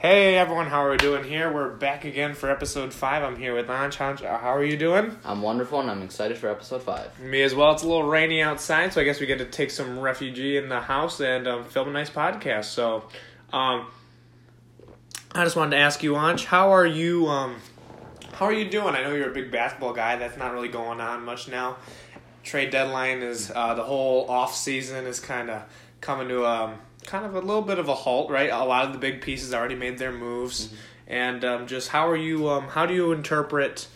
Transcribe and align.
Hey 0.00 0.36
everyone, 0.36 0.68
how 0.68 0.84
are 0.86 0.92
we 0.92 0.96
doing 0.96 1.24
here? 1.24 1.52
We're 1.52 1.70
back 1.70 2.04
again 2.04 2.34
for 2.34 2.48
episode 2.48 2.94
five. 2.94 3.24
I'm 3.24 3.34
here 3.34 3.52
with. 3.52 3.66
Anj, 3.66 3.96
How 3.96 4.54
are 4.54 4.62
you 4.62 4.76
doing? 4.76 5.16
I'm 5.24 5.42
wonderful 5.42 5.80
and 5.80 5.90
I'm 5.90 6.02
excited 6.02 6.38
for 6.38 6.48
episode 6.48 6.84
five. 6.84 7.18
Me 7.18 7.42
as 7.42 7.52
well. 7.52 7.72
It's 7.72 7.82
a 7.82 7.88
little 7.88 8.08
rainy 8.08 8.40
outside, 8.40 8.92
so 8.92 9.00
I 9.00 9.04
guess 9.04 9.18
we 9.18 9.26
get 9.26 9.38
to 9.38 9.44
take 9.44 9.72
some 9.72 9.98
refugee 9.98 10.56
in 10.56 10.68
the 10.68 10.78
house 10.80 11.20
and 11.20 11.48
um, 11.48 11.64
film 11.64 11.88
a 11.88 11.90
nice 11.90 12.10
podcast. 12.10 12.66
So, 12.66 13.08
um, 13.52 13.88
I 15.32 15.42
just 15.42 15.56
wanted 15.56 15.72
to 15.72 15.82
ask 15.82 16.00
you, 16.04 16.12
Anj, 16.12 16.44
how 16.44 16.70
are 16.70 16.86
you? 16.86 17.26
Um, 17.26 17.56
how 18.34 18.46
are 18.46 18.52
you 18.52 18.70
doing? 18.70 18.94
I 18.94 19.02
know 19.02 19.16
you're 19.16 19.32
a 19.32 19.34
big 19.34 19.50
basketball 19.50 19.94
guy. 19.94 20.14
That's 20.14 20.38
not 20.38 20.52
really 20.52 20.68
going 20.68 21.00
on 21.00 21.24
much 21.24 21.48
now. 21.48 21.76
Trade 22.44 22.70
deadline 22.70 23.18
is 23.22 23.50
uh, 23.52 23.74
the 23.74 23.82
whole 23.82 24.30
off 24.30 24.54
season 24.54 25.06
is 25.06 25.18
kind 25.18 25.50
of 25.50 25.64
coming 26.00 26.28
to 26.28 26.46
um, 26.46 26.78
kind 27.08 27.24
of 27.24 27.34
a 27.34 27.40
little 27.40 27.62
bit 27.62 27.78
of 27.78 27.88
a 27.88 27.94
halt, 27.94 28.30
right? 28.30 28.50
A 28.50 28.64
lot 28.64 28.84
of 28.84 28.92
the 28.92 28.98
big 28.98 29.20
pieces 29.22 29.54
already 29.54 29.74
made 29.74 29.98
their 29.98 30.12
moves, 30.12 30.66
mm-hmm. 30.66 30.76
and 31.08 31.44
um, 31.44 31.66
just 31.66 31.88
how 31.88 32.08
are 32.08 32.16
you? 32.16 32.48
Um, 32.48 32.68
how 32.68 32.86
do 32.86 32.94
you 32.94 33.12
interpret 33.12 33.88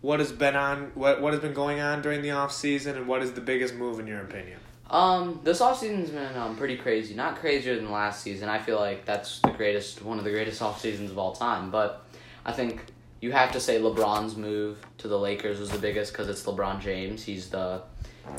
what 0.00 0.18
has 0.18 0.32
been 0.32 0.56
on 0.56 0.90
what 0.94 1.22
what 1.22 1.32
has 1.32 1.40
been 1.40 1.54
going 1.54 1.80
on 1.80 2.02
during 2.02 2.22
the 2.22 2.32
off 2.32 2.52
season, 2.52 2.96
and 2.96 3.06
what 3.06 3.22
is 3.22 3.32
the 3.32 3.40
biggest 3.40 3.74
move 3.74 4.00
in 4.00 4.06
your 4.06 4.20
opinion? 4.20 4.58
Um, 4.90 5.40
this 5.42 5.60
off 5.60 5.78
season's 5.78 6.10
been 6.10 6.36
um 6.36 6.56
pretty 6.56 6.76
crazy. 6.76 7.14
Not 7.14 7.36
crazier 7.36 7.76
than 7.76 7.90
last 7.90 8.22
season. 8.22 8.48
I 8.48 8.58
feel 8.58 8.78
like 8.78 9.04
that's 9.04 9.40
the 9.40 9.50
greatest, 9.50 10.02
one 10.02 10.18
of 10.18 10.24
the 10.24 10.30
greatest 10.30 10.60
off 10.60 10.80
seasons 10.80 11.10
of 11.10 11.18
all 11.18 11.32
time. 11.34 11.70
But 11.70 12.04
I 12.44 12.52
think 12.52 12.84
you 13.20 13.32
have 13.32 13.52
to 13.52 13.60
say 13.60 13.80
LeBron's 13.80 14.36
move 14.36 14.84
to 14.98 15.08
the 15.08 15.18
Lakers 15.18 15.58
was 15.58 15.70
the 15.70 15.78
biggest 15.78 16.12
because 16.12 16.28
it's 16.28 16.42
LeBron 16.44 16.80
James. 16.80 17.22
He's 17.22 17.48
the 17.48 17.82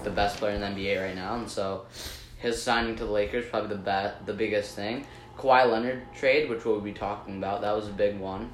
the 0.04 0.09
best 0.09 0.38
player 0.38 0.54
in 0.54 0.59
the 0.59 0.68
NBA 0.68 1.02
right 1.02 1.16
now, 1.16 1.36
and 1.36 1.50
so 1.50 1.86
his 2.38 2.62
signing 2.62 2.96
to 2.96 3.05
the 3.05 3.12
Lakers 3.12 3.46
probably 3.50 3.70
the 3.70 3.76
be- 3.76 4.26
the 4.26 4.34
biggest 4.34 4.76
thing. 4.76 5.05
Kawhi 5.38 5.72
Leonard 5.72 6.02
trade, 6.16 6.50
which 6.50 6.66
we'll 6.66 6.80
be 6.80 6.94
talking 6.94 7.38
about, 7.38 7.62
that 7.62 7.76
was 7.76 7.88
a 7.88 7.91
big 7.91 8.20
one. 8.20 8.52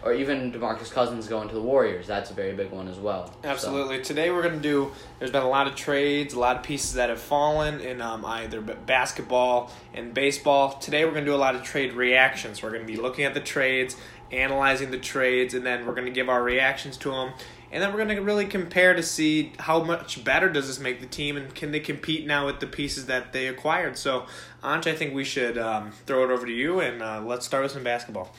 Or 0.00 0.12
even 0.12 0.52
DeMarcus 0.52 0.92
Cousins 0.92 1.26
going 1.26 1.48
to 1.48 1.54
the 1.54 1.60
Warriors, 1.60 2.06
that's 2.06 2.30
a 2.30 2.34
very 2.34 2.54
big 2.54 2.70
one 2.70 2.86
as 2.86 2.98
well. 2.98 3.34
Absolutely. 3.42 3.96
So. 3.98 4.04
Today 4.04 4.30
we're 4.30 4.42
going 4.42 4.54
to 4.54 4.60
do. 4.60 4.92
There's 5.18 5.32
been 5.32 5.42
a 5.42 5.48
lot 5.48 5.66
of 5.66 5.74
trades, 5.74 6.34
a 6.34 6.38
lot 6.38 6.56
of 6.56 6.62
pieces 6.62 6.94
that 6.94 7.08
have 7.08 7.20
fallen 7.20 7.80
in 7.80 8.00
um, 8.00 8.24
either 8.24 8.60
basketball 8.60 9.72
and 9.94 10.14
baseball. 10.14 10.78
Today 10.78 11.04
we're 11.04 11.12
going 11.12 11.24
to 11.24 11.30
do 11.30 11.34
a 11.34 11.36
lot 11.36 11.56
of 11.56 11.64
trade 11.64 11.94
reactions. 11.94 12.62
We're 12.62 12.70
going 12.70 12.86
to 12.86 12.92
be 12.92 12.96
looking 12.96 13.24
at 13.24 13.34
the 13.34 13.40
trades, 13.40 13.96
analyzing 14.30 14.92
the 14.92 14.98
trades, 14.98 15.54
and 15.54 15.66
then 15.66 15.84
we're 15.84 15.94
going 15.94 16.06
to 16.06 16.12
give 16.12 16.28
our 16.28 16.44
reactions 16.44 16.96
to 16.98 17.10
them 17.10 17.32
and 17.70 17.82
then 17.82 17.90
we're 17.90 18.04
going 18.04 18.16
to 18.16 18.22
really 18.22 18.46
compare 18.46 18.94
to 18.94 19.02
see 19.02 19.52
how 19.58 19.82
much 19.82 20.24
better 20.24 20.48
does 20.48 20.66
this 20.66 20.78
make 20.78 21.00
the 21.00 21.06
team 21.06 21.36
and 21.36 21.54
can 21.54 21.70
they 21.70 21.80
compete 21.80 22.26
now 22.26 22.46
with 22.46 22.60
the 22.60 22.66
pieces 22.66 23.06
that 23.06 23.32
they 23.32 23.46
acquired 23.46 23.96
so 23.96 24.26
Anj, 24.62 24.86
i 24.86 24.94
think 24.94 25.14
we 25.14 25.24
should 25.24 25.58
um, 25.58 25.92
throw 26.06 26.24
it 26.24 26.30
over 26.30 26.46
to 26.46 26.52
you 26.52 26.80
and 26.80 27.02
uh, 27.02 27.22
let's 27.22 27.46
start 27.46 27.62
with 27.62 27.72
some 27.72 27.84
basketball 27.84 28.34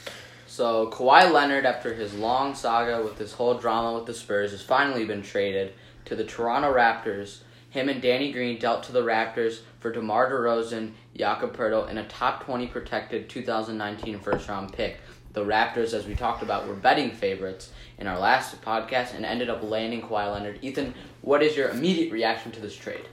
so 0.50 0.90
Kawhi 0.90 1.32
Leonard, 1.32 1.68
after 1.68 1.94
his 1.94 2.16
long 2.16 2.56
saga 2.56 3.04
with 3.04 3.18
this 3.20 3.34
whole 3.34 3.54
drama 3.54 3.94
with 3.94 4.08
the 4.08 4.16
Spurs, 4.16 4.50
has 4.50 4.64
finally 4.64 5.06
been 5.06 5.22
traded 5.22 5.74
to 6.06 6.16
the 6.16 6.24
Toronto 6.24 6.74
Raptors. 6.74 7.42
Him 7.70 7.88
and 7.88 8.02
Danny 8.02 8.32
Green 8.32 8.58
dealt 8.58 8.82
to 8.84 8.92
the 8.92 9.04
Raptors 9.04 9.60
for 9.80 9.92
DeMar 9.92 10.32
DeRozan, 10.32 10.94
Jakob 11.16 11.56
Poeltl, 11.56 11.88
and 11.88 12.00
a 12.00 12.04
top 12.06 12.44
20 12.46 12.66
protected 12.66 13.30
2019 13.30 14.20
first 14.20 14.50
round 14.50 14.74
pick. 14.74 14.98
The 15.34 15.46
Raptors, 15.46 15.94
as 15.94 16.08
we 16.08 16.16
talked 16.16 16.42
about, 16.42 16.68
were 16.68 16.74
betting 16.74 17.12
favorites 17.12 17.72
in 17.98 18.08
our 18.08 18.18
last 18.18 18.62
podcast 18.62 19.14
and 19.14 19.26
ended 19.26 19.50
up 19.50 19.62
landing 19.64 20.02
Kawhi 20.02 20.34
Leonard. 20.34 20.60
Ethan, 20.62 20.94
what 21.22 21.44
is 21.44 21.56
your 21.56 21.70
immediate 21.70 22.12
reaction 22.12 22.52
to 22.54 22.60
this 22.60 22.76
trade? 22.76 23.06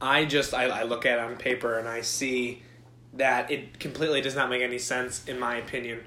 I 0.00 0.24
just 0.26 0.52
I, 0.52 0.64
I 0.64 0.82
look 0.82 1.06
at 1.06 1.18
it 1.18 1.24
on 1.24 1.36
paper 1.36 1.78
and 1.78 1.88
I 1.88 2.02
see 2.02 2.62
that 3.14 3.50
it 3.50 3.78
completely 3.78 4.20
does 4.20 4.34
not 4.34 4.50
make 4.50 4.62
any 4.62 4.78
sense 4.78 5.24
in 5.26 5.38
my 5.38 5.56
opinion 5.56 6.00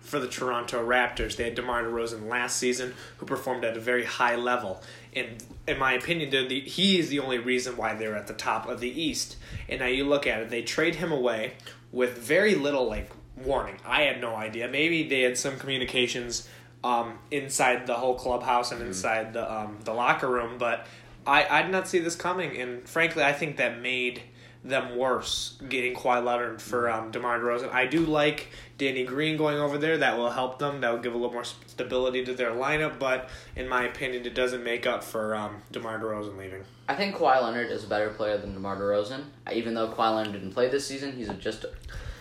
for 0.00 0.18
the 0.18 0.28
Toronto 0.28 0.86
Raptors. 0.86 1.36
They 1.36 1.44
had 1.44 1.54
DeMar 1.54 1.84
DeRozan 1.84 2.28
last 2.28 2.56
season, 2.56 2.94
who 3.18 3.26
performed 3.26 3.64
at 3.64 3.76
a 3.76 3.80
very 3.80 4.04
high 4.04 4.36
level. 4.36 4.82
And 5.14 5.42
in 5.66 5.78
my 5.78 5.92
opinion, 5.92 6.30
the, 6.30 6.60
he 6.60 6.98
is 6.98 7.08
the 7.08 7.20
only 7.20 7.38
reason 7.38 7.76
why 7.76 7.94
they're 7.94 8.16
at 8.16 8.26
the 8.26 8.34
top 8.34 8.68
of 8.68 8.80
the 8.80 8.88
East. 8.90 9.36
And 9.68 9.80
now 9.80 9.86
you 9.86 10.04
look 10.04 10.26
at 10.26 10.40
it, 10.40 10.50
they 10.50 10.62
trade 10.62 10.96
him 10.96 11.12
away 11.12 11.54
with 11.92 12.18
very 12.18 12.54
little 12.54 12.86
like 12.86 13.10
warning. 13.44 13.76
I 13.84 14.02
had 14.02 14.20
no 14.20 14.34
idea. 14.34 14.68
Maybe 14.68 15.08
they 15.08 15.22
had 15.22 15.36
some 15.36 15.58
communications 15.58 16.48
um, 16.82 17.18
inside 17.30 17.86
the 17.86 17.94
whole 17.94 18.14
clubhouse 18.14 18.70
and 18.70 18.80
mm-hmm. 18.80 18.88
inside 18.88 19.32
the 19.32 19.52
um, 19.52 19.78
the 19.84 19.92
locker 19.92 20.28
room. 20.28 20.58
But 20.58 20.86
I, 21.26 21.46
I 21.48 21.62
did 21.62 21.70
not 21.70 21.88
see 21.88 21.98
this 21.98 22.16
coming, 22.16 22.56
and 22.56 22.88
frankly, 22.88 23.22
I 23.22 23.32
think 23.32 23.56
that 23.58 23.80
made 23.80 24.22
them 24.62 24.96
worse 24.98 25.58
getting 25.70 25.94
Kawhi 25.94 26.22
Leonard 26.22 26.60
for 26.60 26.84
mm-hmm. 26.84 27.04
um, 27.04 27.10
DeMar 27.10 27.40
DeRozan. 27.40 27.72
I 27.72 27.86
do 27.86 28.00
like 28.00 28.48
Danny 28.78 29.04
Green 29.04 29.36
going 29.36 29.58
over 29.58 29.78
there. 29.78 29.98
That 29.98 30.18
will 30.18 30.30
help 30.30 30.58
them. 30.58 30.80
That 30.80 30.92
will 30.92 31.00
give 31.00 31.14
a 31.14 31.16
little 31.16 31.32
more 31.32 31.44
stability 31.44 32.24
to 32.26 32.34
their 32.34 32.50
lineup. 32.50 32.98
But 32.98 33.30
in 33.56 33.68
my 33.68 33.84
opinion, 33.84 34.26
it 34.26 34.34
doesn't 34.34 34.62
make 34.62 34.86
up 34.86 35.02
for 35.02 35.34
um, 35.34 35.62
DeMar 35.72 35.98
DeRozan 35.98 36.36
leaving. 36.36 36.64
I 36.88 36.94
think 36.94 37.16
Kawhi 37.16 37.42
Leonard 37.42 37.70
is 37.70 37.84
a 37.84 37.86
better 37.86 38.10
player 38.10 38.36
than 38.36 38.52
DeMar 38.52 38.76
DeRozan. 38.76 39.24
Even 39.52 39.74
though 39.74 39.88
Kawhi 39.88 40.16
Leonard 40.16 40.32
didn't 40.32 40.52
play 40.52 40.68
this 40.68 40.86
season, 40.86 41.12
he's 41.12 41.28
just 41.38 41.64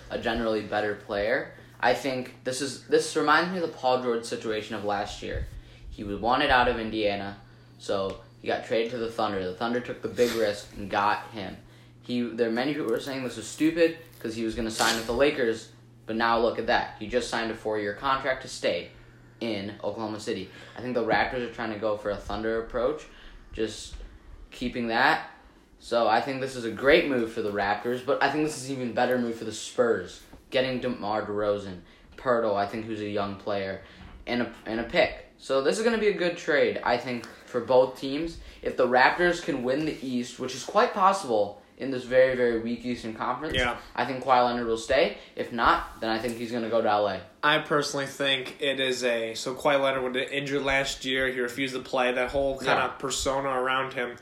a 0.10 0.20
generally 0.20 0.62
better 0.62 0.96
player. 0.96 1.54
I 1.80 1.94
think 1.94 2.36
this 2.44 2.62
is 2.62 2.84
this 2.88 3.16
reminds 3.16 3.52
me 3.52 3.58
of 3.58 3.64
the 3.64 3.78
Paul 3.78 4.02
George 4.04 4.26
situation 4.26 4.76
of 4.76 4.84
last 4.84 5.24
year. 5.24 5.48
He 5.90 6.04
was 6.04 6.20
wanted 6.20 6.50
out 6.50 6.68
of 6.68 6.80
Indiana, 6.80 7.38
so 7.78 8.20
he 8.42 8.48
got 8.48 8.66
traded 8.66 8.92
to 8.92 8.98
the 8.98 9.12
Thunder. 9.12 9.44
The 9.44 9.54
Thunder 9.54 9.80
took 9.80 10.02
the 10.02 10.08
big 10.08 10.34
risk 10.36 10.68
and 10.76 10.90
got 10.90 11.30
him. 11.32 11.58
He 12.02 12.22
there 12.22 12.50
are 12.50 12.52
many 12.52 12.74
people 12.74 12.90
were 12.90 13.00
saying 13.00 13.24
this 13.24 13.38
was 13.38 13.48
stupid 13.48 13.98
because 14.16 14.36
he 14.36 14.44
was 14.44 14.56
going 14.56 14.68
to 14.68 14.74
sign 14.74 14.96
with 14.96 15.06
the 15.06 15.14
Lakers, 15.14 15.70
but 16.06 16.16
now 16.16 16.40
look 16.40 16.60
at 16.60 16.68
that. 16.68 16.96
He 17.00 17.08
just 17.08 17.30
signed 17.30 17.52
a 17.52 17.56
four-year 17.56 17.94
contract 17.94 18.42
to 18.42 18.48
stay 18.48 18.92
in 19.40 19.76
Oklahoma 19.84 20.20
City. 20.20 20.50
I 20.78 20.82
think 20.82 20.96
the 20.96 21.06
Raptors 21.06 21.50
are 21.50 21.54
trying 21.54 21.72
to 21.72 21.80
go 21.80 21.96
for 21.96 22.10
a 22.10 22.18
Thunder 22.18 22.62
approach, 22.62 23.06
just 23.54 23.96
keeping 24.52 24.88
that. 24.88 25.30
So 25.80 26.08
I 26.08 26.22
think 26.22 26.42
this 26.42 26.56
is 26.56 26.66
a 26.66 26.72
great 26.72 27.08
move 27.10 27.32
for 27.32 27.42
the 27.42 27.52
Raptors, 27.52 28.06
but 28.06 28.22
I 28.22 28.30
think 28.30 28.46
this 28.46 28.58
is 28.58 28.70
even 28.70 28.94
better 28.94 29.18
move 29.18 29.36
for 29.36 29.46
the 29.46 29.52
Spurs 29.52 30.22
getting 30.50 30.80
DeMar 30.80 31.26
DeRozan, 31.26 31.80
Poeltl, 32.18 32.56
I 32.56 32.66
think 32.66 32.86
who's 32.86 33.02
a 33.02 33.08
young 33.08 33.36
player, 33.36 33.82
and 34.28 34.42
a 34.42 34.54
and 34.66 34.80
a 34.80 34.84
pick. 34.84 35.26
So 35.38 35.62
this 35.62 35.78
is 35.78 35.84
going 35.84 35.96
to 35.96 36.02
be 36.02 36.10
a 36.10 36.18
good 36.18 36.38
trade, 36.38 36.82
I 36.84 36.98
think, 36.98 37.26
for 37.46 37.62
both 37.62 38.00
teams. 38.00 38.38
If 38.62 38.76
the 38.76 38.88
Raptors 38.88 39.42
can 39.42 39.64
win 39.64 39.86
the 39.86 39.98
East, 40.06 40.38
which 40.38 40.54
is 40.54 40.64
quite 40.64 40.94
possible 40.94 41.62
in 41.78 41.92
this 41.92 42.04
very 42.04 42.36
very 42.36 42.60
weak 42.60 42.86
Eastern 42.86 43.14
Conference, 43.14 43.56
yeah. 43.56 43.78
I 43.96 44.06
think 44.06 44.24
Kawhi 44.24 44.46
Leonard 44.46 44.68
will 44.68 44.78
stay. 44.78 45.18
If 45.36 45.54
not, 45.54 46.02
then 46.02 46.10
I 46.10 46.20
think 46.20 46.38
he's 46.38 46.52
going 46.52 46.64
to 46.64 46.70
go 46.70 46.82
to 46.82 46.88
LA. 46.88 47.20
I 47.42 47.60
personally 47.60 48.06
think 48.06 48.58
it 48.60 48.82
is 48.82 49.04
a 49.06 49.34
so 49.36 49.56
Kawhi 49.56 49.82
Leonard 49.82 50.14
was 50.14 50.28
injured 50.30 50.64
last 50.64 51.06
year. 51.06 51.30
He 51.30 51.40
refused 51.40 51.74
to 51.74 51.82
play. 51.82 52.12
That 52.12 52.32
whole 52.32 52.58
kind 52.58 52.80
yeah. 52.80 52.86
of 52.88 53.00
persona 53.00 53.50
around 53.50 53.94
him 53.94 54.18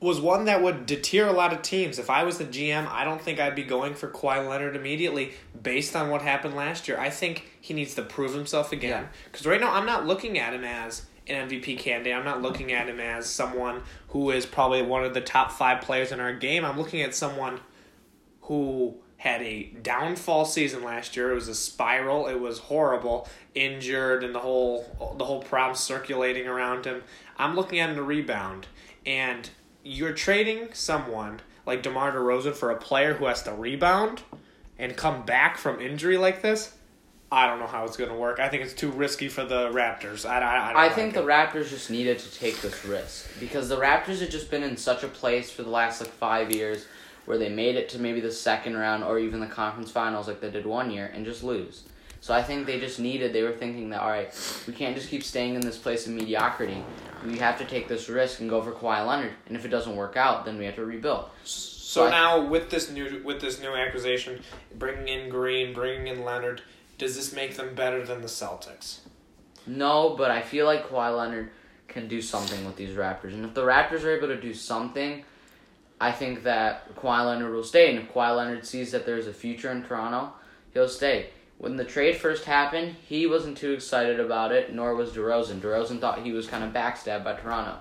was 0.00 0.20
one 0.20 0.44
that 0.44 0.62
would 0.62 0.86
deter 0.86 1.26
a 1.26 1.32
lot 1.32 1.52
of 1.52 1.62
teams. 1.62 1.98
If 1.98 2.08
I 2.08 2.22
was 2.22 2.38
the 2.38 2.44
GM, 2.44 2.86
I 2.88 3.04
don't 3.04 3.20
think 3.20 3.40
I'd 3.40 3.56
be 3.56 3.64
going 3.64 3.94
for 3.94 4.08
Kawhi 4.08 4.48
Leonard 4.48 4.76
immediately 4.76 5.32
based 5.60 5.96
on 5.96 6.08
what 6.08 6.22
happened 6.22 6.54
last 6.54 6.86
year. 6.86 6.98
I 6.98 7.10
think 7.10 7.48
he 7.60 7.74
needs 7.74 7.94
to 7.96 8.02
prove 8.02 8.32
himself 8.32 8.70
again. 8.70 9.08
Because 9.24 9.44
yeah. 9.44 9.52
right 9.52 9.60
now, 9.60 9.72
I'm 9.72 9.86
not 9.86 10.06
looking 10.06 10.38
at 10.38 10.54
him 10.54 10.64
as 10.64 11.06
an 11.26 11.48
MVP 11.48 11.78
candidate. 11.78 12.14
I'm 12.14 12.24
not 12.24 12.42
looking 12.42 12.72
at 12.72 12.88
him 12.88 13.00
as 13.00 13.28
someone 13.28 13.82
who 14.08 14.30
is 14.30 14.46
probably 14.46 14.82
one 14.82 15.04
of 15.04 15.14
the 15.14 15.20
top 15.20 15.50
five 15.50 15.82
players 15.82 16.12
in 16.12 16.20
our 16.20 16.32
game. 16.32 16.64
I'm 16.64 16.78
looking 16.78 17.02
at 17.02 17.12
someone 17.12 17.60
who 18.42 18.96
had 19.16 19.42
a 19.42 19.64
downfall 19.82 20.44
season 20.44 20.84
last 20.84 21.16
year. 21.16 21.32
It 21.32 21.34
was 21.34 21.48
a 21.48 21.54
spiral. 21.56 22.28
It 22.28 22.38
was 22.38 22.60
horrible. 22.60 23.28
Injured 23.54 24.22
and 24.22 24.32
the 24.32 24.38
whole 24.38 25.16
the 25.18 25.24
whole 25.24 25.42
problem 25.42 25.74
circulating 25.74 26.46
around 26.46 26.84
him. 26.84 27.02
I'm 27.36 27.56
looking 27.56 27.80
at 27.80 27.90
him 27.90 27.96
to 27.96 28.02
rebound. 28.02 28.68
And 29.04 29.50
you're 29.82 30.12
trading 30.12 30.68
someone 30.72 31.40
like 31.66 31.82
DeMar 31.82 32.12
DeRozan 32.12 32.54
for 32.54 32.70
a 32.70 32.76
player 32.76 33.14
who 33.14 33.26
has 33.26 33.42
to 33.44 33.52
rebound 33.52 34.22
and 34.78 34.96
come 34.96 35.24
back 35.24 35.58
from 35.58 35.80
injury 35.80 36.16
like 36.16 36.42
this. 36.42 36.74
I 37.30 37.46
don't 37.46 37.58
know 37.58 37.66
how 37.66 37.84
it's 37.84 37.96
going 37.96 38.10
to 38.10 38.16
work. 38.16 38.40
I 38.40 38.48
think 38.48 38.62
it's 38.62 38.72
too 38.72 38.90
risky 38.90 39.28
for 39.28 39.44
the 39.44 39.70
Raptors. 39.70 40.26
I, 40.26 40.38
I, 40.38 40.72
I, 40.72 40.86
I 40.86 40.88
think 40.88 41.12
the 41.12 41.22
Raptors 41.22 41.68
just 41.68 41.90
needed 41.90 42.18
to 42.20 42.34
take 42.34 42.60
this 42.62 42.86
risk 42.86 43.28
because 43.38 43.68
the 43.68 43.76
Raptors 43.76 44.20
have 44.20 44.30
just 44.30 44.50
been 44.50 44.62
in 44.62 44.78
such 44.78 45.02
a 45.02 45.08
place 45.08 45.50
for 45.50 45.62
the 45.62 45.68
last 45.68 46.00
like 46.00 46.10
five 46.10 46.50
years 46.50 46.86
where 47.26 47.36
they 47.36 47.50
made 47.50 47.76
it 47.76 47.90
to 47.90 47.98
maybe 47.98 48.20
the 48.20 48.32
second 48.32 48.78
round 48.78 49.04
or 49.04 49.18
even 49.18 49.40
the 49.40 49.46
conference 49.46 49.90
finals 49.90 50.26
like 50.26 50.40
they 50.40 50.50
did 50.50 50.64
one 50.64 50.90
year 50.90 51.10
and 51.12 51.26
just 51.26 51.42
lose. 51.42 51.84
So 52.28 52.34
I 52.34 52.42
think 52.42 52.66
they 52.66 52.78
just 52.78 53.00
needed, 53.00 53.32
they 53.32 53.42
were 53.42 53.52
thinking 53.52 53.88
that, 53.88 54.02
all 54.02 54.10
right, 54.10 54.30
we 54.66 54.74
can't 54.74 54.94
just 54.94 55.08
keep 55.08 55.22
staying 55.22 55.54
in 55.54 55.62
this 55.62 55.78
place 55.78 56.06
of 56.06 56.12
mediocrity. 56.12 56.84
We 57.24 57.38
have 57.38 57.56
to 57.56 57.64
take 57.64 57.88
this 57.88 58.10
risk 58.10 58.40
and 58.40 58.50
go 58.50 58.60
for 58.60 58.70
Kawhi 58.70 59.06
Leonard. 59.06 59.32
And 59.46 59.56
if 59.56 59.64
it 59.64 59.68
doesn't 59.68 59.96
work 59.96 60.14
out, 60.18 60.44
then 60.44 60.58
we 60.58 60.66
have 60.66 60.74
to 60.74 60.84
rebuild. 60.84 61.30
So, 61.44 62.04
so 62.04 62.10
now 62.10 62.44
with 62.44 62.68
this 62.68 62.90
new 62.90 63.22
with 63.24 63.40
this 63.40 63.62
new 63.62 63.74
acquisition, 63.74 64.42
bringing 64.78 65.08
in 65.08 65.30
Green, 65.30 65.72
bringing 65.72 66.08
in 66.08 66.22
Leonard, 66.22 66.60
does 66.98 67.16
this 67.16 67.32
make 67.32 67.56
them 67.56 67.74
better 67.74 68.04
than 68.04 68.20
the 68.20 68.28
Celtics? 68.28 68.98
No, 69.66 70.14
but 70.14 70.30
I 70.30 70.42
feel 70.42 70.66
like 70.66 70.90
Kawhi 70.90 71.16
Leonard 71.16 71.48
can 71.88 72.08
do 72.08 72.20
something 72.20 72.62
with 72.66 72.76
these 72.76 72.94
Raptors. 72.94 73.32
And 73.32 73.46
if 73.46 73.54
the 73.54 73.62
Raptors 73.62 74.04
are 74.04 74.14
able 74.14 74.28
to 74.28 74.38
do 74.38 74.52
something, 74.52 75.24
I 75.98 76.12
think 76.12 76.42
that 76.42 76.94
Kawhi 76.94 77.24
Leonard 77.24 77.54
will 77.54 77.64
stay. 77.64 77.88
And 77.88 78.00
if 78.00 78.12
Kawhi 78.12 78.36
Leonard 78.36 78.66
sees 78.66 78.92
that 78.92 79.06
there's 79.06 79.28
a 79.28 79.32
future 79.32 79.72
in 79.72 79.82
Toronto, 79.82 80.34
he'll 80.74 80.90
stay 80.90 81.30
When 81.58 81.76
the 81.76 81.84
trade 81.84 82.16
first 82.16 82.44
happened, 82.44 82.94
he 83.08 83.26
wasn't 83.26 83.58
too 83.58 83.72
excited 83.72 84.20
about 84.20 84.52
it, 84.52 84.72
nor 84.72 84.94
was 84.94 85.10
DeRozan. 85.10 85.60
DeRozan 85.60 86.00
thought 86.00 86.22
he 86.22 86.32
was 86.32 86.46
kind 86.46 86.62
of 86.62 86.72
backstabbed 86.72 87.24
by 87.24 87.34
Toronto. 87.34 87.78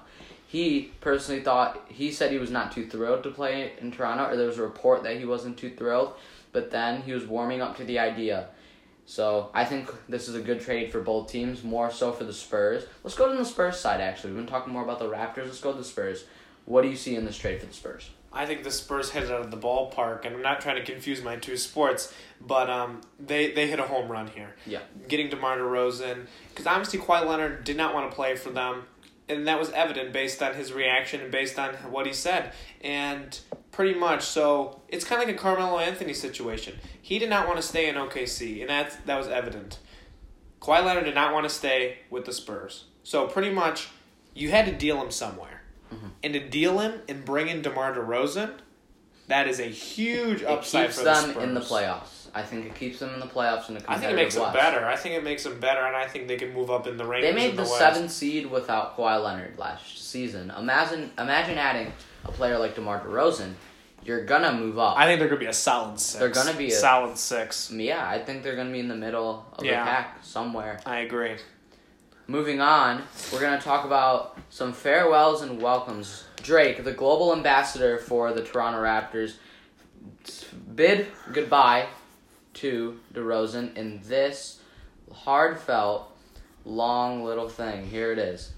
He 0.47 0.93
personally 0.99 1.41
thought 1.41 1.85
he 1.87 2.11
said 2.11 2.31
he 2.31 2.39
was 2.39 2.49
not 2.49 2.71
too 2.71 2.87
thrilled 2.87 3.21
to 3.23 3.29
play 3.29 3.73
in 3.79 3.91
Toronto, 3.91 4.31
or 4.31 4.35
there 4.35 4.47
was 4.47 4.57
a 4.57 4.63
report 4.63 5.03
that 5.03 5.17
he 5.17 5.25
wasn't 5.25 5.57
too 5.57 5.69
thrilled. 5.69 6.13
But 6.53 6.71
then 6.71 7.03
he 7.03 7.13
was 7.13 7.27
warming 7.27 7.61
up 7.61 7.77
to 7.77 7.83
the 7.83 7.99
idea. 7.99 8.47
So 9.05 9.51
I 9.53 9.63
think 9.63 9.93
this 10.09 10.27
is 10.27 10.33
a 10.33 10.41
good 10.41 10.59
trade 10.59 10.91
for 10.91 11.01
both 11.01 11.31
teams, 11.31 11.63
more 11.63 11.91
so 11.91 12.11
for 12.11 12.23
the 12.23 12.33
Spurs. 12.33 12.83
Let's 13.03 13.15
go 13.15 13.31
to 13.31 13.37
the 13.37 13.45
Spurs 13.45 13.79
side. 13.79 14.01
Actually, 14.01 14.33
we've 14.33 14.39
been 14.39 14.51
talking 14.51 14.73
more 14.73 14.83
about 14.83 14.97
the 14.97 15.09
Raptors. 15.09 15.45
Let's 15.45 15.61
go 15.61 15.71
to 15.71 15.77
the 15.77 15.83
Spurs. 15.83 16.25
What 16.65 16.81
do 16.81 16.89
you 16.89 16.95
see 16.95 17.15
in 17.15 17.25
this 17.25 17.37
trade 17.37 17.59
for 17.59 17.67
the 17.67 17.73
Spurs? 17.73 18.09
I 18.31 18.45
think 18.45 18.63
the 18.63 18.71
Spurs 18.71 19.09
hit 19.11 19.23
it 19.23 19.31
out 19.31 19.41
of 19.41 19.51
the 19.51 19.57
ballpark, 19.57 20.25
and 20.25 20.35
I'm 20.35 20.41
not 20.41 20.61
trying 20.61 20.75
to 20.75 20.83
confuse 20.83 21.23
my 21.23 21.37
two 21.37 21.57
sports, 21.57 22.13
but 22.41 22.69
um, 22.69 23.01
they 23.19 23.51
they 23.51 23.67
hit 23.67 23.79
a 23.79 23.83
home 23.83 24.11
run 24.11 24.27
here. 24.27 24.55
Yeah. 24.65 24.81
Getting 25.07 25.29
DeMar 25.29 25.57
DeRozan, 25.57 26.27
because 26.49 26.67
obviously 26.67 26.99
Kawhi 26.99 27.25
Leonard 27.25 27.63
did 27.63 27.77
not 27.77 27.93
want 27.93 28.09
to 28.09 28.15
play 28.15 28.35
for 28.35 28.49
them, 28.49 28.83
and 29.29 29.47
that 29.47 29.59
was 29.59 29.71
evident 29.71 30.13
based 30.13 30.43
on 30.43 30.55
his 30.55 30.73
reaction 30.73 31.21
and 31.21 31.31
based 31.31 31.57
on 31.57 31.73
what 31.91 32.05
he 32.05 32.13
said, 32.13 32.53
and 32.81 33.39
pretty 33.71 33.97
much 33.97 34.23
so 34.23 34.81
it's 34.87 35.05
kind 35.05 35.21
of 35.21 35.27
like 35.27 35.35
a 35.35 35.39
Carmelo 35.39 35.79
Anthony 35.79 36.13
situation. 36.13 36.79
He 37.01 37.19
did 37.19 37.29
not 37.29 37.47
want 37.47 37.57
to 37.57 37.63
stay 37.63 37.87
in 37.87 37.95
OKC, 37.95 38.61
and 38.61 38.69
that 38.69 39.05
that 39.05 39.17
was 39.17 39.27
evident. 39.27 39.79
Kawhi 40.61 40.83
Leonard 40.83 41.05
did 41.05 41.15
not 41.15 41.33
want 41.33 41.45
to 41.45 41.49
stay 41.49 41.99
with 42.09 42.25
the 42.25 42.33
Spurs, 42.33 42.85
so 43.03 43.25
pretty 43.27 43.51
much 43.51 43.89
you 44.33 44.51
had 44.51 44.65
to 44.65 44.71
deal 44.71 45.01
him 45.01 45.11
somewhere. 45.11 45.56
Mm-hmm. 45.93 46.07
And 46.23 46.33
to 46.33 46.39
deal 46.49 46.79
him 46.79 47.01
and 47.07 47.23
bring 47.23 47.47
in 47.47 47.61
DeMar 47.61 47.95
DeRozan, 47.95 48.51
that 49.27 49.47
is 49.47 49.59
a 49.59 49.65
huge 49.65 50.41
It 50.41 50.47
upside 50.47 50.85
keeps 50.87 50.97
for 50.99 51.03
the 51.05 51.11
them 51.13 51.31
Spurs. 51.31 51.43
in 51.43 51.53
the 51.53 51.61
playoffs. 51.61 52.27
I 52.33 52.43
think 52.43 52.65
it 52.65 52.75
keeps 52.75 52.99
them 52.99 53.13
in 53.13 53.19
the 53.19 53.25
playoffs 53.25 53.69
in 53.69 53.77
a 53.77 53.79
I 53.79 53.95
competitive 53.95 53.95
I 53.95 53.97
think 53.97 54.11
it 54.11 54.15
makes 54.15 54.35
them 54.35 54.53
better. 54.53 54.85
I 54.85 54.95
think 54.95 55.15
it 55.15 55.23
makes 55.23 55.43
them 55.43 55.59
better, 55.59 55.85
and 55.85 55.95
I 55.95 56.07
think 56.07 56.27
they 56.27 56.37
can 56.37 56.53
move 56.53 56.69
up 56.69 56.85
in 56.87 56.97
the 56.97 57.03
rankings. 57.03 57.21
They 57.21 57.33
made 57.33 57.51
the, 57.53 57.63
the, 57.63 57.65
seventh 57.65 58.11
seed 58.11 58.49
without 58.51 58.95
Kawhi 58.97 59.23
Leonard 59.23 59.57
last 59.57 60.09
season. 60.09 60.51
Imagine, 60.57 61.11
imagine 61.17 61.57
adding 61.57 61.91
a 62.25 62.31
player 62.31 62.57
like 62.57 62.75
DeMar 62.75 63.01
DeRozan. 63.05 63.53
You're 64.03 64.23
gonna 64.25 64.53
move 64.53 64.77
up. 64.79 64.97
I 64.97 65.05
think 65.05 65.19
they're 65.19 65.27
gonna 65.27 65.39
be 65.39 65.47
a 65.47 65.53
solid 65.53 65.99
six. 65.99 66.19
They're 66.19 66.29
gonna 66.29 66.53
be 66.57 66.67
a- 66.67 66.71
solid 66.71 67.17
six. 67.17 67.71
yeah, 67.71 68.07
I 68.07 68.19
think 68.19 68.43
they're 68.43 68.55
gonna 68.55 68.71
be 68.71 68.79
in 68.79 68.87
the 68.87 68.95
middle 68.95 69.45
of 69.57 69.65
Yeah. 69.65 69.83
the 69.83 69.89
pack 69.89 70.19
somewhere. 70.21 70.79
I 70.85 70.99
agree. 70.99 71.35
Moving 72.29 72.59
on, 72.59 73.03
we're 73.31 73.39
going 73.39 73.57
to 73.57 73.63
talk 73.63 73.85
about 73.85 74.37
some 74.49 74.73
farewells 74.73 75.41
and 75.41 75.61
welcomes. 75.61 76.25
Drake, 76.43 76.83
the 76.83 76.91
global 76.91 77.31
ambassador 77.31 77.97
for 77.97 78.33
the 78.33 78.43
Toronto 78.43 78.79
Raptors, 78.79 79.35
bid 80.75 81.07
goodbye 81.31 81.87
to 82.55 82.99
DeRozan 83.13 83.77
in 83.77 84.01
this 84.03 84.59
heartfelt, 85.09 86.11
long 86.65 87.23
little 87.23 87.47
thing. 87.47 87.87
Here 87.87 88.11
it 88.11 88.19
is. 88.19 88.51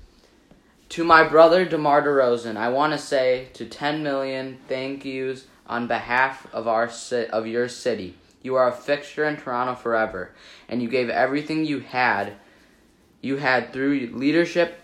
To 0.89 1.04
my 1.04 1.27
brother 1.27 1.63
DeMar 1.63 2.01
DeRozan, 2.01 2.57
I 2.57 2.69
want 2.69 2.94
to 2.94 2.98
say 2.98 3.50
to 3.54 3.68
10 3.68 4.01
million 4.01 4.57
thank 4.68 5.06
yous 5.06 5.45
on 5.68 5.86
behalf 5.86 6.51
of 6.51 6.68
our 6.68 6.89
of 7.31 7.45
your 7.45 7.69
city. 7.69 8.15
You 8.42 8.56
are 8.56 8.68
a 8.68 8.75
fixture 8.75 9.25
in 9.25 9.38
Toronto 9.38 9.75
forever, 9.75 10.31
and 10.68 10.81
you 10.81 10.89
gave 10.89 11.10
everything 11.10 11.65
you 11.65 11.81
had 11.81 12.33
you 13.21 13.38
had 13.38 13.74
through 13.74 14.12
leadership. 14.13 14.80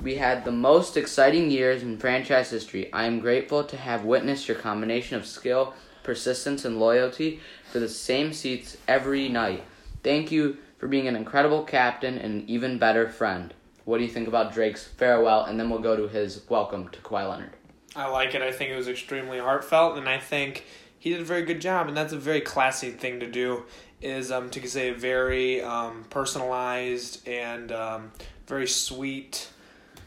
We 0.00 0.16
had 0.16 0.44
the 0.44 0.52
most 0.52 0.96
exciting 0.96 1.50
years 1.50 1.82
in 1.82 1.98
franchise 1.98 2.50
history. 2.50 2.92
I 2.92 3.04
am 3.04 3.20
grateful 3.20 3.64
to 3.64 3.76
have 3.76 4.04
witnessed 4.04 4.48
your 4.48 4.56
combination 4.56 5.16
of 5.16 5.26
skill, 5.26 5.74
persistence, 6.02 6.64
and 6.64 6.80
loyalty 6.80 7.40
for 7.70 7.78
the 7.78 7.88
same 7.88 8.32
seats 8.32 8.76
every 8.88 9.28
night. 9.28 9.62
Thank 10.02 10.30
you 10.30 10.58
for 10.78 10.88
being 10.88 11.08
an 11.08 11.16
incredible 11.16 11.62
captain 11.62 12.18
and 12.18 12.42
an 12.42 12.48
even 12.48 12.78
better 12.78 13.08
friend. 13.08 13.54
What 13.84 13.98
do 13.98 14.04
you 14.04 14.10
think 14.10 14.28
about 14.28 14.52
Drake's 14.52 14.84
farewell? 14.84 15.44
And 15.44 15.58
then 15.58 15.70
we'll 15.70 15.80
go 15.80 15.96
to 15.96 16.08
his 16.08 16.42
welcome 16.48 16.88
to 16.88 16.98
Kawhi 17.00 17.28
Leonard. 17.28 17.52
I 17.96 18.08
like 18.08 18.34
it. 18.34 18.42
I 18.42 18.50
think 18.50 18.70
it 18.70 18.76
was 18.76 18.88
extremely 18.88 19.38
heartfelt, 19.38 19.96
and 19.98 20.08
I 20.08 20.18
think 20.18 20.64
he 20.98 21.10
did 21.10 21.20
a 21.20 21.24
very 21.24 21.44
good 21.44 21.60
job. 21.60 21.86
And 21.88 21.96
that's 21.96 22.12
a 22.12 22.18
very 22.18 22.40
classy 22.40 22.90
thing 22.90 23.20
to 23.20 23.30
do. 23.30 23.64
Is 24.04 24.30
um 24.30 24.50
to 24.50 24.68
say 24.68 24.90
a 24.90 24.94
very 24.94 25.62
um 25.62 26.04
personalized 26.10 27.26
and 27.26 27.72
um 27.72 28.12
very 28.46 28.66
sweet 28.66 29.48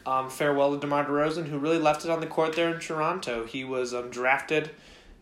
um 0.06 0.30
farewell 0.30 0.72
to 0.72 0.78
DeMar 0.78 1.06
DeRozan, 1.06 1.48
who 1.48 1.58
really 1.58 1.80
left 1.80 2.04
it 2.04 2.10
on 2.10 2.20
the 2.20 2.28
court 2.28 2.54
there 2.54 2.72
in 2.72 2.78
Toronto. 2.78 3.44
He 3.44 3.64
was 3.64 3.92
um 3.92 4.08
drafted 4.08 4.70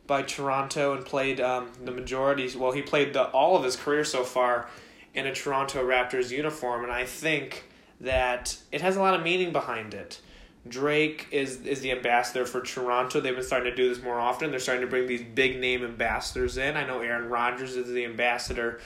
by 0.06 0.20
Toronto 0.20 0.94
and 0.94 1.06
played 1.06 1.40
um 1.40 1.70
the 1.86 1.90
majority. 1.90 2.54
Well, 2.54 2.72
he 2.72 2.82
played 2.82 3.14
the 3.14 3.24
all 3.30 3.56
of 3.56 3.64
his 3.64 3.76
career 3.76 4.04
so 4.04 4.24
far 4.24 4.68
in 5.14 5.26
a 5.26 5.34
Toronto 5.34 5.82
Raptors 5.82 6.30
uniform, 6.30 6.84
and 6.84 6.92
I 6.92 7.06
think 7.06 7.64
that 8.02 8.58
it 8.70 8.82
has 8.82 8.96
a 8.96 9.00
lot 9.00 9.14
of 9.14 9.22
meaning 9.22 9.52
behind 9.52 9.94
it. 9.94 10.20
Drake 10.68 11.26
is 11.30 11.60
is 11.62 11.80
the 11.80 11.92
ambassador 11.92 12.44
for 12.46 12.60
Toronto. 12.60 13.20
They've 13.20 13.34
been 13.34 13.44
starting 13.44 13.70
to 13.70 13.76
do 13.76 13.88
this 13.88 14.02
more 14.02 14.18
often. 14.18 14.50
They're 14.50 14.60
starting 14.60 14.82
to 14.82 14.90
bring 14.90 15.06
these 15.06 15.22
big 15.22 15.58
name 15.58 15.84
ambassadors 15.84 16.56
in. 16.56 16.76
I 16.76 16.86
know 16.86 17.00
Aaron 17.00 17.28
Rodgers 17.28 17.76
is 17.76 17.92
the 17.92 18.04
ambassador 18.04 18.80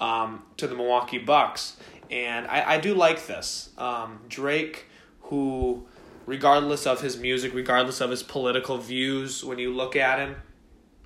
um, 0.00 0.42
to 0.56 0.66
the 0.66 0.74
Milwaukee 0.74 1.18
Bucks, 1.18 1.76
and 2.10 2.46
I, 2.46 2.74
I 2.74 2.80
do 2.80 2.94
like 2.94 3.26
this. 3.26 3.70
Um, 3.78 4.20
Drake, 4.28 4.86
who, 5.22 5.86
regardless 6.26 6.86
of 6.86 7.00
his 7.00 7.16
music, 7.16 7.54
regardless 7.54 8.00
of 8.00 8.10
his 8.10 8.22
political 8.22 8.78
views, 8.78 9.44
when 9.44 9.58
you 9.58 9.72
look 9.72 9.96
at 9.96 10.18
him, 10.18 10.36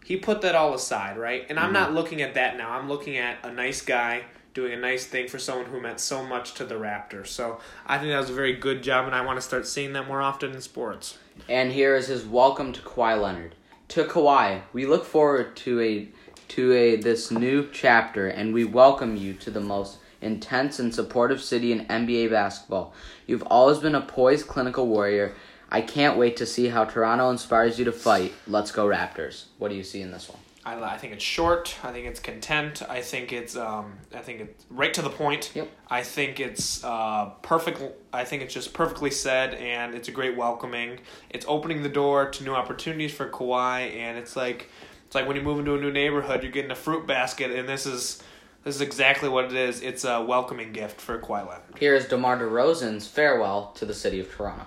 he 0.05 0.17
put 0.17 0.41
that 0.41 0.55
all 0.55 0.75
aside, 0.75 1.19
right? 1.19 1.45
And 1.49 1.59
I'm 1.61 1.73
not 1.73 1.93
looking 1.93 2.23
at 2.23 2.35
that 2.35 2.57
now. 2.57 2.71
I'm 2.71 2.89
looking 2.89 3.19
at 3.19 3.45
a 3.45 3.53
nice 3.53 3.83
guy 3.83 4.25
doing 4.55 4.73
a 4.73 4.77
nice 4.77 5.07
thing 5.07 5.29
for 5.29 5.39
someone 5.39 5.67
who 5.67 5.81
meant 5.81 6.01
so 6.01 6.25
much 6.25 6.55
to 6.55 6.65
the 6.65 6.75
Raptors. 6.75 7.29
So 7.29 7.61
I 7.87 7.99
think 7.99 8.11
that 8.11 8.19
was 8.19 8.31
a 8.31 8.35
very 8.35 8.55
good 8.55 8.83
job, 8.83 9.07
and 9.07 9.15
I 9.15 9.25
want 9.25 9.39
to 9.39 9.43
start 9.43 9.67
seeing 9.67 9.93
that 9.93 10.09
more 10.09 10.21
often 10.21 10.53
in 10.53 10.61
sports. 10.61 11.19
And 11.49 11.73
here 11.73 11.95
is 11.95 12.09
his 12.09 12.25
welcome 12.25 12.73
to 12.73 12.81
Kawhi 12.81 13.21
Leonard. 13.21 13.55
To 13.89 14.05
Kawhi, 14.05 14.63
we 14.73 14.87
look 14.87 15.05
forward 15.05 15.57
to 15.57 15.81
a 15.81 16.09
to 16.49 16.73
a 16.73 16.97
this 16.97 17.31
new 17.31 17.69
chapter 17.73 18.29
and 18.29 18.55
we 18.55 18.65
welcome 18.65 19.17
you 19.17 19.35
to 19.35 19.51
the 19.51 19.61
most 19.61 19.99
intense 20.21 20.79
and 20.79 20.95
supportive 20.95 21.43
city 21.43 21.73
in 21.73 21.87
NBA 21.87 22.31
basketball. 22.31 22.95
You've 23.27 23.43
always 23.45 23.79
been 23.79 23.95
a 23.95 24.01
poised 24.01 24.49
clinical 24.49 24.87
warrior. 24.87 25.35
I 25.71 25.83
can't 25.83 26.17
wait 26.19 26.37
to 26.39 26.47
see 26.47 26.69
how 26.69 26.85
Toronto 26.85 27.31
inspires 27.31 27.79
you 27.79 27.85
to 27.85 27.93
fight. 27.93 28.33
Let's 28.47 28.73
go 28.73 28.87
Raptors. 28.87 29.45
What 29.59 29.69
do 29.69 29.75
you 29.75 29.85
see 29.85 30.01
in 30.01 30.11
this 30.11 30.29
one? 30.29 30.39
I, 30.69 30.95
I 30.95 30.99
think 30.99 31.13
it's 31.13 31.25
short. 31.25 31.77
I 31.83 31.93
think 31.93 32.07
it's 32.07 32.21
content. 32.21 32.83
I 32.89 33.01
think 33.01 33.33
it's 33.33 33.57
um 33.57 33.99
I 34.15 34.19
think 34.19 34.41
it's 34.41 34.67
right 34.71 34.93
to 34.95 35.03
the 35.03 35.11
point. 35.11 35.53
Yep. 35.55 35.71
I 35.89 36.03
think 36.03 36.41
it's 36.41 36.85
uh 36.85 37.31
perfect. 37.43 37.81
I 38.13 38.25
think 38.25 38.43
it's 38.43 38.55
just 38.55 38.75
perfectly 38.75 39.11
said, 39.11 39.55
and 39.55 39.95
it's 39.95 40.09
a 40.09 40.13
great 40.13 40.37
welcoming. 40.37 41.01
It's 41.31 41.47
opening 41.49 41.83
the 41.83 41.89
door 41.89 42.31
to 42.31 42.45
new 42.45 42.55
opportunities 42.55 43.15
for 43.15 43.29
Kawhi, 43.29 43.95
and 43.95 44.19
it's 44.19 44.37
like 44.37 44.71
it's 45.07 45.15
like 45.15 45.27
when 45.27 45.37
you 45.37 45.43
move 45.43 45.59
into 45.59 45.75
a 45.75 45.81
new 45.81 45.93
neighborhood, 45.93 46.43
you're 46.43 46.53
getting 46.53 46.71
a 46.71 46.77
fruit 46.77 47.07
basket, 47.07 47.51
and 47.51 47.69
this 47.69 47.87
is 47.87 48.23
this 48.65 48.75
is 48.75 48.81
exactly 48.83 49.29
what 49.29 49.47
it 49.47 49.55
is. 49.55 49.81
It's 49.81 50.05
a 50.05 50.23
welcoming 50.23 50.73
gift 50.73 51.01
for 51.01 51.19
Kawhi 51.19 51.49
Leonard. 51.49 51.79
Here 51.79 51.95
is 51.95 52.07
DeMar 52.07 52.39
DeRozan's 52.39 53.09
farewell 53.09 53.73
to 53.77 53.87
the 53.87 53.95
city 53.95 54.21
of 54.21 54.31
Toronto. 54.31 54.67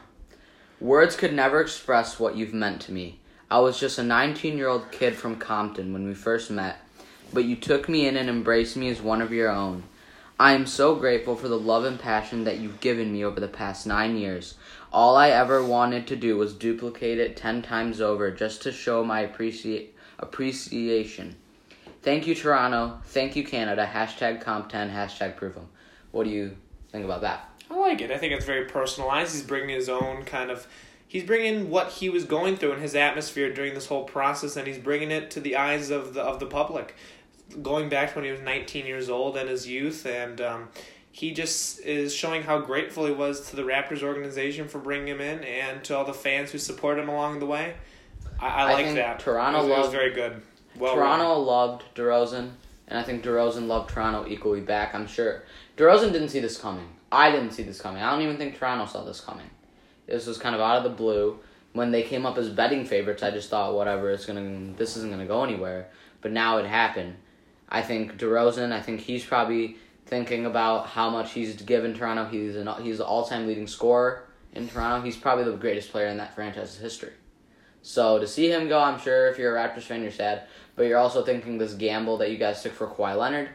Words 0.80 1.16
could 1.16 1.34
never 1.34 1.62
express 1.62 2.20
what 2.20 2.36
you've 2.36 2.56
meant 2.56 2.82
to 2.82 2.92
me. 2.92 3.20
I 3.52 3.60
was 3.60 3.78
just 3.78 4.00
a 4.00 4.04
19 4.04 4.58
year 4.58 4.70
old 4.70 4.94
kid 4.94 5.14
from 5.14 5.36
Compton 5.36 5.92
when 5.92 6.08
we 6.08 6.14
first 6.14 6.50
met, 6.50 6.78
but 7.34 7.44
you 7.44 7.58
took 7.58 7.90
me 7.90 8.08
in 8.08 8.16
and 8.16 8.30
embraced 8.30 8.78
me 8.78 8.88
as 8.88 9.02
one 9.02 9.22
of 9.22 9.34
your 9.34 9.50
own. 9.50 9.84
I 10.40 10.54
am 10.54 10.66
so 10.66 10.96
grateful 10.96 11.36
for 11.36 11.50
the 11.50 11.60
love 11.60 11.84
and 11.84 12.00
passion 12.00 12.46
that 12.46 12.60
you've 12.60 12.80
given 12.80 13.12
me 13.12 13.26
over 13.26 13.42
the 13.42 13.50
past 13.50 13.86
nine 13.86 14.16
years. 14.16 14.54
All 14.94 15.18
I 15.18 15.32
ever 15.32 15.62
wanted 15.62 16.08
to 16.08 16.16
do 16.16 16.38
was 16.38 16.54
duplicate 16.54 17.20
it 17.20 17.36
10 17.36 17.62
times 17.62 18.00
over 18.00 18.32
just 18.32 18.62
to 18.62 18.72
show 18.72 19.04
my 19.04 19.28
appreci- 19.28 19.88
appreciation. 20.18 21.36
Thank 22.04 22.28
you, 22.28 22.36
Toronto. 22.36 23.02
Thank 23.08 23.36
you, 23.36 23.44
Canada. 23.44 23.86
Hashtag 23.94 24.42
Comp10, 24.42 24.94
hashtag 24.94 25.36
prove 25.36 25.58
'em. 25.58 25.68
What 26.12 26.24
do 26.24 26.30
you 26.30 26.56
think 26.94 27.04
about 27.04 27.20
that? 27.20 27.50
I 27.70 27.76
like 27.76 28.00
it. 28.00 28.12
I 28.12 28.18
think 28.18 28.32
it's 28.32 28.46
very 28.46 28.64
personalized. 28.64 29.34
He's 29.34 29.44
bringing 29.44 29.76
his 29.76 29.90
own 29.90 30.24
kind 30.24 30.50
of. 30.50 30.68
He's 31.12 31.26
bringing 31.26 31.70
what 31.70 31.90
he 31.90 32.10
was 32.10 32.24
going 32.24 32.56
through 32.56 32.72
in 32.72 32.80
his 32.80 32.96
atmosphere 32.96 33.54
during 33.54 33.74
this 33.74 33.88
whole 33.88 34.06
process, 34.06 34.56
and 34.56 34.66
he's 34.66 34.78
bringing 34.78 35.12
it 35.12 35.30
to 35.32 35.42
the 35.42 35.58
eyes 35.58 35.90
of 35.90 36.14
the 36.14 36.22
of 36.22 36.40
the 36.40 36.46
public. 36.46 36.96
Going 37.62 37.90
back 37.90 38.12
to 38.12 38.16
when 38.16 38.24
he 38.24 38.32
was 38.32 38.40
19 38.40 38.86
years 38.86 39.10
old 39.10 39.36
and 39.36 39.50
his 39.50 39.68
youth, 39.68 40.06
and 40.06 40.40
um, 40.40 40.70
he 41.12 41.34
just 41.34 41.82
is 41.82 42.16
showing 42.16 42.44
how 42.44 42.60
grateful 42.60 43.06
he 43.08 43.12
was 43.12 43.50
to 43.50 43.58
the 43.58 43.64
Raptors 43.64 44.04
organization 44.04 44.70
for 44.70 44.80
bringing 44.80 45.10
him 45.10 45.20
in, 45.20 45.44
and 45.44 45.84
to 45.84 45.98
all 45.98 46.06
the 46.06 46.14
fans 46.14 46.50
who 46.50 46.58
support 46.58 46.98
him 46.98 47.10
along 47.10 47.40
the 47.40 47.46
way. 47.46 47.74
I, 48.40 48.48
I, 48.48 48.70
I 48.70 48.72
like 48.72 48.96
that. 48.96 49.20
Toronto 49.20 49.60
it 49.60 49.62
was, 49.64 49.68
it 49.68 49.70
was 49.72 49.80
loved- 49.80 49.92
very 49.92 50.14
good. 50.14 50.42
Well 50.78 50.96
Toronto 50.96 51.40
loved 51.40 51.84
DeRozan, 51.94 52.52
and 52.88 52.98
I 52.98 53.04
think 53.04 53.22
DeRozan 53.22 53.68
loved 53.68 53.90
Toronto 53.90 54.30
equally 54.30 54.62
back. 54.62 54.96
I'm 54.96 55.08
sure 55.08 55.44
DeRozan 55.76 56.14
didn't 56.14 56.30
see 56.30 56.40
this 56.40 56.58
coming. 56.58 56.88
I 57.12 57.32
didn't 57.32 57.52
see 57.52 57.64
this 57.64 57.82
coming. 57.82 58.02
I 58.02 58.12
don't 58.12 58.22
even 58.22 58.38
think 58.38 58.58
Toronto 58.58 58.86
saw 58.86 59.04
this 59.04 59.20
coming. 59.20 59.50
This 60.12 60.28
was 60.28 60.38
kind 60.38 60.54
of 60.56 60.62
out 60.62 60.78
of 60.78 60.84
the 60.84 60.90
blue. 60.90 61.40
When 61.74 61.92
they 61.92 62.04
came 62.04 62.26
up 62.26 62.38
as 62.38 62.50
betting 62.50 62.86
favorites, 62.86 63.24
I 63.24 63.32
just 63.32 63.50
thought, 63.50 63.74
whatever, 63.74 64.12
it's 64.12 64.26
gonna, 64.26 64.74
this 64.76 64.98
isn't 64.98 65.10
gonna 65.10 65.26
go 65.26 65.44
anywhere. 65.44 65.90
But 66.20 66.32
now 66.32 66.58
it 66.58 66.66
happened. 66.66 67.16
I 67.70 67.82
think 67.82 68.18
DeRozan. 68.18 68.74
I 68.74 68.82
think 68.82 69.00
he's 69.00 69.26
probably 69.26 69.78
thinking 70.06 70.46
about 70.46 70.88
how 70.88 71.10
much 71.10 71.32
he's 71.32 71.56
given 71.62 71.94
Toronto. 71.94 72.26
He's 72.26 72.58
an 72.58 72.70
he's 72.82 72.98
the 72.98 73.06
all 73.06 73.26
time 73.26 73.48
leading 73.48 73.68
scorer 73.68 74.28
in 74.54 74.68
Toronto. 74.68 75.04
He's 75.04 75.16
probably 75.16 75.46
the 75.46 75.56
greatest 75.56 75.90
player 75.92 76.08
in 76.08 76.18
that 76.18 76.36
franchise's 76.36 76.78
history. 76.78 77.14
So 77.82 78.20
to 78.20 78.28
see 78.28 78.52
him 78.52 78.68
go, 78.68 78.80
I'm 78.80 79.00
sure 79.00 79.30
if 79.30 79.40
you're 79.40 79.58
a 79.58 79.60
Raptors 79.60 79.84
fan, 79.84 80.02
you're 80.02 80.12
sad. 80.12 80.44
But 80.76 80.84
you're 80.84 81.00
also 81.00 81.24
thinking 81.24 81.58
this 81.58 81.74
gamble 81.74 82.18
that 82.18 82.30
you 82.30 82.38
guys 82.38 82.62
took 82.62 82.74
for 82.74 82.88
Kawhi 82.88 83.18
Leonard, 83.18 83.50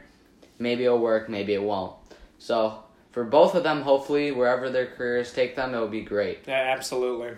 maybe 0.59 0.85
it'll 0.85 0.99
work, 0.99 1.29
maybe 1.29 1.55
it 1.55 1.63
won't. 1.63 1.95
So 2.39 2.83
for 3.17 3.25
both 3.25 3.55
of 3.55 3.63
them, 3.63 3.81
hopefully 3.81 4.31
wherever 4.31 4.69
their 4.69 4.85
careers 4.85 5.33
take 5.33 5.57
them, 5.57 5.73
it 5.73 5.79
will 5.79 5.89
be 5.89 6.03
great. 6.03 6.41
Yeah, 6.47 6.75
absolutely. 6.77 7.31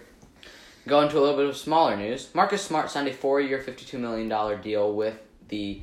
Going 0.89 1.09
to 1.09 1.17
a 1.17 1.21
little 1.21 1.37
bit 1.37 1.47
of 1.47 1.57
smaller 1.57 1.97
news, 1.97 2.35
Marcus 2.35 2.65
Smart 2.65 2.91
signed 2.91 3.07
a 3.07 3.13
four-year, 3.13 3.61
fifty-two 3.61 3.97
million 4.01 4.29
dollar 4.29 4.57
deal 4.57 4.93
with 4.93 5.21
the 5.47 5.81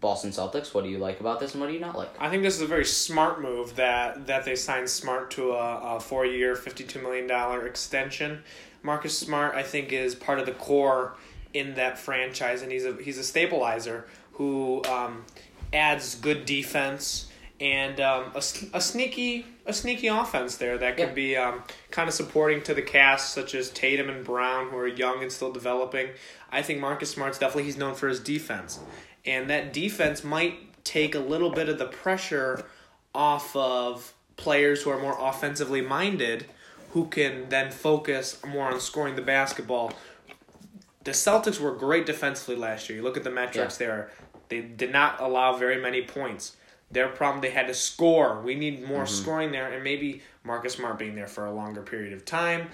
Boston 0.00 0.30
Celtics. 0.30 0.74
What 0.74 0.82
do 0.82 0.90
you 0.90 0.98
like 0.98 1.20
about 1.20 1.38
this, 1.38 1.52
and 1.52 1.60
what 1.60 1.68
do 1.68 1.74
you 1.74 1.78
not 1.78 1.96
like? 1.96 2.10
I 2.18 2.28
think 2.28 2.42
this 2.42 2.56
is 2.56 2.62
a 2.62 2.66
very 2.66 2.84
smart 2.84 3.40
move 3.40 3.76
that 3.76 4.26
that 4.26 4.44
they 4.44 4.56
signed 4.56 4.90
Smart 4.90 5.30
to 5.32 5.52
a, 5.52 5.94
a 5.94 6.00
four 6.00 6.26
year, 6.26 6.56
fifty 6.56 6.82
two 6.82 7.00
million 7.00 7.28
dollar 7.28 7.68
extension. 7.68 8.42
Marcus 8.82 9.16
Smart, 9.16 9.54
I 9.54 9.62
think, 9.62 9.92
is 9.92 10.16
part 10.16 10.40
of 10.40 10.46
the 10.46 10.54
core 10.54 11.14
in 11.54 11.74
that 11.74 12.00
franchise, 12.00 12.62
and 12.62 12.72
he's 12.72 12.84
a 12.84 12.94
he's 13.00 13.18
a 13.18 13.22
stabilizer 13.24 14.08
who 14.32 14.82
um, 14.86 15.24
adds 15.72 16.16
good 16.16 16.46
defense 16.46 17.25
and 17.60 18.00
um, 18.00 18.32
a, 18.34 18.38
a 18.74 18.80
sneaky 18.80 19.46
a 19.64 19.72
sneaky 19.72 20.06
offense 20.06 20.56
there 20.58 20.78
that 20.78 20.96
could 20.96 21.08
Yeah. 21.08 21.14
be 21.14 21.36
um, 21.36 21.62
kind 21.90 22.08
of 22.08 22.14
supporting 22.14 22.62
to 22.64 22.74
the 22.74 22.82
cast, 22.82 23.32
such 23.34 23.54
as 23.54 23.70
Tatum 23.70 24.08
and 24.08 24.24
Brown, 24.24 24.68
who 24.68 24.76
are 24.76 24.86
young 24.86 25.22
and 25.22 25.32
still 25.32 25.50
developing. 25.50 26.10
I 26.52 26.62
think 26.62 26.80
Marcus 26.80 27.10
Smart's 27.10 27.38
definitely 27.38 27.64
he's 27.64 27.76
known 27.76 27.94
for 27.94 28.08
his 28.08 28.20
defense, 28.20 28.78
and 29.24 29.50
that 29.50 29.72
defense 29.72 30.22
might 30.22 30.84
take 30.84 31.14
a 31.14 31.18
little 31.18 31.50
bit 31.50 31.68
of 31.68 31.78
the 31.78 31.86
pressure 31.86 32.64
off 33.14 33.56
of 33.56 34.14
players 34.36 34.82
who 34.82 34.90
are 34.90 35.00
more 35.00 35.16
offensively 35.18 35.80
minded, 35.80 36.46
who 36.90 37.06
can 37.06 37.48
then 37.48 37.70
focus 37.72 38.38
more 38.46 38.70
on 38.70 38.78
scoring 38.78 39.16
the 39.16 39.22
basketball. 39.22 39.92
The 41.02 41.10
Celtics 41.12 41.58
were 41.58 41.72
great 41.72 42.06
defensively 42.06 42.54
last 42.56 42.88
year. 42.88 42.98
You 42.98 43.02
look 43.04 43.16
at 43.16 43.24
the 43.24 43.30
metrics 43.30 43.78
there; 43.78 44.10
they 44.48 44.60
did 44.60 44.92
not 44.92 45.20
allow 45.20 45.56
very 45.56 45.80
many 45.80 46.02
points. 46.02 46.56
Their 46.96 47.08
problem 47.08 47.42
they 47.42 47.50
had 47.50 47.66
to 47.66 47.74
score. 47.74 48.40
We 48.40 48.54
need 48.54 48.88
more 48.88 49.04
scoring 49.04 49.52
there, 49.52 49.70
and 49.70 49.84
maybe 49.84 50.22
Marcus 50.44 50.72
Smart 50.72 50.98
being 50.98 51.14
there 51.14 51.26
for 51.26 51.44
a 51.44 51.52
longer 51.52 51.82
period 51.82 52.14
of 52.14 52.24
time 52.24 52.68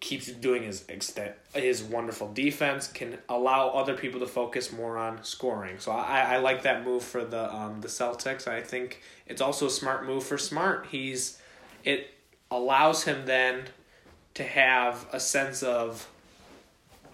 keeps 0.00 0.26
doing 0.26 0.64
his 0.64 0.84
extent 0.88 1.32
his 1.54 1.82
wonderful 1.82 2.32
defense 2.32 2.88
can 2.88 3.18
allow 3.28 3.68
other 3.68 3.94
people 3.94 4.18
to 4.18 4.26
focus 4.26 4.72
more 4.72 4.98
on 4.98 5.22
scoring. 5.22 5.78
So 5.78 5.92
I, 5.92 6.34
I 6.34 6.36
like 6.38 6.64
that 6.64 6.84
move 6.84 7.04
for 7.04 7.24
the 7.24 7.54
um, 7.54 7.80
the 7.80 7.86
Celtics. 7.86 8.48
I 8.48 8.62
think 8.62 9.00
it's 9.28 9.40
also 9.40 9.66
a 9.66 9.70
smart 9.70 10.04
move 10.04 10.24
for 10.24 10.38
Smart. 10.38 10.88
He's 10.90 11.38
it 11.84 12.10
allows 12.50 13.04
him 13.04 13.26
then 13.26 13.62
to 14.34 14.42
have 14.42 15.06
a 15.12 15.20
sense 15.20 15.62
of 15.62 16.08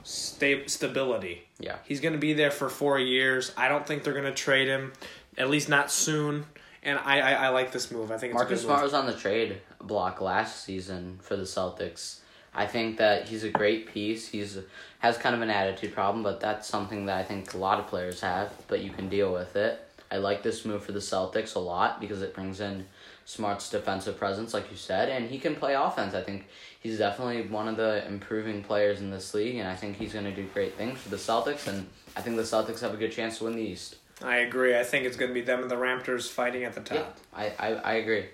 sta- 0.02 0.66
stability. 0.66 1.42
Yeah. 1.60 1.76
He's 1.84 2.00
going 2.00 2.14
to 2.14 2.18
be 2.18 2.32
there 2.32 2.50
for 2.50 2.70
four 2.70 2.98
years. 2.98 3.52
I 3.54 3.68
don't 3.68 3.86
think 3.86 4.02
they're 4.02 4.12
going 4.12 4.24
to 4.24 4.32
trade 4.32 4.68
him, 4.68 4.92
at 5.36 5.50
least 5.50 5.68
not 5.68 5.90
soon. 5.90 6.46
And 6.82 6.98
I, 6.98 7.20
I, 7.20 7.32
I 7.32 7.48
like 7.50 7.72
this 7.72 7.90
move. 7.90 8.10
I 8.10 8.18
think 8.18 8.32
it's 8.32 8.38
Marcus 8.38 8.60
a 8.60 8.62
good 8.62 8.66
Smart 8.66 8.82
was 8.82 8.94
on 8.94 9.06
the 9.06 9.14
trade 9.14 9.60
block 9.80 10.20
last 10.20 10.64
season 10.64 11.18
for 11.22 11.36
the 11.36 11.44
Celtics. 11.44 12.18
I 12.54 12.66
think 12.66 12.98
that 12.98 13.28
he's 13.28 13.44
a 13.44 13.50
great 13.50 13.86
piece. 13.86 14.28
He's 14.28 14.58
has 14.98 15.16
kind 15.16 15.34
of 15.34 15.42
an 15.42 15.50
attitude 15.50 15.94
problem, 15.94 16.22
but 16.22 16.40
that's 16.40 16.68
something 16.68 17.06
that 17.06 17.18
I 17.18 17.22
think 17.24 17.54
a 17.54 17.58
lot 17.58 17.78
of 17.78 17.86
players 17.86 18.20
have. 18.20 18.52
But 18.68 18.80
you 18.80 18.90
can 18.90 19.08
deal 19.08 19.32
with 19.32 19.56
it. 19.56 19.80
I 20.10 20.18
like 20.18 20.42
this 20.42 20.64
move 20.66 20.84
for 20.84 20.92
the 20.92 20.98
Celtics 20.98 21.54
a 21.54 21.58
lot 21.58 21.98
because 21.98 22.20
it 22.20 22.34
brings 22.34 22.60
in 22.60 22.84
Smart's 23.24 23.70
defensive 23.70 24.18
presence, 24.18 24.52
like 24.52 24.70
you 24.70 24.76
said, 24.76 25.08
and 25.08 25.30
he 25.30 25.38
can 25.38 25.54
play 25.54 25.74
offense. 25.74 26.14
I 26.14 26.22
think 26.22 26.46
he's 26.80 26.98
definitely 26.98 27.42
one 27.42 27.66
of 27.66 27.78
the 27.78 28.06
improving 28.06 28.62
players 28.62 29.00
in 29.00 29.10
this 29.10 29.32
league, 29.32 29.56
and 29.56 29.66
I 29.66 29.74
think 29.74 29.96
he's 29.96 30.12
going 30.12 30.26
to 30.26 30.34
do 30.34 30.46
great 30.52 30.74
things 30.74 30.98
for 30.98 31.08
the 31.08 31.16
Celtics. 31.16 31.66
And 31.66 31.86
I 32.14 32.20
think 32.20 32.36
the 32.36 32.42
Celtics 32.42 32.80
have 32.80 32.92
a 32.92 32.98
good 32.98 33.12
chance 33.12 33.38
to 33.38 33.44
win 33.44 33.54
the 33.54 33.62
East. 33.62 33.96
I 34.24 34.38
agree. 34.38 34.78
I 34.78 34.84
think 34.84 35.06
it's 35.06 35.16
going 35.16 35.30
to 35.30 35.34
be 35.34 35.40
them 35.40 35.62
and 35.62 35.70
the 35.70 35.76
Raptors 35.76 36.28
fighting 36.28 36.64
at 36.64 36.74
the 36.74 36.80
top. 36.80 37.18
Yeah, 37.34 37.52
I, 37.58 37.68
I, 37.68 37.74
I 37.74 37.92
agree. 37.94 38.26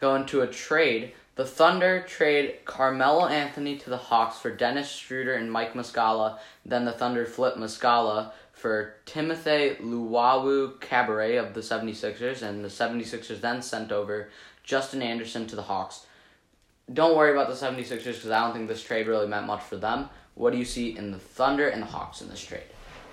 Going 0.00 0.26
to 0.26 0.42
a 0.42 0.46
trade. 0.46 1.12
The 1.36 1.44
Thunder 1.44 2.02
trade 2.08 2.60
Carmelo 2.64 3.26
Anthony 3.26 3.76
to 3.78 3.90
the 3.90 3.96
Hawks 3.96 4.38
for 4.38 4.50
Dennis 4.50 4.90
Schroeder 4.90 5.34
and 5.34 5.52
Mike 5.52 5.74
Muscala. 5.74 6.38
Then 6.64 6.84
the 6.84 6.92
Thunder 6.92 7.26
flip 7.26 7.56
Muscala 7.56 8.32
for 8.52 8.94
Timothy 9.04 9.76
Luwawu 9.82 10.78
Cabarrot 10.78 11.46
of 11.46 11.54
the 11.54 11.60
76ers. 11.60 12.42
And 12.42 12.64
the 12.64 12.68
76ers 12.68 13.40
then 13.40 13.60
sent 13.60 13.92
over 13.92 14.30
Justin 14.64 15.02
Anderson 15.02 15.46
to 15.48 15.56
the 15.56 15.62
Hawks. 15.62 16.06
Don't 16.92 17.16
worry 17.16 17.32
about 17.32 17.48
the 17.48 17.54
76ers 17.54 18.04
because 18.04 18.30
I 18.30 18.40
don't 18.40 18.54
think 18.54 18.68
this 18.68 18.82
trade 18.82 19.06
really 19.06 19.26
meant 19.26 19.46
much 19.46 19.62
for 19.62 19.76
them. 19.76 20.08
What 20.34 20.52
do 20.52 20.58
you 20.58 20.64
see 20.64 20.96
in 20.96 21.10
the 21.10 21.18
Thunder 21.18 21.68
and 21.68 21.82
the 21.82 21.86
Hawks 21.86 22.20
in 22.20 22.28
this 22.28 22.44
trade? 22.44 22.62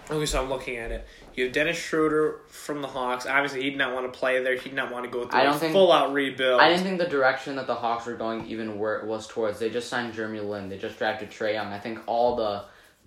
Okay, 0.10 0.26
so 0.26 0.44
I'm 0.44 0.50
looking 0.50 0.78
at 0.78 0.92
it. 0.92 1.08
You 1.36 1.46
have 1.46 1.54
Dennis 1.54 1.78
Schroeder 1.78 2.42
from 2.48 2.82
the 2.82 2.88
Hawks. 2.88 3.26
Obviously, 3.26 3.64
he 3.64 3.70
did 3.72 3.80
not 3.80 3.94
want 3.94 4.12
to 4.12 4.18
play 4.18 4.44
there. 4.44 4.56
He 4.56 4.70
did 4.70 4.76
not 4.76 4.92
want 4.92 5.06
to 5.06 5.10
go 5.12 5.28
through 5.28 5.40
I 5.40 5.44
don't 5.44 5.56
a 5.56 5.60
think- 5.60 5.74
full 5.74 5.92
out 5.92 6.14
rebuild. 6.14 6.62
I 6.62 6.70
didn't 6.70 6.84
think 6.84 7.00
the 7.00 7.08
direction 7.08 7.56
that 7.56 7.68
the 7.68 7.76
Hawks 7.76 8.06
were 8.06 8.14
going 8.16 8.46
even 8.48 8.78
where 8.78 8.98
it 9.00 9.06
was 9.06 9.28
towards. 9.28 9.60
They 9.60 9.70
just 9.70 9.90
signed 9.90 10.14
Jeremy 10.14 10.40
Lin. 10.42 10.70
They 10.70 10.78
just 10.78 10.98
drafted 10.98 11.32
Trae 11.32 11.54
Young. 11.54 11.74
I 11.74 11.80
think 11.80 12.00
all 12.06 12.36
the 12.36 12.66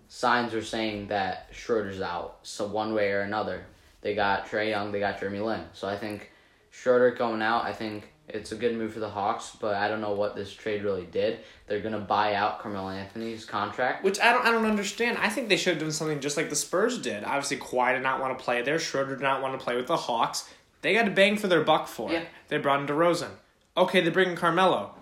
signs 0.08 0.52
were 0.52 0.62
saying 0.62 1.08
that 1.08 1.48
Schroeder's 1.52 2.00
out. 2.00 2.38
So 2.42 2.66
one 2.66 2.94
way 2.94 3.12
or 3.12 3.20
another, 3.20 3.64
they 4.00 4.14
got 4.14 4.46
Trae 4.46 4.70
Young. 4.70 4.92
They 4.92 5.00
got 5.00 5.20
Jeremy 5.20 5.40
Lin. 5.40 5.62
So 5.72 5.86
I 5.88 5.96
think 5.96 6.30
Schroeder 6.70 7.12
going 7.12 7.42
out. 7.42 7.64
I 7.64 7.72
think 7.72 8.12
it's 8.28 8.52
a 8.52 8.56
good 8.56 8.76
move 8.76 8.92
for 8.92 9.00
the 9.00 9.08
Hawks. 9.08 9.56
But 9.60 9.74
I 9.76 9.88
don't 9.88 10.00
know 10.00 10.12
what 10.12 10.34
this 10.34 10.52
trade 10.52 10.82
really 10.82 11.06
did. 11.06 11.40
They're 11.66 11.80
gonna 11.80 11.98
buy 12.00 12.34
out 12.34 12.60
Carmelo 12.60 12.88
Anthony's 12.90 13.44
contract. 13.44 14.04
Which 14.04 14.20
I 14.20 14.32
don't, 14.32 14.44
I 14.46 14.50
don't 14.50 14.64
understand. 14.64 15.18
I 15.18 15.28
think 15.28 15.48
they 15.48 15.56
should 15.56 15.74
have 15.74 15.82
done 15.82 15.92
something 15.92 16.20
just 16.20 16.36
like 16.36 16.50
the 16.50 16.56
Spurs 16.56 16.98
did. 16.98 17.24
Obviously, 17.24 17.56
Kawhi 17.58 17.94
did 17.94 18.02
not 18.02 18.20
want 18.20 18.38
to 18.38 18.44
play 18.44 18.62
there. 18.62 18.78
Schroeder 18.78 19.16
did 19.16 19.22
not 19.22 19.42
want 19.42 19.58
to 19.58 19.64
play 19.64 19.76
with 19.76 19.86
the 19.86 19.96
Hawks. 19.96 20.48
They 20.82 20.92
got 20.94 21.04
to 21.04 21.10
bang 21.10 21.36
for 21.36 21.48
their 21.48 21.64
buck 21.64 21.88
for 21.88 22.12
Yeah. 22.12 22.20
it. 22.20 22.28
They 22.48 22.58
brought 22.58 22.80
in 22.80 22.86
DeRozan. 22.86 23.30
Okay, 23.76 24.00
they 24.00 24.10
bring 24.10 24.30
in 24.30 24.36
Carmelo. 24.36 24.94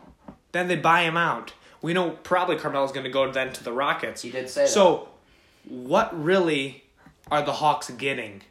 Then 0.52 0.69
they 0.69 0.76
buy 0.76 1.02
him 1.02 1.16
out. 1.16 1.52
We 1.83 1.93
know 1.93 2.11
probably 2.23 2.57
Carmelo's 2.57 2.93
going 2.93 3.04
to 3.04 3.11
go 3.11 3.31
then 3.31 3.52
to 3.52 3.62
the 3.64 3.73
Rockets. 3.73 4.23
He 4.23 4.31
did 4.31 4.49
say 4.49 4.62
that. 4.62 4.69
So, 4.71 5.09
what 5.69 6.11
really 6.19 6.85
are 7.31 7.43
the 7.43 7.52
Hawks 7.52 7.90
getting? 7.90 8.43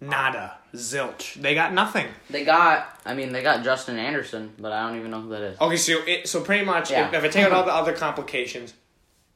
Nada. 0.00 0.58
Zilch. 0.74 1.34
They 1.34 1.54
got 1.54 1.72
nothing. 1.72 2.06
They 2.28 2.44
got. 2.44 2.98
I 3.04 3.14
mean, 3.14 3.32
they 3.32 3.42
got 3.42 3.64
Justin 3.64 3.98
Anderson, 3.98 4.52
but 4.58 4.72
I 4.72 4.86
don't 4.88 4.98
even 4.98 5.10
know 5.10 5.20
who 5.20 5.30
that 5.30 5.42
is. 5.42 5.60
Okay, 5.60 5.76
so 5.76 5.98
it, 6.06 6.28
so 6.28 6.40
pretty 6.42 6.64
much, 6.64 6.90
Yeah. 6.90 7.08
if, 7.08 7.14
if 7.14 7.24
I 7.24 7.28
take 7.28 7.44
out 7.46 7.52
all 7.52 7.64
the 7.64 7.72
other 7.74 7.92
complications, 7.92 8.74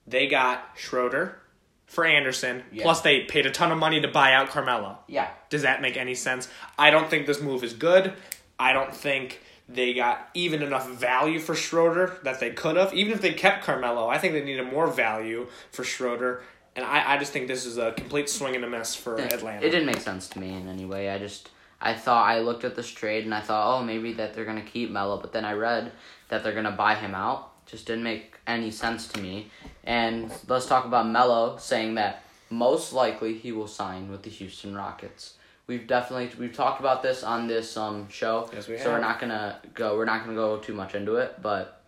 they 0.06 0.26
got 0.26 0.64
Schroeder 0.76 1.38
for 1.86 2.04
Anderson, 2.04 2.62
Yeah. 2.72 2.82
plus 2.84 3.00
they 3.02 3.20
paid 3.20 3.46
a 3.46 3.50
ton 3.50 3.72
of 3.72 3.78
money 3.78 4.00
to 4.00 4.08
buy 4.08 4.32
out 4.32 4.48
Carmelo. 4.48 4.98
Yeah. 5.08 5.28
Does 5.50 5.62
that 5.62 5.82
make 5.82 5.96
any 5.96 6.14
sense? 6.14 6.48
I 6.78 6.90
don't 6.90 7.08
think 7.10 7.26
this 7.26 7.40
move 7.40 7.62
is 7.64 7.72
good. 7.72 8.12
I 8.58 8.72
don't 8.72 8.94
think 8.94 9.40
they 9.68 9.94
got 9.94 10.28
even 10.34 10.62
enough 10.62 10.88
value 10.90 11.38
for 11.38 11.54
Schroeder 11.54 12.18
that 12.22 12.38
they 12.38 12.50
could 12.50 12.76
have. 12.76 12.92
Even 12.94 13.12
if 13.12 13.20
they 13.22 13.32
kept 13.32 13.64
Carmelo, 13.64 14.08
I 14.08 14.18
think 14.18 14.34
they 14.34 14.44
needed 14.44 14.70
more 14.70 14.86
value 14.86 15.46
for 15.72 15.84
Schroeder. 15.84 16.42
And 16.76 16.84
I, 16.84 17.14
I 17.14 17.18
just 17.18 17.32
think 17.32 17.46
this 17.46 17.66
is 17.66 17.78
a 17.78 17.92
complete 17.92 18.28
swing 18.28 18.56
and 18.56 18.64
a 18.64 18.68
miss 18.68 18.94
for 18.94 19.16
Atlanta. 19.16 19.64
It 19.64 19.70
didn't 19.70 19.86
make 19.86 20.00
sense 20.00 20.28
to 20.28 20.40
me 20.40 20.54
in 20.54 20.68
any 20.68 20.84
way. 20.84 21.10
I 21.10 21.18
just 21.18 21.50
I 21.80 21.94
thought 21.94 22.26
I 22.26 22.40
looked 22.40 22.64
at 22.64 22.74
this 22.74 22.88
trade 22.90 23.24
and 23.24 23.34
I 23.34 23.40
thought, 23.40 23.78
oh, 23.78 23.84
maybe 23.84 24.12
that 24.14 24.34
they're 24.34 24.44
gonna 24.44 24.62
keep 24.62 24.90
Melo, 24.90 25.18
but 25.18 25.32
then 25.32 25.44
I 25.44 25.52
read 25.52 25.92
that 26.28 26.42
they're 26.42 26.54
gonna 26.54 26.72
buy 26.72 26.94
him 26.94 27.14
out. 27.14 27.50
Just 27.66 27.86
didn't 27.86 28.04
make 28.04 28.38
any 28.46 28.70
sense 28.70 29.06
to 29.08 29.20
me. 29.20 29.50
And 29.84 30.32
let's 30.48 30.66
talk 30.66 30.84
about 30.84 31.08
Melo 31.08 31.56
saying 31.58 31.94
that 31.94 32.22
most 32.50 32.92
likely 32.92 33.34
he 33.34 33.52
will 33.52 33.68
sign 33.68 34.10
with 34.10 34.22
the 34.22 34.30
Houston 34.30 34.74
Rockets. 34.74 35.34
We've 35.66 35.86
definitely 35.86 36.30
we've 36.38 36.54
talked 36.54 36.80
about 36.80 37.02
this 37.02 37.22
on 37.22 37.46
this 37.46 37.76
um 37.76 38.08
show, 38.08 38.50
Yes, 38.52 38.68
we 38.68 38.78
so 38.78 38.90
we're 38.90 39.00
not 39.00 39.20
gonna 39.20 39.60
go. 39.74 39.96
We're 39.96 40.04
not 40.04 40.24
gonna 40.24 40.36
go 40.36 40.58
too 40.58 40.74
much 40.74 40.94
into 40.94 41.16
it, 41.16 41.40
but 41.40 41.82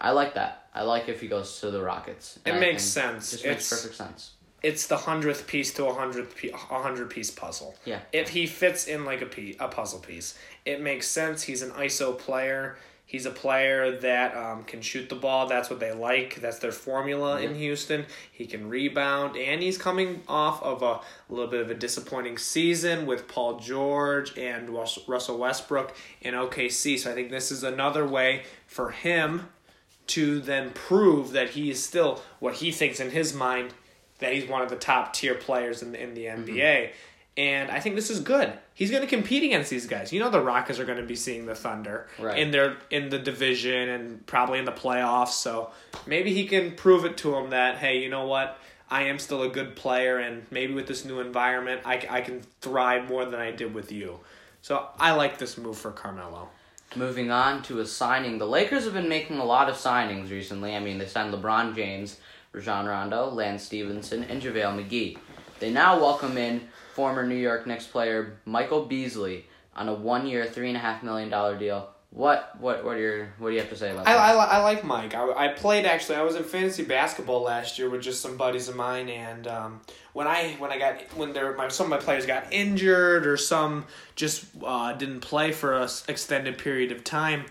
I 0.00 0.12
like 0.12 0.34
that. 0.34 0.67
I 0.78 0.82
like 0.82 1.08
if 1.08 1.20
he 1.20 1.26
goes 1.28 1.60
to 1.60 1.70
the 1.70 1.82
Rockets. 1.82 2.38
It 2.46 2.52
I 2.52 2.58
makes 2.60 2.82
sense. 2.84 3.32
Just 3.32 3.44
makes 3.44 3.66
It's- 3.66 3.70
perfect 3.82 3.94
sense. 3.96 4.30
it's 4.62 4.86
the 4.86 4.96
hundredth 4.96 5.46
piece 5.46 5.72
to 5.74 5.86
a 5.86 5.92
hundredth 5.94 6.36
pe- 6.36 6.50
a 6.50 6.56
hundred 6.56 7.10
piece 7.10 7.30
puzzle. 7.30 7.74
Yeah. 7.84 8.00
If 8.12 8.30
he 8.30 8.46
fits 8.46 8.86
in 8.86 9.04
like 9.04 9.20
a 9.20 9.26
piece, 9.26 9.56
a 9.60 9.68
puzzle 9.68 10.00
piece, 10.00 10.38
it 10.64 10.80
makes 10.80 11.06
sense. 11.08 11.42
He's 11.42 11.62
an 11.62 11.70
ISO 11.72 12.16
player. 12.18 12.76
He's 13.06 13.24
a 13.24 13.30
player 13.30 13.98
that 14.00 14.36
um, 14.36 14.64
can 14.64 14.82
shoot 14.82 15.08
the 15.08 15.14
ball. 15.14 15.46
That's 15.46 15.70
what 15.70 15.80
they 15.80 15.92
like. 15.92 16.42
That's 16.42 16.58
their 16.58 16.72
formula 16.72 17.40
in 17.40 17.54
Houston. 17.54 18.04
He 18.30 18.44
can 18.44 18.68
rebound, 18.68 19.34
and 19.38 19.62
he's 19.62 19.78
coming 19.78 20.22
off 20.28 20.62
of 20.62 20.82
a 20.82 21.00
little 21.30 21.50
bit 21.50 21.62
of 21.62 21.70
a 21.70 21.74
disappointing 21.74 22.36
season 22.36 23.06
with 23.06 23.26
Paul 23.26 23.60
George 23.60 24.36
and 24.36 24.68
Rus- 24.68 24.98
Russell 25.08 25.38
Westbrook 25.38 25.96
in 26.20 26.34
OKC. 26.34 26.98
So 26.98 27.10
I 27.10 27.14
think 27.14 27.30
this 27.30 27.50
is 27.50 27.62
another 27.64 28.06
way 28.06 28.42
for 28.66 28.90
him 28.90 29.48
to 30.08 30.40
then 30.40 30.70
prove 30.70 31.32
that 31.32 31.50
he 31.50 31.70
is 31.70 31.82
still 31.82 32.22
what 32.40 32.54
he 32.54 32.72
thinks 32.72 33.00
in 33.00 33.10
his 33.10 33.34
mind 33.34 33.72
that 34.18 34.32
he's 34.32 34.48
one 34.48 34.62
of 34.62 34.68
the 34.68 34.76
top 34.76 35.12
tier 35.12 35.34
players 35.34 35.82
in 35.82 35.92
the, 35.92 36.02
in 36.02 36.14
the 36.14 36.24
mm-hmm. 36.24 36.44
NBA. 36.44 36.90
And 37.36 37.70
I 37.70 37.78
think 37.78 37.94
this 37.94 38.10
is 38.10 38.18
good. 38.18 38.52
He's 38.74 38.90
going 38.90 39.02
to 39.02 39.08
compete 39.08 39.44
against 39.44 39.70
these 39.70 39.86
guys. 39.86 40.12
You 40.12 40.18
know 40.18 40.28
the 40.28 40.40
Rockets 40.40 40.80
are 40.80 40.84
going 40.84 40.98
to 40.98 41.06
be 41.06 41.14
seeing 41.14 41.46
the 41.46 41.54
Thunder 41.54 42.08
Right. 42.18 42.36
in 42.36 42.50
their 42.50 42.78
in 42.90 43.10
the 43.10 43.18
division 43.18 43.88
and 43.88 44.26
probably 44.26 44.58
in 44.58 44.64
the 44.64 44.72
playoffs. 44.72 45.28
So 45.28 45.70
maybe 46.04 46.34
he 46.34 46.48
can 46.48 46.72
prove 46.72 47.04
it 47.04 47.16
to 47.18 47.30
them 47.30 47.50
that 47.50 47.78
hey, 47.78 48.02
you 48.02 48.08
know 48.08 48.26
what? 48.26 48.58
I 48.90 49.02
am 49.04 49.18
still 49.18 49.42
a 49.42 49.48
good 49.48 49.76
player, 49.76 50.18
and 50.18 50.46
maybe 50.50 50.72
with 50.72 50.86
this 50.86 51.04
new 51.04 51.20
environment, 51.20 51.82
I, 51.84 52.06
I 52.08 52.20
can 52.22 52.40
thrive 52.62 53.08
more 53.08 53.26
than 53.26 53.38
I 53.38 53.50
did 53.50 53.74
with 53.74 53.92
you. 53.92 54.18
So 54.62 54.88
I 54.98 55.12
like 55.12 55.38
this 55.38 55.58
move 55.58 55.76
for 55.76 55.90
Carmelo. 55.90 56.48
Moving 56.96 57.30
on 57.30 57.62
to 57.64 57.80
a 57.80 57.86
signing. 57.86 58.38
The 58.38 58.46
Lakers 58.46 58.84
have 58.84 58.94
been 58.94 59.10
making 59.10 59.38
a 59.38 59.44
lot 59.44 59.68
of 59.68 59.76
signings 59.76 60.30
recently. 60.30 60.74
I 60.74 60.80
mean, 60.80 60.96
they 60.96 61.04
signed 61.06 61.34
LeBron 61.34 61.74
James, 61.74 62.18
Rajon 62.52 62.86
Rondo, 62.86 63.28
Lance 63.28 63.62
Stephenson, 63.62 64.24
and 64.24 64.40
JaVale 64.40 64.88
McGee. 64.88 65.18
They 65.60 65.70
now 65.70 66.00
welcome 66.00 66.38
in 66.38 66.68
former 66.94 67.26
New 67.26 67.34
York 67.34 67.66
Knicks 67.66 67.86
player 67.86 68.38
Michael 68.46 68.86
Beasley 68.86 69.44
on 69.76 69.88
a 69.88 69.94
one-year, 69.94 70.46
three 70.46 70.68
and 70.68 70.78
a 70.78 70.80
half 70.80 71.02
million 71.02 71.28
dollar 71.28 71.58
deal. 71.58 71.90
What 72.10 72.58
what 72.58 72.84
what 72.84 72.96
are 72.96 73.00
your 73.00 73.28
what 73.38 73.50
do 73.50 73.54
you 73.54 73.60
have 73.60 73.68
to 73.68 73.76
say 73.76 73.90
about 73.90 74.06
I, 74.06 74.12
that? 74.14 74.18
I, 74.18 74.32
I 74.32 74.58
like 74.62 74.82
Mike. 74.82 75.14
I, 75.14 75.30
I 75.30 75.48
played 75.48 75.84
actually. 75.84 76.16
I 76.16 76.22
was 76.22 76.36
in 76.36 76.44
fantasy 76.44 76.82
basketball 76.82 77.42
last 77.42 77.78
year 77.78 77.90
with 77.90 78.00
just 78.00 78.22
some 78.22 78.38
buddies 78.38 78.68
of 78.68 78.76
mine, 78.76 79.10
and 79.10 79.46
um, 79.46 79.80
when 80.14 80.26
I 80.26 80.54
when 80.58 80.72
I 80.72 80.78
got 80.78 81.02
when 81.16 81.34
there 81.34 81.54
my 81.54 81.68
some 81.68 81.84
of 81.84 81.90
my 81.90 81.98
players 81.98 82.24
got 82.24 82.50
injured 82.50 83.26
or 83.26 83.36
some 83.36 83.84
just 84.16 84.46
uh, 84.64 84.94
didn't 84.94 85.20
play 85.20 85.52
for 85.52 85.74
a 85.74 85.88
extended 86.08 86.56
period 86.56 86.92
of 86.92 87.04
time. 87.04 87.44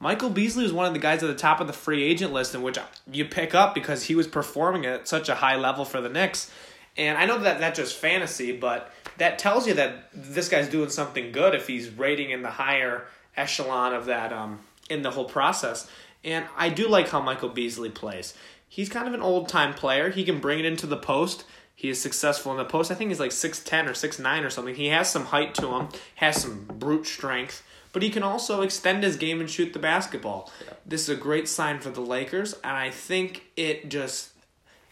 Michael 0.00 0.30
Beasley 0.30 0.64
was 0.64 0.72
one 0.72 0.86
of 0.86 0.94
the 0.94 0.98
guys 0.98 1.22
at 1.22 1.28
the 1.28 1.34
top 1.34 1.60
of 1.60 1.66
the 1.66 1.74
free 1.74 2.02
agent 2.02 2.32
list, 2.32 2.54
in 2.54 2.62
which 2.62 2.78
you 3.12 3.26
pick 3.26 3.54
up 3.54 3.74
because 3.74 4.04
he 4.04 4.14
was 4.14 4.26
performing 4.26 4.86
at 4.86 5.06
such 5.06 5.28
a 5.28 5.34
high 5.36 5.56
level 5.56 5.84
for 5.84 6.00
the 6.00 6.08
Knicks. 6.08 6.50
And 6.96 7.16
I 7.16 7.26
know 7.26 7.38
that 7.38 7.60
that's 7.60 7.78
just 7.78 7.96
fantasy, 7.96 8.50
but 8.50 8.92
that 9.18 9.38
tells 9.38 9.66
you 9.66 9.74
that 9.74 10.08
this 10.12 10.48
guy's 10.48 10.68
doing 10.68 10.90
something 10.90 11.32
good 11.32 11.54
if 11.54 11.66
he's 11.66 11.90
rating 11.90 12.30
in 12.30 12.42
the 12.42 12.50
higher 12.50 13.06
echelon 13.36 13.94
of 13.94 14.06
that 14.06 14.32
um 14.32 14.60
in 14.88 15.02
the 15.02 15.10
whole 15.10 15.24
process. 15.24 15.88
And 16.22 16.44
I 16.56 16.68
do 16.68 16.88
like 16.88 17.08
how 17.08 17.20
Michael 17.20 17.48
Beasley 17.48 17.88
plays. 17.88 18.34
He's 18.68 18.88
kind 18.88 19.08
of 19.08 19.14
an 19.14 19.22
old 19.22 19.48
time 19.48 19.72
player. 19.72 20.10
He 20.10 20.24
can 20.24 20.38
bring 20.38 20.58
it 20.58 20.64
into 20.64 20.86
the 20.86 20.96
post. 20.96 21.44
He 21.74 21.88
is 21.88 22.00
successful 22.00 22.52
in 22.52 22.58
the 22.58 22.64
post. 22.64 22.90
I 22.90 22.94
think 22.94 23.10
he's 23.10 23.20
like 23.20 23.32
six 23.32 23.62
ten 23.64 23.88
or 23.88 23.94
six 23.94 24.18
nine 24.18 24.44
or 24.44 24.50
something. 24.50 24.74
He 24.74 24.88
has 24.88 25.10
some 25.10 25.26
height 25.26 25.54
to 25.54 25.68
him, 25.68 25.88
has 26.16 26.42
some 26.42 26.66
brute 26.66 27.06
strength, 27.06 27.62
but 27.92 28.02
he 28.02 28.10
can 28.10 28.22
also 28.22 28.60
extend 28.60 29.02
his 29.02 29.16
game 29.16 29.40
and 29.40 29.48
shoot 29.48 29.72
the 29.72 29.78
basketball. 29.78 30.52
This 30.84 31.02
is 31.02 31.08
a 31.08 31.16
great 31.16 31.48
sign 31.48 31.80
for 31.80 31.90
the 31.90 32.02
Lakers, 32.02 32.52
and 32.62 32.76
I 32.76 32.90
think 32.90 33.44
it 33.56 33.88
just 33.88 34.30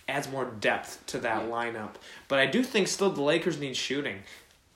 adds 0.09 0.31
more 0.31 0.47
depth 0.47 1.05
to 1.09 1.19
that 1.19 1.51
lineup. 1.51 1.97
But 2.27 2.39
I 2.39 2.47
do 2.47 2.63
think 2.63 2.89
still 2.89 3.11
the 3.11 3.23
Lakers 3.23 3.61
need 3.61 3.77
shooting. 3.77 4.21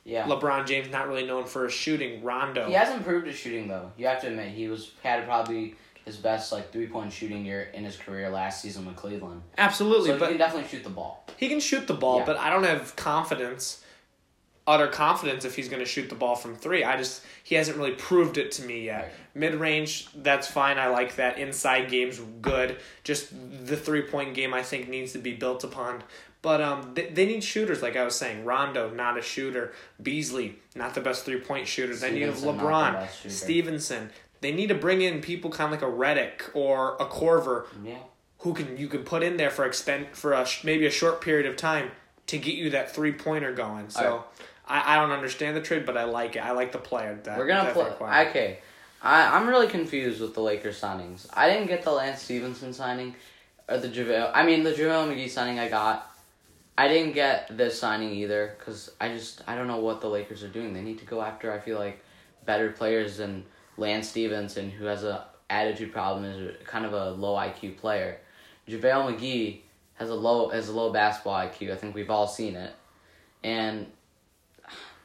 Yeah. 0.04 0.24
LeBron 0.26 0.66
James 0.66 0.90
not 0.90 1.08
really 1.08 1.26
known 1.26 1.44
for 1.44 1.64
his 1.64 1.72
shooting. 1.72 2.22
Rondo. 2.24 2.66
He 2.66 2.72
has 2.74 2.94
improved 2.94 3.26
his 3.26 3.36
shooting 3.36 3.68
though. 3.68 3.92
You 3.96 4.06
have 4.06 4.20
to 4.22 4.28
admit 4.28 4.48
he 4.52 4.68
was 4.68 4.92
had 5.02 5.24
probably 5.24 5.76
his 6.04 6.16
best 6.16 6.50
like 6.50 6.72
three 6.72 6.86
point 6.88 7.12
shooting 7.12 7.44
year 7.44 7.70
in 7.74 7.84
his 7.84 7.96
career 7.96 8.28
last 8.30 8.60
season 8.62 8.84
with 8.86 8.96
Cleveland. 8.96 9.42
Absolutely, 9.58 10.08
So 10.10 10.18
he 10.18 10.26
can 10.26 10.36
definitely 10.38 10.68
shoot 10.68 10.82
the 10.84 10.90
ball. 10.90 11.24
he 11.36 11.48
can 11.48 11.60
shoot 11.60 11.86
the 11.86 11.94
ball, 11.94 12.18
Yeah. 12.18 12.24
but 12.26 12.36
I 12.38 12.50
don't 12.50 12.64
have 12.64 12.96
confidence, 12.96 13.84
utter 14.66 14.88
confidence 14.88 15.44
if 15.44 15.54
he's 15.56 15.68
going 15.68 15.80
to 15.82 15.88
shoot 15.88 16.08
the 16.08 16.14
ball 16.16 16.34
from 16.34 16.56
three. 16.56 16.82
I 16.84 16.96
just 16.96 17.22
he 17.44 17.54
hasn't 17.54 17.76
really 17.76 17.92
proved 17.94 18.38
it 18.38 18.50
to 18.52 18.62
me 18.64 18.84
yet. 18.86 19.02
Right. 19.02 19.12
Mid 19.34 19.54
range, 19.54 20.08
that's 20.14 20.48
fine. 20.48 20.78
I 20.78 20.88
like 20.88 21.14
that. 21.16 21.38
Inside 21.38 21.88
game's 21.90 22.20
good. 22.40 22.78
Just 23.04 23.32
the 23.66 23.76
three 23.76 24.02
point 24.02 24.34
game, 24.34 24.52
I 24.52 24.62
think 24.64 24.88
needs 24.88 25.12
to 25.12 25.18
be 25.18 25.34
built 25.34 25.62
upon. 25.64 26.02
But 26.42 26.60
um, 26.60 26.90
they, 26.94 27.06
they 27.06 27.24
need 27.26 27.44
shooters, 27.44 27.82
like 27.82 27.96
I 27.96 28.04
was 28.04 28.16
saying. 28.16 28.44
Rondo, 28.44 28.90
not 28.90 29.16
a 29.16 29.22
shooter. 29.22 29.72
Beasley, 30.02 30.56
not 30.74 30.94
the 30.94 31.00
best 31.00 31.24
three 31.24 31.38
point 31.40 31.68
shooter. 31.68 31.94
Then 31.94 32.16
you 32.16 32.26
have 32.26 32.36
Stephenson, 32.36 32.66
not 32.66 33.00
the 33.00 33.28
LeBron. 33.28 33.30
Stephenson. 33.30 34.10
They 34.40 34.50
need 34.50 34.66
to 34.68 34.74
bring 34.74 35.02
in 35.02 35.20
people 35.20 35.50
kind 35.50 35.72
of 35.72 35.80
like 35.80 35.88
a 35.88 35.92
Redick 35.92 36.50
or 36.52 36.96
a 36.96 37.06
Korver 37.06 37.66
Yeah. 37.84 37.94
who 38.38 38.54
can 38.54 38.76
you 38.76 38.88
can 38.88 39.04
put 39.04 39.22
in 39.22 39.36
there 39.36 39.50
for 39.50 39.64
extend 39.64 40.08
for 40.14 40.32
a 40.32 40.44
sh- 40.44 40.64
maybe 40.64 40.84
a 40.84 40.90
short 40.90 41.20
period 41.20 41.46
of 41.46 41.56
time 41.56 41.92
to 42.26 42.38
get 42.38 42.54
you 42.56 42.70
that 42.70 42.92
three 42.92 43.12
pointer 43.12 43.52
going. 43.52 43.88
So 43.88 44.24
I, 44.66 44.96
I 44.96 44.98
don't 45.00 45.12
understand 45.12 45.56
the 45.56 45.60
trade, 45.60 45.86
but 45.86 45.96
I 45.96 46.04
like 46.04 46.34
it. 46.34 46.40
I 46.40 46.50
like 46.50 46.72
the 46.72 46.78
player. 46.78 47.20
That, 47.22 47.38
We're 47.38 47.46
gonna 47.46 47.70
play. 47.72 48.26
Okay, 48.30 48.58
I 49.00 49.36
I'm 49.36 49.46
really 49.48 49.68
confused 49.68 50.20
with 50.20 50.34
the 50.34 50.40
Lakers 50.40 50.80
signings. 50.80 51.28
I 51.32 51.48
didn't 51.48 51.68
get 51.68 51.84
the 51.84 51.92
Lance 51.92 52.20
Stephenson 52.22 52.72
signing, 52.72 53.14
or 53.68 53.78
the 53.78 53.88
JaVale. 53.88 54.32
I 54.34 54.44
mean 54.44 54.64
the 54.64 54.72
JaVale 54.72 55.14
McGee 55.14 55.30
signing 55.30 55.60
I 55.60 55.68
got. 55.68 56.11
I 56.76 56.88
didn't 56.88 57.12
get 57.12 57.56
this 57.56 57.78
signing 57.78 58.14
either 58.14 58.56
because 58.58 58.90
I 59.00 59.08
just 59.08 59.42
I 59.46 59.54
don't 59.56 59.66
know 59.66 59.80
what 59.80 60.00
the 60.00 60.08
Lakers 60.08 60.42
are 60.42 60.48
doing. 60.48 60.72
They 60.72 60.80
need 60.80 60.98
to 61.00 61.04
go 61.04 61.20
after 61.20 61.52
I 61.52 61.58
feel 61.58 61.78
like 61.78 62.02
better 62.46 62.70
players 62.70 63.18
than 63.18 63.44
Lance 63.76 64.08
Stephenson, 64.08 64.70
who 64.70 64.86
has 64.86 65.04
a 65.04 65.26
attitude 65.50 65.92
problem, 65.92 66.24
is 66.24 66.56
kind 66.66 66.86
of 66.86 66.92
a 66.92 67.10
low 67.10 67.34
IQ 67.36 67.76
player. 67.78 68.18
JaVale 68.68 69.14
McGee 69.18 69.60
has 69.94 70.08
a 70.08 70.14
low 70.14 70.48
has 70.48 70.68
a 70.68 70.72
low 70.72 70.92
basketball 70.92 71.34
IQ. 71.34 71.72
I 71.72 71.76
think 71.76 71.94
we've 71.94 72.10
all 72.10 72.26
seen 72.26 72.56
it, 72.56 72.72
and 73.44 73.86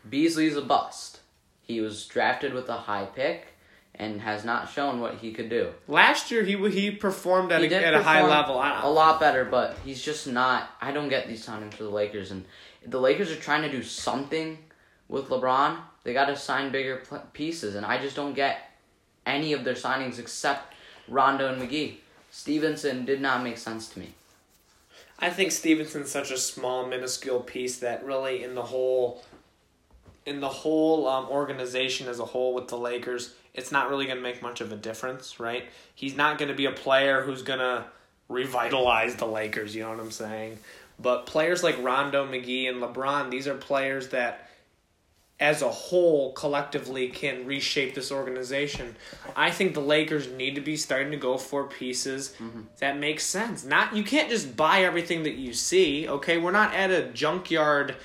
Beasley's 0.10 0.56
a 0.56 0.62
bust. 0.62 1.20
He 1.62 1.82
was 1.82 2.06
drafted 2.06 2.54
with 2.54 2.70
a 2.70 2.78
high 2.78 3.06
pick 3.06 3.57
and 3.98 4.22
has 4.22 4.46
not 4.46 4.70
shown 4.70 5.00
what 5.00 5.16
he 5.16 5.32
could 5.32 5.50
do. 5.50 5.72
Last 5.88 6.32
year 6.32 6.44
he 6.44 6.56
he 6.70 6.92
performed 6.92 7.52
at, 7.52 7.62
He 7.62 7.68
a, 7.74 7.82
at 7.82 7.94
a 7.94 8.04
high 8.04 8.26
level. 8.26 8.56
A 8.56 8.90
lot 8.90 9.20
better, 9.20 9.44
but 9.44 9.78
he's 9.84 10.02
just 10.02 10.28
not. 10.28 10.70
I 10.82 10.92
don't 10.92 11.10
get 11.10 11.28
these 11.28 11.46
signings 11.46 11.74
for 11.74 11.84
the 11.84 11.90
Lakers, 11.90 12.32
and 12.32 12.46
the 12.86 13.00
Lakers 13.00 13.32
are 13.32 13.36
trying 13.36 13.64
to 13.64 13.72
do 13.72 13.84
something 13.84 14.58
with 15.08 15.30
LeBron. 15.30 15.78
They 16.04 16.14
got 16.14 16.26
to 16.26 16.36
sign 16.36 16.72
bigger 16.72 17.04
pieces, 17.34 17.76
and 17.76 17.86
I 17.86 17.98
just 17.98 18.16
don't 18.16 18.34
get 18.34 18.72
any 19.26 19.54
of 19.54 19.64
their 19.64 19.74
signings 19.74 20.20
except 20.20 20.74
Rondo 21.08 21.52
and 21.52 21.62
McGee. 21.62 21.96
Stephenson 22.32 23.04
did 23.06 23.20
not 23.20 23.44
make 23.44 23.58
sense 23.58 23.90
to 23.90 24.00
me. 24.00 24.14
I 25.20 25.32
think 25.32 25.52
Stephenson's 25.52 26.12
such 26.12 26.30
a 26.30 26.38
small, 26.38 26.86
minuscule 26.86 27.40
piece 27.40 27.80
that 27.80 28.06
really 28.06 28.44
in 28.44 28.54
the 28.54 28.62
whole 28.62 29.24
in 30.28 30.42
the 30.42 30.50
whole 30.50 31.08
um, 31.08 31.26
organization 31.30 32.08
as 32.10 32.20
a 32.20 32.26
whole 32.26 32.54
with 32.54 32.68
the 32.68 32.78
Lakers, 32.78 33.34
it's 33.58 33.72
not 33.72 33.90
really 33.90 34.06
going 34.06 34.18
to 34.18 34.24
make 34.24 34.42
much 34.42 34.62
of 34.62 34.72
a 34.72 34.78
difference, 34.78 35.40
right? 35.40 35.66
He's 35.94 36.16
not 36.16 36.38
going 36.38 36.50
to 36.50 36.56
be 36.56 36.66
a 36.66 36.72
player 36.72 37.22
who's 37.22 37.42
going 37.42 37.60
to 37.60 37.86
revitalize 38.30 39.16
the 39.16 39.26
Lakers, 39.26 39.76
you 39.76 39.84
know 39.84 39.90
what 39.90 40.00
I'm 40.00 40.12
saying? 40.12 40.60
But 41.00 41.26
players 41.26 41.64
like 41.64 41.82
Rondo, 41.82 42.26
McGee, 42.26 42.70
and 42.70 42.82
LeBron, 42.82 43.30
these 43.30 43.48
are 43.48 43.56
players 43.56 44.10
that 44.10 44.50
as 45.40 45.62
a 45.62 45.70
whole 45.70 46.34
collectively 46.34 47.10
can 47.10 47.46
reshape 47.46 47.94
this 47.94 48.12
organization. 48.12 48.96
I 49.36 49.52
think 49.52 49.76
the 49.76 49.82
Lakers 49.82 50.28
need 50.32 50.56
to 50.56 50.62
be 50.62 50.76
starting 50.76 51.12
to 51.12 51.18
go 51.18 51.38
for 51.38 51.66
pieces 51.66 52.34
mm-hmm. 52.40 52.62
that 52.80 52.98
make 52.98 53.20
sense. 53.20 53.64
Not 53.64 53.96
you 53.96 54.04
can't 54.04 54.30
just 54.30 54.58
buy 54.58 54.82
everything 54.82 55.24
that 55.24 55.36
you 55.36 55.54
see, 55.54 56.08
okay? 56.08 56.40
We're 56.40 56.52
not 56.52 56.74
at 56.74 56.90
a 56.90 57.10
junkyard 57.12 57.96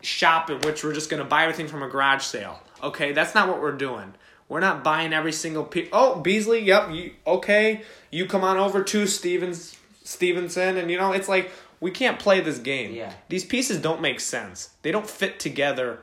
shop 0.00 0.50
in 0.50 0.60
which 0.60 0.84
we're 0.84 0.94
just 0.94 1.10
going 1.10 1.22
to 1.22 1.28
buy 1.28 1.42
everything 1.42 1.68
from 1.68 1.82
a 1.82 1.88
garage 1.88 2.22
sale. 2.22 2.60
Okay? 2.82 3.12
That's 3.12 3.34
not 3.34 3.48
what 3.48 3.60
we're 3.60 3.72
doing. 3.72 4.14
We're 4.48 4.60
not 4.60 4.84
buying 4.84 5.12
every 5.12 5.32
single 5.32 5.64
piece. 5.64 5.88
Oh, 5.92 6.20
Beasley, 6.20 6.60
yep, 6.60 6.90
you 6.90 7.12
okay? 7.26 7.82
You 8.10 8.26
come 8.26 8.44
on 8.44 8.58
over 8.58 8.82
to 8.82 9.06
Stevens 9.06 9.76
Stephenson 10.04 10.76
and 10.76 10.90
you 10.90 10.98
know, 10.98 11.12
it's 11.12 11.28
like 11.28 11.50
we 11.80 11.90
can't 11.90 12.18
play 12.18 12.40
this 12.40 12.58
game. 12.58 12.92
Yeah. 12.94 13.12
These 13.28 13.44
pieces 13.44 13.80
don't 13.80 14.00
make 14.00 14.20
sense. 14.20 14.70
They 14.82 14.92
don't 14.92 15.08
fit 15.08 15.40
together 15.40 16.00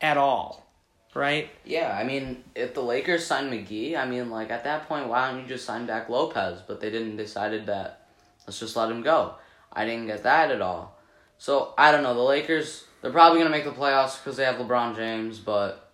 at 0.00 0.16
all. 0.16 0.66
Right? 1.14 1.50
Yeah, 1.64 1.96
I 1.98 2.04
mean, 2.04 2.44
if 2.54 2.74
the 2.74 2.82
Lakers 2.82 3.26
signed 3.26 3.52
McGee, 3.52 3.96
I 3.96 4.06
mean, 4.06 4.30
like 4.30 4.50
at 4.50 4.64
that 4.64 4.86
point, 4.86 5.08
why 5.08 5.28
don't 5.28 5.40
you 5.40 5.46
just 5.48 5.64
sign 5.64 5.86
back 5.86 6.08
Lopez? 6.08 6.60
But 6.66 6.80
they 6.80 6.90
didn't 6.90 7.16
decided 7.16 7.66
that 7.66 8.08
let's 8.46 8.60
just 8.60 8.76
let 8.76 8.90
him 8.90 9.02
go. 9.02 9.34
I 9.72 9.84
didn't 9.84 10.06
get 10.06 10.22
that 10.22 10.50
at 10.50 10.60
all. 10.60 10.96
So 11.38 11.74
I 11.76 11.90
don't 11.90 12.02
know. 12.02 12.14
The 12.14 12.20
Lakers, 12.20 12.84
they're 13.00 13.10
probably 13.10 13.38
gonna 13.38 13.50
make 13.50 13.64
the 13.64 13.72
playoffs 13.72 14.22
because 14.22 14.36
they 14.36 14.44
have 14.44 14.56
LeBron 14.56 14.94
James, 14.94 15.38
but 15.38 15.87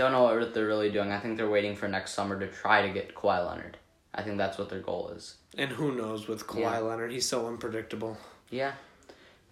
don't 0.00 0.12
know 0.12 0.22
what 0.22 0.54
they're 0.54 0.66
really 0.66 0.90
doing. 0.90 1.12
I 1.12 1.18
think 1.20 1.36
they're 1.36 1.48
waiting 1.50 1.76
for 1.76 1.86
next 1.86 2.12
summer 2.14 2.38
to 2.40 2.46
try 2.46 2.82
to 2.86 2.92
get 2.92 3.14
Kawhi 3.14 3.46
Leonard. 3.46 3.76
I 4.14 4.22
think 4.22 4.38
that's 4.38 4.56
what 4.58 4.68
their 4.70 4.80
goal 4.80 5.12
is. 5.16 5.36
And 5.56 5.70
who 5.70 5.94
knows 5.94 6.26
with 6.26 6.46
Kawhi 6.46 6.60
Yeah. 6.60 6.78
Leonard? 6.78 7.12
He's 7.12 7.26
so 7.28 7.46
unpredictable. 7.46 8.16
Yeah. 8.50 8.72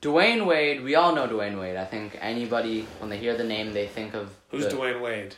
Dwyane 0.00 0.46
Wade, 0.46 0.82
we 0.82 0.94
all 0.94 1.14
know 1.14 1.26
Dwyane 1.28 1.60
Wade. 1.60 1.76
I 1.76 1.84
think 1.84 2.16
anybody 2.20 2.86
when 2.98 3.10
they 3.10 3.18
hear 3.18 3.36
the 3.36 3.44
name, 3.44 3.72
they 3.72 3.86
think 3.86 4.14
of 4.14 4.30
Who's 4.48 4.64
the- 4.66 4.70
Dwyane 4.72 5.00
Wade? 5.00 5.34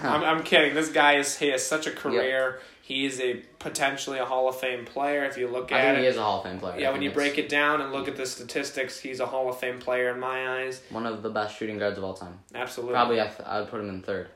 I'm, 0.00 0.24
I'm 0.24 0.42
kidding. 0.42 0.74
This 0.74 0.88
guy 0.90 1.16
is 1.16 1.36
he 1.36 1.48
has 1.48 1.64
such 1.64 1.86
a 1.86 1.90
career. 1.92 2.60
He 2.84 3.06
is 3.06 3.20
a 3.20 3.34
potentially 3.60 4.18
a 4.18 4.24
Hall 4.24 4.48
of 4.48 4.58
Fame 4.58 4.84
player. 4.84 5.24
If 5.24 5.38
you 5.38 5.46
look 5.46 5.70
I 5.70 5.78
at 5.78 5.84
think 5.84 5.98
it, 5.98 6.00
he 6.02 6.06
is 6.08 6.16
a 6.16 6.22
Hall 6.22 6.38
of 6.38 6.44
Fame 6.44 6.58
player. 6.58 6.80
Yeah. 6.80 6.90
When 6.90 7.00
you 7.00 7.10
it's 7.10 7.14
break 7.14 7.38
it 7.38 7.48
down 7.48 7.80
and 7.80 7.92
look 7.92 8.08
at 8.08 8.16
the 8.16 8.26
statistics, 8.26 8.98
he's 8.98 9.20
a 9.20 9.26
Hall 9.26 9.48
of 9.48 9.58
Fame 9.58 9.78
player 9.78 10.10
in 10.10 10.18
my 10.18 10.62
eyes. 10.62 10.82
one 10.90 11.06
of 11.06 11.22
the 11.22 11.30
best 11.30 11.56
shooting 11.56 11.78
guards 11.78 11.96
of 11.96 12.02
all 12.02 12.14
time. 12.14 12.40
Absolutely. 12.54 12.94
Probably 12.94 13.20
I, 13.20 13.28
th- 13.28 13.46
I 13.46 13.60
would 13.60 13.70
put 13.70 13.80
him 13.80 13.88
in 13.88 14.02
third, 14.02 14.28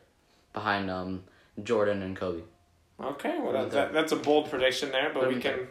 behind 0.53 0.89
um 0.91 1.25
Jordan 1.63 2.03
and 2.03 2.17
Kobe. 2.17 2.43
Okay. 3.03 3.37
Well, 3.41 3.53
that, 3.53 3.71
that, 3.73 3.93
that's 3.93 4.13
a 4.13 4.17
bold 4.17 4.49
prediction 4.49 4.93
there, 4.93 5.11
but 5.13 5.29
we 5.29 5.41
can. 5.41 5.67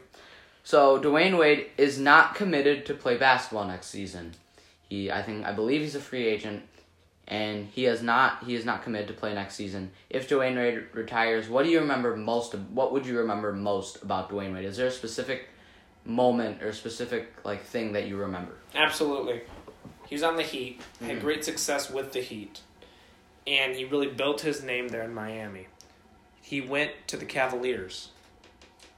So 0.64 1.00
Dwyane 1.00 1.38
Wade 1.40 1.68
is 1.78 1.98
not 1.98 2.36
committed 2.36 2.86
to 2.88 2.94
play 2.94 3.18
basketball 3.18 3.66
next 3.68 3.88
season. 3.88 4.34
He, 4.90 5.10
I 5.12 5.22
think, 5.22 5.46
I 5.46 5.52
believe 5.54 5.82
he's 5.82 5.96
a 5.96 6.00
free 6.00 6.28
agent. 6.28 6.64
And 7.28 7.68
he 7.68 7.84
has 7.86 8.02
not 8.04 8.44
he 8.44 8.56
is 8.56 8.66
not 8.66 8.84
committed 8.84 9.08
to 9.08 9.14
play 9.14 9.34
next 9.34 9.56
season. 9.56 9.92
If 10.10 10.30
Dwyane 10.30 10.56
Wade 10.56 10.84
retires, 10.94 11.50
what 11.50 11.64
do 11.66 11.72
you 11.72 11.80
remember 11.80 12.16
most? 12.16 12.54
Of, 12.54 12.72
what 12.72 12.92
would 12.94 13.06
you 13.06 13.18
remember 13.20 13.52
most 13.54 14.02
about 14.04 14.30
Dwyane 14.30 14.54
Wade? 14.54 14.66
Is 14.66 14.78
there 14.78 14.88
a 14.88 14.92
specific 14.92 15.50
moment 16.06 16.62
or 16.62 16.72
specific 16.74 17.34
like 17.44 17.64
thing 17.64 17.94
that 17.94 18.08
you 18.08 18.18
remember? 18.18 18.54
Absolutely. 18.76 19.42
He 20.08 20.14
was 20.16 20.22
on 20.24 20.36
the 20.36 20.44
Heat, 20.44 20.82
had 21.02 21.18
Mhm. 21.18 21.22
great 21.22 21.44
success 21.44 21.90
with 21.90 22.14
the 22.14 22.22
Heat, 22.22 22.60
and 23.48 23.76
he 23.76 23.86
really 23.86 24.08
built 24.08 24.42
his 24.42 24.62
name 24.62 24.90
there 24.90 25.02
in 25.02 25.14
Miami. 25.16 25.68
He 26.42 26.62
went 26.62 26.92
to 27.08 27.18
the 27.18 27.26
Cavaliers, 27.26 28.10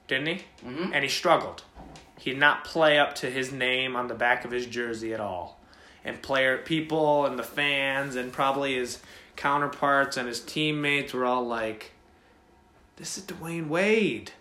didn't 0.09 0.27
he? 0.27 0.33
Mm-hmm. 0.65 0.91
And 0.93 1.03
he 1.05 1.09
struggled. 1.09 1.63
He 2.19 2.31
did 2.31 2.39
not 2.39 2.65
play 2.65 2.99
up 2.99 3.15
to 3.15 3.29
his 3.29 3.53
name 3.53 3.95
on 3.95 4.07
the 4.07 4.15
back 4.15 4.43
of 4.43 4.51
his 4.51 4.65
jersey 4.65 5.13
at 5.13 5.21
all. 5.21 5.56
And 6.07 6.21
player 6.21 6.57
people 6.57 7.25
and 7.25 7.37
the 7.37 7.43
fans 7.43 8.15
and 8.15 8.31
probably 8.31 8.75
his 8.75 8.99
counterparts 9.35 10.17
and 10.17 10.27
his 10.27 10.39
teammates 10.39 11.13
were 11.13 11.25
all 11.25 11.45
like, 11.45 11.91
This 12.95 13.17
is 13.17 13.23
Dwyane 13.25 13.67
Wade. 13.67 14.31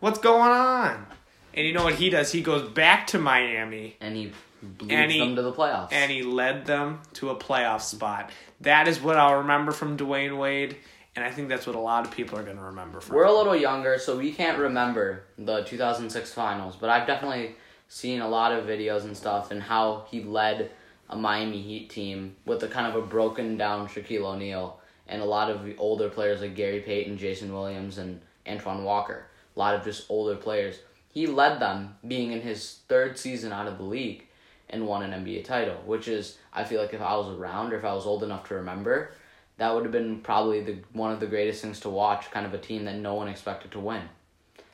What's 0.00 0.18
going 0.18 0.50
on? 0.50 1.06
And 1.54 1.66
you 1.66 1.72
know 1.72 1.84
what 1.84 1.94
he 1.94 2.10
does? 2.10 2.32
He 2.32 2.42
goes 2.42 2.68
back 2.68 3.06
to 3.08 3.18
Miami 3.18 3.96
And 4.00 4.16
he 4.16 4.32
leads 4.80 4.90
And 4.92 5.10
he- 5.12 5.18
them 5.20 5.36
to 5.36 5.42
the 5.42 5.52
playoffs. 5.52 5.92
and 5.92 6.10
he 6.10 6.22
led 6.22 6.66
them 6.66 7.00
to 7.14 7.30
a 7.30 7.36
playoff 7.36 7.82
spot. 7.82 8.30
That 8.60 8.88
is 8.88 9.00
what 9.00 9.16
I'll 9.16 9.36
remember 9.38 9.72
from 9.72 9.96
Dwyane 9.96 10.36
Wade, 10.38 10.76
and 11.16 11.24
I 11.24 11.30
think 11.30 11.48
that's 11.48 11.66
what 11.66 11.74
a 11.76 11.80
lot 11.80 12.06
of 12.06 12.12
people 12.12 12.38
are 12.38 12.42
going 12.44 12.56
to 12.58 12.62
remember 12.64 13.00
from. 13.00 13.16
We're 13.16 13.24
him. 13.24 13.30
a 13.30 13.34
little 13.34 13.56
younger, 13.56 13.98
so 13.98 14.16
we 14.16 14.32
can't 14.32 14.58
remember 14.58 15.24
the 15.38 15.62
2006 15.62 16.32
finals, 16.32 16.76
but 16.76 16.90
I've 16.90 17.06
definitely 17.06 17.56
seen 17.88 18.20
a 18.22 18.28
lot 18.28 18.52
of 18.52 18.64
videos 18.64 19.02
and 19.04 19.16
stuff 19.16 19.50
and 19.50 19.60
how 19.62 20.04
he 20.10 20.22
led 20.22 20.70
a 21.12 21.16
Miami 21.16 21.60
Heat 21.60 21.90
team 21.90 22.36
with 22.46 22.62
a 22.62 22.68
kind 22.68 22.86
of 22.86 23.02
a 23.02 23.06
broken 23.06 23.56
down 23.56 23.86
Shaquille 23.86 24.24
O'Neal 24.24 24.80
and 25.06 25.20
a 25.20 25.26
lot 25.26 25.50
of 25.50 25.64
the 25.64 25.76
older 25.76 26.08
players 26.08 26.40
like 26.40 26.56
Gary 26.56 26.80
Payton, 26.80 27.18
Jason 27.18 27.52
Williams, 27.52 27.98
and 27.98 28.20
Antoine 28.48 28.82
Walker. 28.82 29.26
A 29.54 29.58
lot 29.58 29.74
of 29.74 29.84
just 29.84 30.06
older 30.08 30.36
players. 30.36 30.78
He 31.12 31.26
led 31.26 31.60
them, 31.60 31.96
being 32.06 32.32
in 32.32 32.40
his 32.40 32.78
third 32.88 33.18
season 33.18 33.52
out 33.52 33.68
of 33.68 33.76
the 33.76 33.84
league, 33.84 34.26
and 34.70 34.86
won 34.86 35.02
an 35.02 35.24
NBA 35.24 35.44
title, 35.44 35.76
which 35.84 36.08
is, 36.08 36.38
I 36.52 36.64
feel 36.64 36.80
like 36.80 36.94
if 36.94 37.02
I 37.02 37.14
was 37.16 37.28
around 37.28 37.72
or 37.72 37.76
if 37.76 37.84
I 37.84 37.92
was 37.92 38.06
old 38.06 38.22
enough 38.22 38.48
to 38.48 38.54
remember, 38.54 39.12
that 39.58 39.74
would 39.74 39.82
have 39.82 39.92
been 39.92 40.20
probably 40.20 40.62
the 40.62 40.78
one 40.94 41.12
of 41.12 41.20
the 41.20 41.26
greatest 41.26 41.60
things 41.60 41.80
to 41.80 41.90
watch. 41.90 42.30
Kind 42.30 42.46
of 42.46 42.54
a 42.54 42.58
team 42.58 42.86
that 42.86 42.96
no 42.96 43.14
one 43.14 43.28
expected 43.28 43.70
to 43.72 43.80
win. 43.80 44.02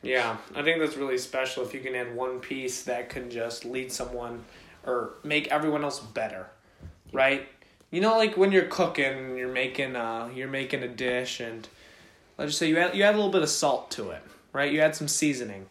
Yeah, 0.03 0.37
I 0.55 0.62
think 0.62 0.79
that's 0.79 0.96
really 0.96 1.18
special 1.18 1.64
if 1.64 1.74
you 1.74 1.81
can 1.81 1.96
add 1.96 2.14
one 2.14 2.38
piece 2.38 2.85
that 2.85 3.09
can 3.09 3.29
just 3.31 3.64
lead 3.64 3.90
someone 3.90 4.44
or 4.84 5.14
make 5.22 5.48
everyone 5.48 5.84
else 5.84 6.00
better, 6.00 6.48
right? 7.12 7.48
You 7.90 8.00
know, 8.00 8.16
like 8.16 8.36
when 8.36 8.52
you're 8.52 8.66
cooking, 8.66 9.36
you're 9.36 9.52
making 9.52 9.96
uh, 9.96 10.30
you're 10.34 10.48
making 10.48 10.82
a 10.82 10.88
dish, 10.88 11.40
and 11.40 11.68
let's 12.36 12.50
just 12.50 12.58
say 12.58 12.68
you 12.68 12.78
add 12.78 12.94
you 12.94 13.02
add 13.02 13.14
a 13.14 13.18
little 13.18 13.32
bit 13.32 13.42
of 13.42 13.48
salt 13.48 13.90
to 13.92 14.10
it, 14.10 14.22
right? 14.52 14.72
You 14.72 14.80
add 14.80 14.94
some 14.94 15.08
seasoning. 15.08 15.66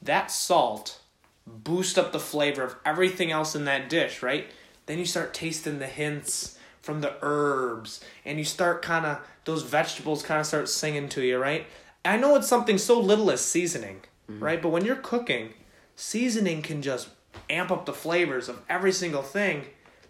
That 0.00 0.30
salt 0.30 1.00
boost 1.46 1.98
up 1.98 2.12
the 2.12 2.20
flavor 2.20 2.62
of 2.62 2.76
everything 2.84 3.30
else 3.30 3.54
in 3.54 3.64
that 3.64 3.88
dish, 3.88 4.22
right? 4.22 4.46
Then 4.86 4.98
you 4.98 5.06
start 5.06 5.34
tasting 5.34 5.78
the 5.78 5.86
hints 5.86 6.58
from 6.80 7.00
the 7.00 7.14
herbs, 7.22 8.04
and 8.24 8.38
you 8.38 8.44
start 8.44 8.82
kind 8.82 9.06
of 9.06 9.18
those 9.44 9.62
vegetables 9.62 10.22
kind 10.22 10.40
of 10.40 10.46
start 10.46 10.68
singing 10.68 11.08
to 11.10 11.22
you, 11.22 11.38
right? 11.38 11.66
I 12.04 12.16
know 12.18 12.36
it's 12.36 12.48
something 12.48 12.78
so 12.78 13.00
little 13.00 13.30
as 13.30 13.40
seasoning, 13.40 14.02
right? 14.28 14.60
But 14.60 14.68
when 14.68 14.84
you're 14.84 14.96
cooking, 14.96 15.54
seasoning 15.96 16.60
can 16.62 16.82
just 16.82 17.08
amp 17.50 17.70
up 17.70 17.86
the 17.86 17.92
flavors 17.92 18.48
of 18.48 18.60
every 18.68 18.92
single 18.92 19.22
thing 19.22 19.64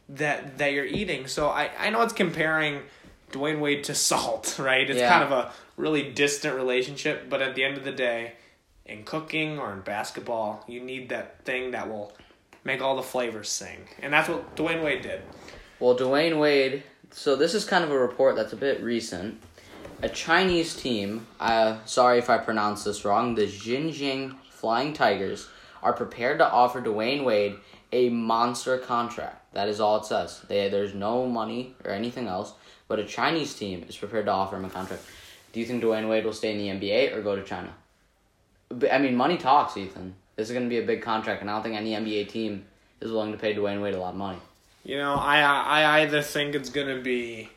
that 0.08 0.58
that 0.58 0.72
you're 0.72 0.84
eating. 0.84 1.26
So 1.26 1.48
I 1.48 1.70
I 1.78 1.90
know 1.90 2.02
it's 2.02 2.12
comparing 2.12 2.80
Dwyane 3.32 3.60
Wade 3.60 3.84
to 3.84 3.94
salt, 3.94 4.56
right? 4.60 4.88
It's 4.88 4.98
Yeah. 4.98 5.08
kind 5.08 5.24
of 5.24 5.32
a 5.32 5.52
really 5.76 6.10
distant 6.12 6.54
relationship, 6.54 7.28
but 7.28 7.42
at 7.42 7.54
the 7.54 7.64
end 7.64 7.76
of 7.76 7.84
the 7.84 7.92
day, 7.92 8.34
in 8.86 9.02
cooking 9.04 9.58
or 9.58 9.72
in 9.72 9.80
basketball, 9.80 10.64
you 10.68 10.80
need 10.80 11.08
that 11.08 11.44
thing 11.44 11.70
that 11.72 11.88
will 11.88 12.12
make 12.62 12.80
all 12.80 12.96
the 12.96 13.02
flavors 13.02 13.48
sing. 13.48 13.88
And 14.00 14.12
that's 14.12 14.28
what 14.28 14.54
Dwyane 14.56 14.84
Wade 14.84 15.02
did. 15.02 15.22
Well, 15.80 15.96
Dwyane 15.96 16.38
Wade. 16.38 16.82
So 17.10 17.36
this 17.36 17.54
is 17.54 17.64
kind 17.64 17.84
of 17.84 17.90
a 17.90 17.98
report 17.98 18.34
that's 18.36 18.52
a 18.52 18.56
bit 18.56 18.82
recent. 18.82 19.40
A 20.02 20.08
Chinese 20.08 20.74
team, 20.74 21.26
uh, 21.40 21.78
sorry 21.86 22.18
if 22.18 22.28
I 22.28 22.38
pronounce 22.38 22.84
this 22.84 23.04
wrong, 23.04 23.34
the 23.34 23.46
Xinjiang 23.46 24.36
Flying 24.50 24.92
Tigers, 24.92 25.48
are 25.84 25.92
prepared 25.92 26.38
to 26.38 26.50
offer 26.50 26.80
Dwyane 26.80 27.24
Wade 27.24 27.56
a 27.92 28.08
monster 28.08 28.78
contract. 28.78 29.54
That 29.54 29.68
is 29.68 29.78
all 29.78 29.98
it 29.98 30.06
says. 30.06 30.42
They, 30.48 30.68
there's 30.68 30.94
no 30.94 31.26
money 31.26 31.76
or 31.84 31.92
anything 31.92 32.26
else, 32.26 32.54
but 32.88 32.98
a 32.98 33.04
Chinese 33.04 33.54
team 33.54 33.84
is 33.88 33.96
prepared 33.96 34.24
to 34.26 34.32
offer 34.32 34.56
him 34.56 34.64
a 34.64 34.70
contract. 34.70 35.02
Do 35.52 35.60
you 35.60 35.66
think 35.66 35.84
Dwyane 35.84 36.08
Wade 36.08 36.24
will 36.24 36.32
stay 36.32 36.50
in 36.50 36.58
the 36.58 36.86
NBA 36.86 37.14
or 37.14 37.22
go 37.22 37.36
to 37.36 37.44
China? 37.44 37.72
I 38.90 38.98
mean, 38.98 39.14
money 39.14 39.36
talks, 39.36 39.76
Ethan. 39.76 40.16
This 40.34 40.48
is 40.48 40.52
going 40.52 40.64
to 40.64 40.68
be 40.68 40.78
a 40.78 40.86
big 40.86 41.02
contract, 41.02 41.42
and 41.42 41.48
I 41.48 41.52
don't 41.52 41.62
think 41.62 41.76
any 41.76 41.92
NBA 41.92 42.28
team 42.30 42.64
is 43.00 43.12
willing 43.12 43.30
to 43.30 43.38
pay 43.38 43.54
Dwyane 43.54 43.80
Wade 43.80 43.94
a 43.94 44.00
lot 44.00 44.14
of 44.14 44.16
money. 44.16 44.38
You 44.84 44.98
know, 44.98 45.14
I 45.14 45.40
I 45.40 46.00
either 46.02 46.20
think 46.20 46.54
it's 46.54 46.68
gonna 46.68 47.00
be 47.00 47.48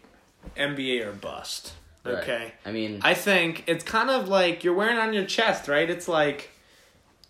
NBA 0.55 1.05
or 1.05 1.11
bust. 1.11 1.73
Right. 2.05 2.15
Okay. 2.19 2.53
I 2.65 2.71
mean, 2.71 3.01
I 3.03 3.15
think 3.15 3.65
it's 3.67 3.83
kind 3.83 4.09
of 4.09 4.29
like 4.29 4.63
you're 4.63 4.73
wearing 4.73 4.95
it 4.95 4.99
on 4.99 5.13
your 5.13 5.25
chest, 5.25 5.67
right? 5.67 5.89
It's 5.89 6.07
like 6.07 6.51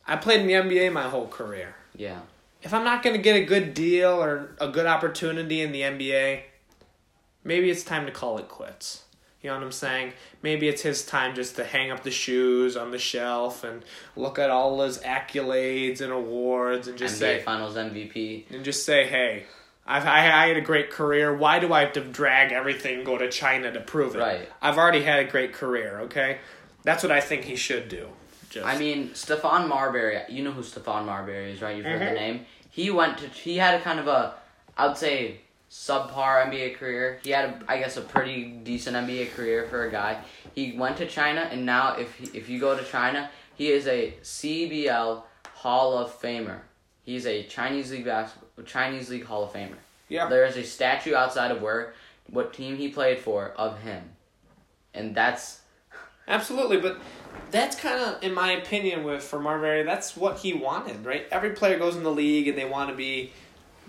I 0.08 0.15
played 0.15 0.41
in 0.41 0.48
the 0.48 0.54
NBA 0.54 0.91
my 0.93 1.04
whole 1.04 1.28
career. 1.28 1.76
yeah. 1.96 2.20
If 2.63 2.74
I'm 2.74 2.84
not 2.84 3.04
going 3.04 3.15
to 3.15 3.22
get 3.22 3.36
a 3.36 3.46
good 3.46 3.76
deal 3.76 4.10
or 4.22 4.56
a 4.60 4.67
good 4.67 4.88
opportunity 4.88 5.62
in 5.62 5.72
the 5.72 5.82
NBA, 5.82 6.41
maybe 7.43 7.70
it's 7.70 7.84
time 7.84 8.08
to 8.08 8.12
call 8.12 8.39
it 8.39 8.50
quits. 8.50 9.04
You 9.41 9.52
know 9.52 9.58
what 9.58 9.63
I'm 9.65 9.72
saying? 9.72 10.13
Maybe 10.41 10.67
it's 10.67 10.82
his 10.82 11.06
time 11.06 11.36
just 11.36 11.56
to 11.58 11.63
hang 11.63 11.91
up 11.91 12.04
the 12.04 12.12
shoes 12.12 12.76
on 12.76 12.89
the 12.89 12.98
shelf 12.98 13.63
and 13.63 13.86
look 14.15 14.39
at 14.39 14.50
all 14.50 14.82
his 14.82 14.98
accolades 14.98 16.02
and 16.02 16.12
awards 16.12 16.88
and 16.88 16.98
just 16.98 17.15
NBA 17.15 17.20
say 17.20 17.41
Finals 17.43 17.76
MVP. 17.76 18.50
and 18.52 18.65
just 18.65 18.84
say, 18.86 19.06
"Hey, 19.06 19.46
I've 19.86 20.06
I, 20.08 20.17
I 20.46 20.48
had 20.48 20.58
a 20.58 20.62
great 20.62 20.89
career. 20.89 21.34
Why 21.38 21.60
do 21.60 21.72
I 21.72 21.82
have 21.82 21.93
to 21.93 22.02
drag 22.02 22.52
everything 22.52 22.96
and 22.96 23.06
go 23.06 23.17
to 23.20 23.30
China 23.30 23.72
to 23.72 23.80
prove 23.80 24.15
it? 24.15 24.20
Right. 24.20 24.50
I've 24.62 24.78
already 24.80 25.04
had 25.04 25.20
a 25.20 25.30
great 25.30 25.54
career. 25.54 26.00
Okay, 26.06 26.39
that's 26.84 27.04
what 27.04 27.12
I 27.12 27.22
think 27.22 27.43
he 27.46 27.56
should 27.56 27.88
do. 27.88 28.10
Just, 28.49 28.65
I 28.65 28.77
mean, 28.77 29.10
Stephon 29.10 29.67
Marbury. 29.67 30.19
You 30.29 30.43
know 30.43 30.51
who 30.51 30.62
Stephon 30.62 31.05
Marbury 31.05 31.51
is, 31.51 31.62
right? 31.62 31.75
You've 31.75 31.86
heard 31.86 32.01
Mhm. 32.01 32.10
the 32.10 32.13
name. 32.15 32.45
He 32.69 32.89
went 32.91 33.17
to. 33.19 33.27
He 33.27 33.57
had 33.57 33.75
a 33.75 33.81
kind 33.83 33.99
of 33.99 34.07
a, 34.07 34.36
I 34.77 34.88
would 34.88 34.97
say, 34.97 35.41
subpar 35.69 36.45
NBA 36.45 36.75
career. 36.77 37.19
He 37.23 37.31
had, 37.31 37.45
a, 37.49 37.60
I 37.67 37.77
guess, 37.79 37.97
a 37.97 38.01
pretty 38.01 38.43
decent 38.45 38.95
NBA 38.95 39.33
career 39.36 39.67
for 39.69 39.86
a 39.86 39.91
guy. 39.91 40.21
He 40.55 40.73
went 40.77 40.97
to 40.97 41.05
China, 41.07 41.41
and 41.51 41.65
now 41.65 41.95
if 41.97 42.15
he, 42.15 42.25
if 42.38 42.47
you 42.49 42.60
go 42.60 42.77
to 42.77 42.83
China, 42.86 43.29
he 43.55 43.69
is 43.71 43.86
a 43.88 44.13
CBL 44.21 45.23
Hall 45.55 45.97
of 45.97 46.19
Famer. 46.21 46.60
He's 47.03 47.25
a 47.25 47.43
Chinese 47.43 47.91
league 47.91 48.05
basketball, 48.05 48.63
Chinese 48.65 49.10
league 49.10 49.25
Hall 49.25 49.43
of 49.43 49.51
Famer. 49.53 49.75
yeah, 50.10 50.27
There 50.29 50.45
is 50.45 50.55
a 50.57 50.63
statue 50.63 51.15
outside 51.15 51.51
of 51.51 51.62
where 51.62 51.93
what 52.29 52.53
team 52.53 52.77
he 52.77 52.88
played 52.89 53.19
for 53.19 53.51
of 53.57 53.79
him, 53.79 54.12
and 54.93 55.15
that's 55.15 55.62
absolutely. 56.27 56.77
But 56.77 56.99
that's 57.51 57.75
kind 57.75 57.99
of, 57.99 58.23
in 58.23 58.33
my 58.33 58.51
opinion, 58.51 59.03
with 59.03 59.23
for 59.23 59.39
Marbury, 59.39 59.83
that's 59.83 60.17
what 60.17 60.39
he 60.39 60.53
wanted, 60.53 61.05
right? 61.05 61.25
Every 61.31 61.51
player 61.51 61.77
goes 61.77 61.95
in 61.95 62.03
the 62.03 62.11
league 62.11 62.47
and 62.47 62.57
they 62.57 62.65
want 62.65 62.89
to 62.89 62.95
be 62.95 63.31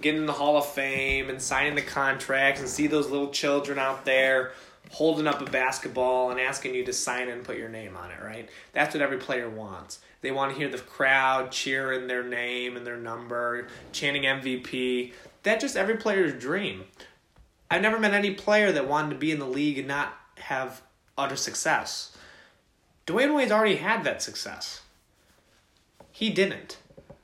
getting 0.01 0.27
the 0.27 0.33
Hall 0.33 0.57
of 0.57 0.67
Fame 0.67 1.29
and 1.29 1.43
signing 1.43 1.75
the 1.75 1.83
contracts 1.83 2.61
and 2.61 2.69
see 2.69 2.87
those 2.87 3.11
little 3.11 3.31
children 3.31 3.79
out 3.79 4.05
there 4.05 4.53
holding 4.91 5.27
up 5.27 5.41
a 5.41 5.51
basketball 5.51 6.31
and 6.31 6.41
asking 6.41 6.75
you 6.75 6.85
to 6.85 6.93
sign 6.93 7.29
and 7.29 7.45
put 7.45 7.59
your 7.59 7.69
name 7.69 7.97
on 7.97 8.11
it, 8.11 8.23
right? 8.23 8.49
That's 8.73 8.95
what 8.95 9.03
every 9.03 9.19
player 9.19 9.49
wants. 9.49 9.99
They 10.21 10.31
want 10.31 10.53
to 10.53 10.59
hear 10.59 10.69
the 10.69 10.79
crowd 10.79 11.53
cheering 11.53 12.07
their 12.07 12.25
name 12.25 12.77
and 12.77 12.87
their 12.87 12.97
number, 12.97 13.69
chanting 13.93 14.23
MVP. 14.23 15.13
That's 15.43 15.63
just 15.63 15.77
every 15.77 15.97
player's 15.97 16.41
dream. 16.41 16.85
I've 17.71 17.83
never 17.83 17.99
met 17.99 18.15
any 18.15 18.33
player 18.33 18.73
that 18.73 18.89
wanted 18.89 19.11
to 19.11 19.17
be 19.17 19.31
in 19.31 19.39
the 19.39 19.47
league 19.47 19.79
and 19.79 19.87
not 19.87 20.15
have 20.37 20.81
utter 21.17 21.37
success. 21.37 22.17
Dwyane 23.09 23.35
Wade's 23.35 23.51
already 23.51 23.77
had 23.77 24.05
that 24.05 24.23
success. 24.23 24.83
He 26.13 26.29
didn't. 26.29 26.77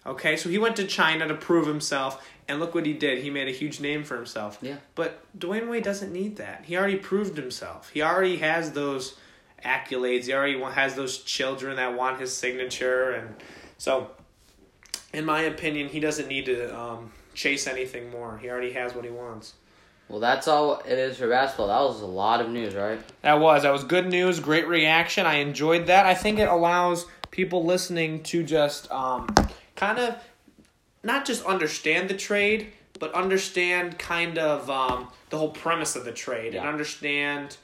Okay, 0.06 0.34
so 0.34 0.48
he 0.48 0.56
went 0.56 0.76
to 0.76 0.86
China 0.86 1.28
to 1.28 1.34
prove 1.34 1.66
himself, 1.66 2.26
and 2.48 2.58
look 2.58 2.74
what 2.74 2.86
he 2.86 2.94
did. 2.94 3.22
He 3.22 3.28
made 3.28 3.48
a 3.48 3.52
huge 3.52 3.80
name 3.80 4.02
for 4.02 4.16
himself. 4.16 4.58
Yeah. 4.62 4.76
But 4.94 5.22
Dwyane 5.38 5.68
Wade 5.68 5.84
doesn't 5.84 6.10
need 6.10 6.36
that. 6.36 6.64
He 6.64 6.76
already 6.76 6.96
proved 6.96 7.36
himself. 7.36 7.90
He 7.90 8.00
already 8.00 8.36
has 8.38 8.72
those 8.72 9.18
accolades. 9.62 10.24
He 10.24 10.32
already 10.32 10.58
has 10.58 10.94
those 10.94 11.18
children 11.18 11.76
that 11.76 11.94
want 11.94 12.18
his 12.18 12.34
signature, 12.34 13.10
and 13.10 13.34
so, 13.76 14.10
in 15.12 15.26
my 15.26 15.42
opinion, 15.42 15.90
he 15.90 16.00
doesn't 16.00 16.28
need 16.28 16.46
to 16.46 16.74
um, 16.74 17.12
chase 17.34 17.66
anything 17.66 18.10
more. 18.10 18.38
He 18.38 18.48
already 18.48 18.72
has 18.72 18.94
what 18.94 19.04
he 19.04 19.10
wants. 19.10 19.52
Well. 20.08 20.20
That's 20.20 20.48
all 20.48 20.80
it 20.80 20.98
is 20.98 21.16
for 21.16 21.28
basketball. 21.28 21.68
That 21.68 21.80
was 21.80 22.00
a 22.00 22.06
lot 22.06 22.40
of 22.40 22.48
news, 22.50 22.74
right? 22.74 23.00
That 23.22 23.40
was 23.40 23.62
that 23.62 23.72
was 23.72 23.84
good 23.84 24.06
news, 24.06 24.40
great 24.40 24.68
reaction. 24.68 25.26
I 25.26 25.36
enjoyed 25.36 25.86
that. 25.86 26.06
I 26.06 26.14
think 26.14 26.38
it 26.38 26.48
allows 26.48 27.06
people 27.30 27.64
listening 27.64 28.22
to 28.24 28.42
just 28.42 28.90
um, 28.90 29.28
kind 29.76 29.98
of 29.98 30.16
not 31.02 31.24
just 31.24 31.44
understand 31.44 32.08
the 32.08 32.16
trade, 32.16 32.72
but 32.98 33.12
understand 33.14 33.98
kind 33.98 34.38
of 34.38 34.70
um, 34.70 35.08
the 35.30 35.38
whole 35.38 35.50
premise 35.50 35.96
of 35.96 36.04
the 36.04 36.12
trade 36.12 36.54
and 36.54 36.66
understand 36.66 37.56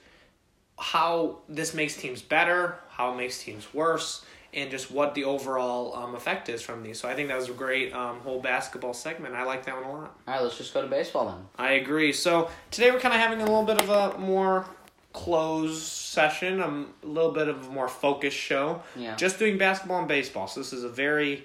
how 0.79 1.39
this 1.49 1.75
makes 1.75 1.97
teams 1.97 2.23
better, 2.23 2.79
how 2.89 3.13
it 3.13 3.17
makes 3.17 3.43
teams 3.43 3.73
worse, 3.73 4.25
and 4.53 4.71
just 4.71 4.91
what 4.91 5.15
the 5.15 5.25
overall 5.25 5.95
um, 5.95 6.15
effect 6.15 6.49
is 6.49 6.63
from 6.63 6.83
these. 6.83 6.99
So 6.99 7.09
I 7.09 7.15
think 7.15 7.29
that 7.29 7.37
was 7.37 7.49
a 7.49 7.53
great 7.53 7.95
um, 7.95 8.21
whole 8.21 8.41
basketball 8.41 8.95
segment. 8.95 9.35
I 9.35 9.45
like 9.45 9.65
that 9.67 9.77
one 9.77 9.85
a 9.85 9.93
lot. 9.93 10.19
All 10.27 10.35
right, 10.35 10.43
let's 10.43 10.59
just 10.59 10.75
go 10.75 10.83
to 10.83 10.89
baseball 10.89 11.27
then. 11.27 11.47
I 11.59 11.73
agree. 11.73 12.13
So 12.13 12.51
today 12.71 12.91
we're 12.91 13.01
kind 13.01 13.15
of 13.15 13.21
having 13.21 13.41
a 13.41 13.45
little 13.45 13.65
bit 13.65 13.81
of 13.81 13.89
a 13.89 14.19
more 14.19 14.67
closed 15.13 15.83
session, 15.83 16.61
um, 16.61 16.93
a 17.03 17.07
little 17.07 17.33
bit 17.33 17.49
of 17.49 17.67
a 17.67 17.71
more 17.71 17.89
focused 17.89 18.37
show. 18.37 18.83
Yeah. 18.97 19.17
Just 19.17 19.39
doing 19.39 19.59
basketball 19.59 20.01
and 20.01 20.09
baseball. 20.09 20.47
So 20.49 20.61
this 20.61 20.73
is 20.73 20.85
a 20.85 20.89
very 20.89 21.45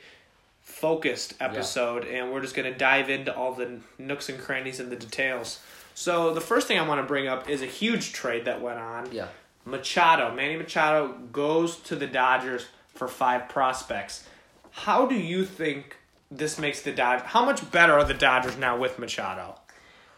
focused 0.61 1.35
episode, 1.39 2.05
and 2.05 2.31
we're 2.31 2.41
just 2.41 2.55
going 2.55 2.71
to 2.71 2.77
dive 2.77 3.09
into 3.09 3.35
all 3.35 3.53
the 3.53 3.79
nooks 3.97 4.29
and 4.29 4.39
crannies 4.39 4.79
and 4.79 4.91
the 4.91 4.95
details. 4.95 5.59
So 5.93 6.33
the 6.33 6.41
first 6.41 6.67
thing 6.67 6.79
I 6.79 6.87
want 6.87 6.99
to 6.99 7.07
bring 7.07 7.27
up 7.27 7.49
is 7.49 7.61
a 7.61 7.67
huge 7.67 8.13
trade 8.13 8.45
that 8.45 8.61
went 8.61 8.79
on. 8.79 9.11
Yeah. 9.11 9.27
Machado, 9.63 10.33
Manny 10.33 10.57
Machado 10.57 11.13
goes 11.31 11.77
to 11.77 11.95
the 11.95 12.05
Dodgers 12.05 12.67
for 12.95 13.07
five 13.07 13.49
prospects. 13.49 14.27
How 14.71 15.05
do 15.05 15.15
you 15.15 15.45
think 15.45 15.97
this 16.31 16.57
makes 16.57 16.81
the 16.81 16.91
Dodgers? 16.91 17.27
How 17.27 17.45
much 17.45 17.69
better 17.71 17.93
are 17.93 18.03
the 18.03 18.13
Dodgers 18.13 18.57
now 18.57 18.77
with 18.77 18.97
Machado? 18.97 19.55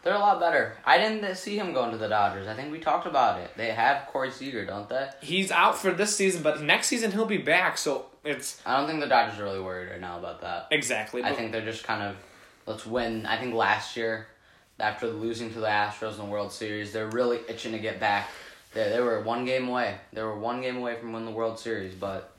They're 0.02 0.14
a 0.14 0.18
lot 0.18 0.40
better. 0.40 0.76
I 0.86 0.96
didn't 0.96 1.34
see 1.36 1.58
him 1.58 1.72
going 1.74 1.90
to 1.90 1.98
the 1.98 2.08
Dodgers. 2.08 2.46
I 2.46 2.54
think 2.54 2.70
we 2.72 2.78
talked 2.78 3.06
about 3.06 3.40
it. 3.40 3.50
They 3.56 3.72
have 3.72 4.06
Corey 4.06 4.30
Seager, 4.30 4.64
don't 4.64 4.88
they? 4.88 5.10
He's 5.20 5.50
out 5.50 5.76
for 5.76 5.90
this 5.90 6.16
season, 6.16 6.42
but 6.42 6.62
next 6.62 6.86
season 6.86 7.10
he'll 7.10 7.26
be 7.26 7.36
back. 7.38 7.76
So 7.76 8.06
it's 8.24 8.62
I 8.64 8.76
don't 8.76 8.88
think 8.88 9.00
the 9.00 9.08
Dodgers 9.08 9.38
are 9.38 9.44
really 9.44 9.60
worried 9.60 9.90
right 9.90 10.00
now 10.00 10.18
about 10.18 10.40
that. 10.42 10.68
exactly. 10.70 11.22
I 11.24 11.34
think 11.34 11.52
they're 11.52 11.64
just 11.64 11.84
kind 11.84 12.02
of 12.02 12.16
let's 12.64 12.86
win. 12.86 13.26
I 13.26 13.38
think 13.38 13.54
last 13.54 13.96
year, 13.96 14.28
after 14.78 15.08
losing 15.08 15.52
to 15.52 15.60
the 15.60 15.66
Astros 15.66 16.12
in 16.12 16.18
the 16.18 16.24
World 16.26 16.52
Series, 16.52 16.92
they're 16.92 17.10
really 17.10 17.40
itching 17.48 17.72
to 17.72 17.78
get 17.78 17.98
back. 17.98 18.28
They 18.74 18.88
they 18.90 19.00
were 19.00 19.22
one 19.22 19.44
game 19.44 19.68
away. 19.68 19.96
They 20.12 20.22
were 20.22 20.38
one 20.38 20.60
game 20.60 20.76
away 20.76 20.96
from 20.96 21.12
winning 21.12 21.28
the 21.30 21.34
World 21.34 21.58
Series, 21.58 21.94
but 21.94 22.34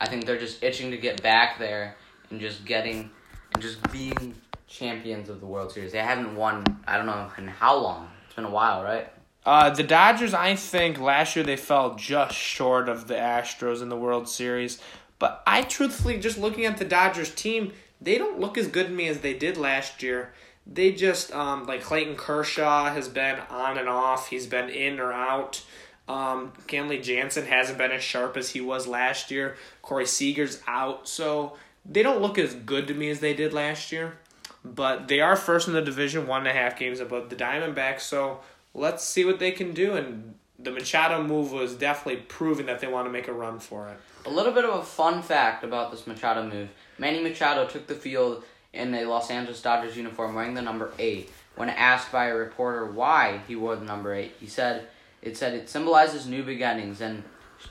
I 0.00 0.08
think 0.08 0.26
they're 0.26 0.38
just 0.38 0.62
itching 0.62 0.90
to 0.90 0.96
get 0.96 1.22
back 1.22 1.58
there 1.58 1.96
and 2.30 2.40
just 2.40 2.64
getting 2.64 3.10
and 3.54 3.62
just 3.62 3.90
being 3.90 4.34
champions 4.66 5.28
of 5.28 5.40
the 5.40 5.46
World 5.46 5.72
Series. 5.72 5.92
They 5.92 5.98
haven't 5.98 6.34
won. 6.36 6.64
I 6.86 6.96
don't 6.96 7.06
know 7.06 7.30
in 7.38 7.48
how 7.48 7.76
long. 7.76 8.10
It's 8.26 8.34
been 8.34 8.44
a 8.44 8.50
while, 8.50 8.82
right? 8.82 9.08
Uh, 9.44 9.70
the 9.70 9.82
Dodgers, 9.82 10.34
I 10.34 10.54
think 10.54 11.00
last 11.00 11.34
year 11.34 11.44
they 11.44 11.56
fell 11.56 11.94
just 11.94 12.36
short 12.36 12.88
of 12.88 13.08
the 13.08 13.14
Astros 13.14 13.82
in 13.82 13.88
the 13.88 13.96
World 13.96 14.28
Series. 14.28 14.80
But 15.18 15.42
I 15.46 15.62
truthfully, 15.62 16.18
just 16.18 16.38
looking 16.38 16.66
at 16.66 16.78
the 16.78 16.84
Dodgers 16.84 17.34
team, 17.34 17.72
they 18.00 18.18
don't 18.18 18.38
look 18.38 18.56
as 18.56 18.68
good 18.68 18.86
to 18.86 18.92
me 18.92 19.08
as 19.08 19.20
they 19.20 19.34
did 19.34 19.56
last 19.56 20.02
year. 20.02 20.32
They 20.66 20.92
just, 20.92 21.32
um, 21.32 21.66
like 21.66 21.82
Clayton 21.82 22.16
Kershaw 22.16 22.92
has 22.92 23.08
been 23.08 23.38
on 23.50 23.78
and 23.78 23.88
off. 23.88 24.28
He's 24.28 24.46
been 24.46 24.68
in 24.68 25.00
or 25.00 25.12
out. 25.12 25.62
Um, 26.08 26.52
Kenley 26.66 27.02
Jansen 27.02 27.46
hasn't 27.46 27.78
been 27.78 27.92
as 27.92 28.02
sharp 28.02 28.36
as 28.36 28.50
he 28.50 28.60
was 28.60 28.86
last 28.86 29.30
year. 29.30 29.56
Corey 29.82 30.06
Seager's 30.06 30.60
out. 30.66 31.08
So 31.08 31.56
they 31.84 32.02
don't 32.02 32.20
look 32.20 32.38
as 32.38 32.54
good 32.54 32.86
to 32.88 32.94
me 32.94 33.10
as 33.10 33.20
they 33.20 33.34
did 33.34 33.52
last 33.52 33.90
year. 33.92 34.18
But 34.64 35.08
they 35.08 35.20
are 35.20 35.36
first 35.36 35.68
in 35.68 35.74
the 35.74 35.82
division, 35.82 36.26
one 36.26 36.40
and 36.40 36.48
a 36.48 36.52
half 36.52 36.78
games 36.78 37.00
above 37.00 37.30
the 37.30 37.36
Diamondbacks. 37.36 38.00
So 38.00 38.40
let's 38.74 39.04
see 39.04 39.24
what 39.24 39.38
they 39.38 39.52
can 39.52 39.72
do. 39.72 39.94
And 39.94 40.34
the 40.58 40.70
Machado 40.70 41.22
move 41.22 41.52
was 41.52 41.74
definitely 41.74 42.22
proving 42.22 42.66
that 42.66 42.80
they 42.80 42.86
want 42.86 43.06
to 43.06 43.10
make 43.10 43.28
a 43.28 43.32
run 43.32 43.58
for 43.58 43.88
it. 43.88 43.98
A 44.26 44.30
little 44.30 44.52
bit 44.52 44.64
of 44.64 44.74
a 44.80 44.82
fun 44.82 45.22
fact 45.22 45.64
about 45.64 45.90
this 45.90 46.06
Machado 46.06 46.46
move. 46.46 46.68
Manny 46.98 47.22
Machado 47.22 47.66
took 47.66 47.86
the 47.86 47.94
field 47.94 48.44
in 48.72 48.94
a 48.94 49.04
Los 49.04 49.30
Angeles 49.30 49.60
Dodgers 49.60 49.96
uniform 49.96 50.34
wearing 50.34 50.54
the 50.54 50.62
number 50.62 50.92
8. 50.98 51.30
When 51.56 51.68
asked 51.68 52.12
by 52.12 52.26
a 52.26 52.34
reporter 52.34 52.86
why 52.86 53.40
he 53.46 53.56
wore 53.56 53.76
the 53.76 53.84
number 53.84 54.14
8, 54.14 54.34
he 54.38 54.46
said 54.46 54.86
it 55.22 55.36
said 55.36 55.54
it 55.54 55.68
symbolizes 55.68 56.26
new 56.26 56.42
beginnings 56.42 57.00
and 57.00 57.24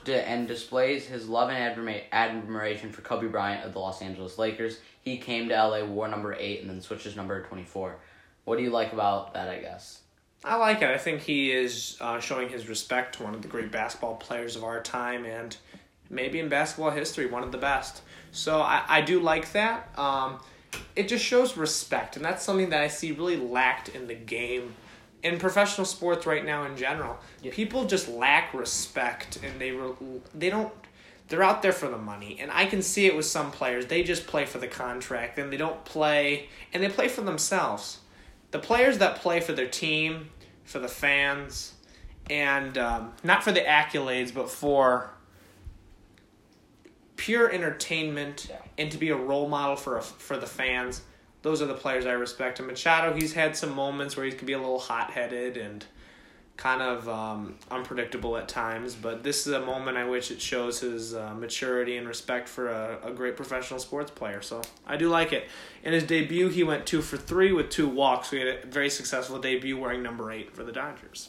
and 0.06 0.46
displays 0.46 1.06
his 1.06 1.28
love 1.28 1.50
and 1.50 1.76
admira- 1.76 2.04
admiration 2.12 2.92
for 2.92 3.02
Kobe 3.02 3.26
Bryant 3.26 3.64
of 3.64 3.72
the 3.72 3.80
Los 3.80 4.02
Angeles 4.02 4.38
Lakers. 4.38 4.78
He 5.02 5.18
came 5.18 5.48
to 5.48 5.54
LA, 5.54 5.84
wore 5.84 6.06
number 6.06 6.32
8 6.32 6.60
and 6.60 6.70
then 6.70 6.80
switched 6.80 7.04
his 7.04 7.16
number 7.16 7.42
to 7.42 7.48
24. 7.48 7.96
What 8.44 8.56
do 8.56 8.62
you 8.62 8.70
like 8.70 8.92
about 8.92 9.34
that, 9.34 9.48
I 9.48 9.58
guess? 9.58 10.02
I 10.44 10.56
like 10.56 10.80
it. 10.80 10.88
I 10.88 10.96
think 10.96 11.22
he 11.22 11.52
is 11.52 11.98
uh, 12.00 12.20
showing 12.20 12.48
his 12.48 12.68
respect 12.68 13.16
to 13.16 13.24
one 13.24 13.34
of 13.34 13.42
the 13.42 13.48
great 13.48 13.72
basketball 13.72 14.14
players 14.14 14.56
of 14.56 14.64
our 14.64 14.80
time 14.80 15.24
and 15.24 15.56
maybe 16.08 16.38
in 16.38 16.48
basketball 16.48 16.90
history, 16.90 17.26
one 17.26 17.42
of 17.42 17.52
the 17.52 17.58
best. 17.58 18.02
So 18.32 18.60
I, 18.60 18.82
I 18.88 19.00
do 19.00 19.20
like 19.20 19.52
that. 19.52 19.90
Um, 19.98 20.40
it 20.96 21.08
just 21.08 21.24
shows 21.24 21.56
respect, 21.56 22.16
and 22.16 22.24
that's 22.24 22.44
something 22.44 22.70
that 22.70 22.80
I 22.80 22.88
see 22.88 23.12
really 23.12 23.36
lacked 23.36 23.88
in 23.88 24.06
the 24.06 24.14
game. 24.14 24.74
In 25.22 25.38
professional 25.38 25.84
sports 25.84 26.24
right 26.24 26.44
now, 26.44 26.64
in 26.64 26.76
general, 26.76 27.18
people 27.50 27.84
just 27.84 28.08
lack 28.08 28.54
respect, 28.54 29.38
and 29.44 29.60
they 29.60 29.72
re- 29.72 29.92
they 30.34 30.50
don't. 30.50 30.72
They're 31.28 31.42
out 31.42 31.62
there 31.62 31.72
for 31.72 31.88
the 31.88 31.98
money, 31.98 32.38
and 32.40 32.50
I 32.50 32.66
can 32.66 32.82
see 32.82 33.06
it 33.06 33.14
with 33.14 33.26
some 33.26 33.52
players. 33.52 33.86
They 33.86 34.02
just 34.02 34.26
play 34.26 34.46
for 34.46 34.58
the 34.58 34.66
contract, 34.66 35.38
and 35.38 35.52
they 35.52 35.56
don't 35.56 35.84
play, 35.84 36.48
and 36.72 36.82
they 36.82 36.88
play 36.88 37.08
for 37.08 37.20
themselves 37.20 37.98
the 38.50 38.58
players 38.58 38.98
that 38.98 39.16
play 39.16 39.40
for 39.40 39.52
their 39.52 39.68
team, 39.68 40.30
for 40.64 40.78
the 40.78 40.88
fans, 40.88 41.74
and 42.28 42.76
um, 42.78 43.12
not 43.22 43.42
for 43.42 43.52
the 43.52 43.60
accolades, 43.60 44.32
but 44.32 44.50
for 44.50 45.10
pure 47.20 47.52
entertainment 47.52 48.46
Yeah. 48.48 48.56
and 48.78 48.90
to 48.92 48.96
be 48.96 49.10
a 49.10 49.16
role 49.16 49.46
model 49.46 49.76
for 49.76 49.98
a, 49.98 50.02
for 50.02 50.38
the 50.38 50.46
fans. 50.46 51.02
Those 51.42 51.60
are 51.60 51.66
the 51.66 51.74
players 51.74 52.06
I 52.06 52.12
respect. 52.12 52.58
And 52.60 52.66
Machado, 52.66 53.12
he's 53.12 53.34
had 53.34 53.54
some 53.54 53.74
moments 53.74 54.16
where 54.16 54.24
he 54.24 54.32
can 54.32 54.46
be 54.46 54.54
a 54.54 54.58
little 54.58 54.78
hot 54.78 55.10
headed 55.10 55.58
and 55.58 55.84
kind 56.56 56.80
of 56.80 57.06
um, 57.10 57.56
unpredictable 57.70 58.36
at 58.38 58.48
times, 58.48 58.94
but 58.94 59.22
this 59.22 59.46
is 59.46 59.52
a 59.52 59.60
moment 59.60 59.96
I 59.98 60.04
which 60.04 60.30
it 60.30 60.40
shows 60.40 60.80
his 60.80 61.14
uh, 61.14 61.34
maturity 61.34 61.96
and 61.98 62.06
respect 62.08 62.48
for 62.48 62.68
a, 62.68 62.98
a 63.04 63.12
great 63.12 63.36
professional 63.36 63.80
sports 63.80 64.10
player. 64.10 64.40
So 64.40 64.62
I 64.86 64.96
do 64.96 65.08
like 65.10 65.32
it. 65.34 65.48
In 65.84 65.92
his 65.92 66.04
debut, 66.04 66.48
he 66.48 66.62
went 66.64 66.86
two 66.86 67.02
for 67.02 67.16
three 67.18 67.52
with 67.52 67.68
two 67.68 67.88
walks. 67.88 68.30
We 68.30 68.38
had 68.40 68.48
a 68.48 68.66
very 68.66 68.88
successful 68.90 69.38
debut 69.38 69.78
wearing 69.78 70.02
number 70.02 70.32
eight 70.32 70.54
for 70.54 70.64
the 70.64 70.72
Dodgers. 70.72 71.28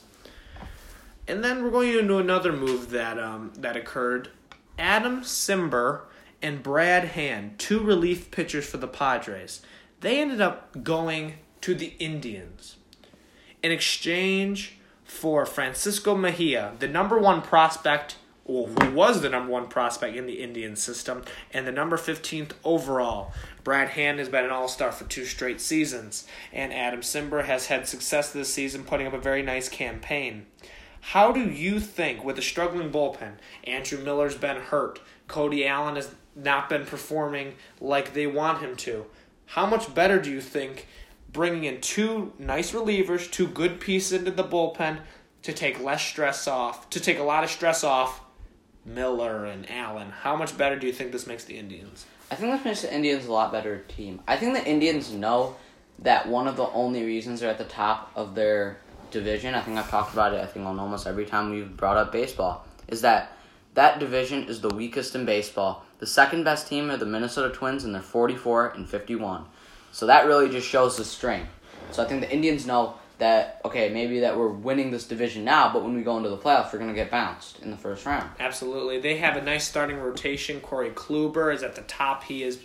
And 1.27 1.43
then 1.43 1.63
we're 1.63 1.69
going 1.71 1.97
into 1.97 2.17
another 2.17 2.51
move 2.53 2.89
that 2.91 3.19
um, 3.19 3.51
that 3.57 3.75
occurred. 3.77 4.29
Adam 4.81 5.21
Cimber 5.21 6.01
and 6.41 6.63
Brad 6.63 7.09
Hand, 7.09 7.59
two 7.59 7.79
relief 7.79 8.31
pitchers 8.31 8.65
for 8.65 8.77
the 8.77 8.87
Padres, 8.87 9.61
they 9.99 10.19
ended 10.19 10.41
up 10.41 10.83
going 10.83 11.35
to 11.61 11.75
the 11.75 11.93
Indians 11.99 12.77
in 13.61 13.71
exchange 13.71 14.79
for 15.03 15.45
Francisco 15.45 16.15
Mejia, 16.15 16.73
the 16.79 16.87
number 16.87 17.19
one 17.19 17.43
prospect, 17.43 18.15
or 18.43 18.69
who 18.69 18.91
was 18.91 19.21
the 19.21 19.29
number 19.29 19.51
one 19.51 19.67
prospect 19.67 20.17
in 20.17 20.25
the 20.25 20.41
Indian 20.41 20.75
system, 20.75 21.23
and 21.53 21.67
the 21.67 21.71
number 21.71 21.95
15th 21.95 22.53
overall. 22.63 23.33
Brad 23.63 23.89
Hand 23.89 24.17
has 24.17 24.29
been 24.29 24.45
an 24.45 24.51
all 24.51 24.67
star 24.67 24.91
for 24.91 25.03
two 25.03 25.25
straight 25.25 25.61
seasons, 25.61 26.25
and 26.51 26.73
Adam 26.73 27.01
Cimber 27.01 27.45
has 27.45 27.67
had 27.67 27.87
success 27.87 28.31
this 28.31 28.51
season, 28.51 28.83
putting 28.83 29.05
up 29.05 29.13
a 29.13 29.19
very 29.19 29.43
nice 29.43 29.69
campaign. 29.69 30.47
How 31.01 31.31
do 31.31 31.49
you 31.49 31.79
think, 31.79 32.23
with 32.23 32.37
a 32.37 32.41
struggling 32.41 32.91
bullpen, 32.91 33.33
Andrew 33.65 33.99
Miller's 33.99 34.35
been 34.35 34.57
hurt, 34.57 35.01
Cody 35.27 35.65
Allen 35.67 35.95
has 35.95 36.13
not 36.35 36.69
been 36.69 36.85
performing 36.85 37.55
like 37.81 38.13
they 38.13 38.27
want 38.27 38.61
him 38.61 38.75
to? 38.77 39.05
How 39.47 39.65
much 39.65 39.93
better 39.93 40.21
do 40.21 40.31
you 40.31 40.39
think 40.39 40.87
bringing 41.33 41.65
in 41.65 41.81
two 41.81 42.33
nice 42.39 42.71
relievers, 42.71 43.29
two 43.29 43.47
good 43.47 43.79
pieces 43.79 44.13
into 44.13 44.31
the 44.31 44.43
bullpen 44.43 44.99
to 45.43 45.51
take 45.51 45.81
less 45.81 46.03
stress 46.03 46.47
off, 46.47 46.89
to 46.91 46.99
take 46.99 47.19
a 47.19 47.23
lot 47.23 47.43
of 47.43 47.49
stress 47.49 47.83
off 47.83 48.21
Miller 48.85 49.45
and 49.45 49.69
Allen? 49.69 50.11
How 50.11 50.35
much 50.35 50.57
better 50.57 50.77
do 50.77 50.87
you 50.87 50.93
think 50.93 51.11
this 51.11 51.27
makes 51.27 51.43
the 51.43 51.57
Indians? 51.57 52.05
I 52.29 52.35
think 52.35 52.53
this 52.53 52.63
makes 52.63 52.81
the 52.83 52.93
Indians 52.93 53.25
a 53.25 53.31
lot 53.33 53.51
better 53.51 53.79
team. 53.87 54.21
I 54.27 54.37
think 54.37 54.53
the 54.53 54.65
Indians 54.65 55.11
know 55.11 55.57
that 55.99 56.27
one 56.27 56.47
of 56.47 56.55
the 56.55 56.67
only 56.69 57.03
reasons 57.03 57.39
they're 57.41 57.49
at 57.49 57.57
the 57.57 57.65
top 57.65 58.11
of 58.15 58.35
their 58.35 58.77
division, 59.11 59.53
I 59.53 59.61
think 59.61 59.77
I've 59.77 59.89
talked 59.89 60.13
about 60.13 60.33
it, 60.33 60.41
I 60.41 60.45
think 60.45 60.65
on 60.65 60.79
almost 60.79 61.07
every 61.07 61.25
time 61.25 61.49
we've 61.49 61.75
brought 61.75 61.97
up 61.97 62.11
baseball, 62.11 62.65
is 62.87 63.01
that 63.01 63.33
that 63.73 63.99
division 63.99 64.43
is 64.45 64.61
the 64.61 64.69
weakest 64.69 65.15
in 65.15 65.25
baseball. 65.25 65.85
The 65.99 66.07
second 66.07 66.43
best 66.43 66.67
team 66.67 66.89
are 66.89 66.97
the 66.97 67.05
Minnesota 67.05 67.53
Twins, 67.53 67.83
and 67.83 67.93
they're 67.93 68.01
44 68.01 68.69
and 68.69 68.89
51. 68.89 69.45
So 69.91 70.07
that 70.07 70.25
really 70.25 70.49
just 70.49 70.67
shows 70.67 70.97
the 70.97 71.05
strength. 71.05 71.49
So 71.91 72.03
I 72.03 72.07
think 72.07 72.21
the 72.21 72.31
Indians 72.31 72.65
know 72.65 72.95
that, 73.19 73.61
okay, 73.63 73.89
maybe 73.89 74.21
that 74.21 74.35
we're 74.35 74.47
winning 74.47 74.89
this 74.89 75.07
division 75.07 75.43
now, 75.43 75.71
but 75.71 75.83
when 75.83 75.95
we 75.95 76.01
go 76.01 76.17
into 76.17 76.29
the 76.29 76.37
playoffs, 76.37 76.73
we're 76.73 76.79
going 76.79 76.89
to 76.89 76.95
get 76.95 77.11
bounced 77.11 77.61
in 77.61 77.69
the 77.69 77.77
first 77.77 78.05
round. 78.05 78.27
Absolutely. 78.39 78.99
They 78.99 79.17
have 79.17 79.37
a 79.37 79.41
nice 79.41 79.67
starting 79.67 79.97
rotation. 79.97 80.59
Corey 80.59 80.89
Kluber 80.89 81.53
is 81.53 81.61
at 81.61 81.75
the 81.75 81.83
top. 81.83 82.23
He 82.23 82.43
is 82.43 82.59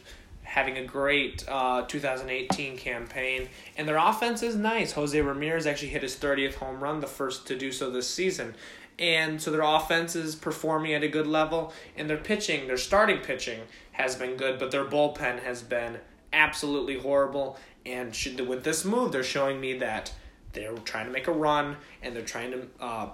having 0.57 0.79
a 0.79 0.85
great 0.85 1.45
uh, 1.49 1.83
2018 1.83 2.79
campaign. 2.79 3.47
And 3.77 3.87
their 3.87 3.99
offense 3.99 4.43
is 4.43 4.57
nice. 4.57 4.93
Jose 4.93 5.21
Ramirez 5.21 5.67
actually 5.67 5.91
hit 5.91 6.01
his 6.01 6.17
30th 6.17 6.55
home 6.55 6.83
run, 6.83 7.01
the 7.01 7.07
first 7.07 7.47
to 7.49 7.59
do 7.59 7.71
so 7.71 7.91
this 7.91 8.09
season. 8.09 8.55
And 8.99 9.41
so 9.41 9.51
their 9.51 9.63
offense 9.63 10.17
is 10.17 10.35
performing 10.35 10.95
at 10.95 11.03
a 11.03 11.09
good 11.09 11.27
level. 11.27 11.75
And 11.95 12.09
their 12.09 12.17
pitching, 12.17 12.69
their 12.69 12.79
starting 12.79 13.19
pitching, 13.19 13.61
has 13.93 14.17
been 14.17 14.37
good, 14.37 14.59
but 14.59 14.71
their 14.71 14.87
bullpen 14.87 15.43
has 15.43 15.63
been 15.63 15.99
absolutely 16.33 16.99
horrible. 16.99 17.59
And 17.85 18.15
should, 18.15 18.41
with 18.41 18.65
this 18.65 18.83
move, 18.83 19.13
they're 19.13 19.23
showing 19.23 19.61
me 19.61 19.77
that 19.81 20.11
they're 20.55 20.73
trying 20.79 21.05
to 21.05 21.13
make 21.13 21.29
a 21.29 21.33
run 21.33 21.77
and 22.03 22.17
they're 22.17 22.23
trying 22.23 22.53
to 22.53 22.67
uh, 22.81 23.09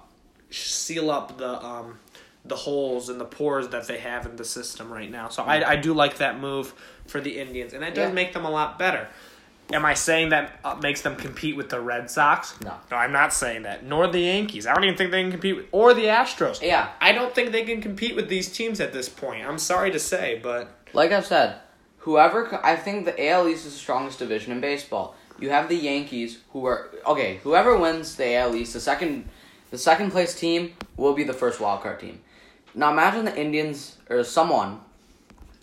seal 0.50 1.10
up 1.10 1.38
the 1.38 1.60
um, 1.64 1.98
the 2.44 2.56
holes 2.56 3.08
and 3.08 3.20
the 3.20 3.24
pores 3.24 3.68
that 3.68 3.86
they 3.86 3.98
have 3.98 4.26
in 4.26 4.36
the 4.36 4.44
system 4.44 4.92
right 4.92 5.10
now. 5.10 5.28
So 5.28 5.42
I, 5.44 5.70
I 5.70 5.76
do 5.76 5.94
like 5.94 6.16
that 6.18 6.40
move 6.40 6.74
for 7.06 7.20
the 7.20 7.38
Indians, 7.38 7.72
and 7.72 7.82
that 7.82 7.94
does 7.94 8.08
Yeah. 8.08 8.14
make 8.14 8.32
them 8.32 8.44
a 8.44 8.50
lot 8.50 8.78
better. 8.78 9.08
Am 9.72 9.84
I 9.84 9.94
saying 9.94 10.30
that 10.30 10.58
uh, 10.64 10.74
makes 10.74 11.02
them 11.02 11.14
compete 11.16 11.56
with 11.56 11.70
the 11.70 11.80
Red 11.80 12.10
Sox? 12.10 12.60
No. 12.62 12.74
No, 12.90 12.96
I'm 12.96 13.12
not 13.12 13.32
saying 13.32 13.62
that. 13.62 13.84
Nor 13.84 14.08
the 14.08 14.18
Yankees. 14.20 14.66
I 14.66 14.74
don't 14.74 14.84
even 14.84 14.96
think 14.98 15.12
they 15.12 15.22
can 15.22 15.30
compete 15.30 15.56
with, 15.56 15.66
or 15.72 15.94
the 15.94 16.06
Astros. 16.06 16.60
Yeah. 16.60 16.88
I 17.00 17.12
don't 17.12 17.32
think 17.34 17.52
they 17.52 17.62
can 17.62 17.80
compete 17.80 18.16
with 18.16 18.28
these 18.28 18.50
teams 18.52 18.80
at 18.80 18.92
this 18.92 19.08
point. 19.08 19.46
I'm 19.46 19.58
sorry 19.58 19.90
to 19.92 19.98
say, 20.00 20.40
but 20.42 20.68
Like 20.92 21.12
I've 21.12 21.24
said, 21.24 21.56
whoever 21.98 22.60
I 22.64 22.74
think 22.76 23.04
the 23.04 23.28
AL 23.28 23.48
East 23.48 23.64
is 23.66 23.72
the 23.74 23.78
strongest 23.78 24.18
division 24.18 24.52
in 24.52 24.60
baseball. 24.60 25.14
You 25.38 25.50
have 25.50 25.68
the 25.68 25.76
Yankees, 25.76 26.38
who 26.52 26.66
are 26.66 26.90
okay. 27.06 27.36
Whoever 27.44 27.76
wins 27.78 28.16
the 28.16 28.34
AL 28.34 28.54
East, 28.56 28.74
the 28.74 28.80
second, 28.80 29.28
the 29.70 29.78
second 29.78 30.10
place 30.10 30.34
team 30.38 30.74
will 30.96 31.14
be 31.14 31.24
the 31.24 31.32
first 31.32 31.60
wild 31.60 31.82
card 31.82 32.00
team. 32.00 32.20
Now 32.74 32.90
imagine 32.90 33.24
the 33.24 33.38
Indians 33.38 33.96
or 34.08 34.24
someone 34.24 34.80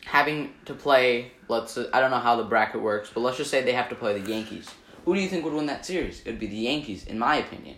having 0.05 0.53
to 0.65 0.73
play. 0.73 1.31
Let's 1.47 1.77
I 1.77 1.99
don't 1.99 2.11
know 2.11 2.19
how 2.19 2.35
the 2.35 2.43
bracket 2.43 2.81
works, 2.81 3.09
but 3.13 3.21
let's 3.21 3.37
just 3.37 3.49
say 3.49 3.63
they 3.63 3.73
have 3.73 3.89
to 3.89 3.95
play 3.95 4.19
the 4.19 4.29
Yankees. 4.29 4.69
Who 5.05 5.15
do 5.15 5.21
you 5.21 5.27
think 5.27 5.43
would 5.43 5.53
win 5.53 5.65
that 5.67 5.85
series? 5.85 6.21
It 6.21 6.27
would 6.27 6.39
be 6.39 6.47
the 6.47 6.55
Yankees, 6.55 7.05
in 7.05 7.17
my 7.17 7.37
opinion. 7.37 7.77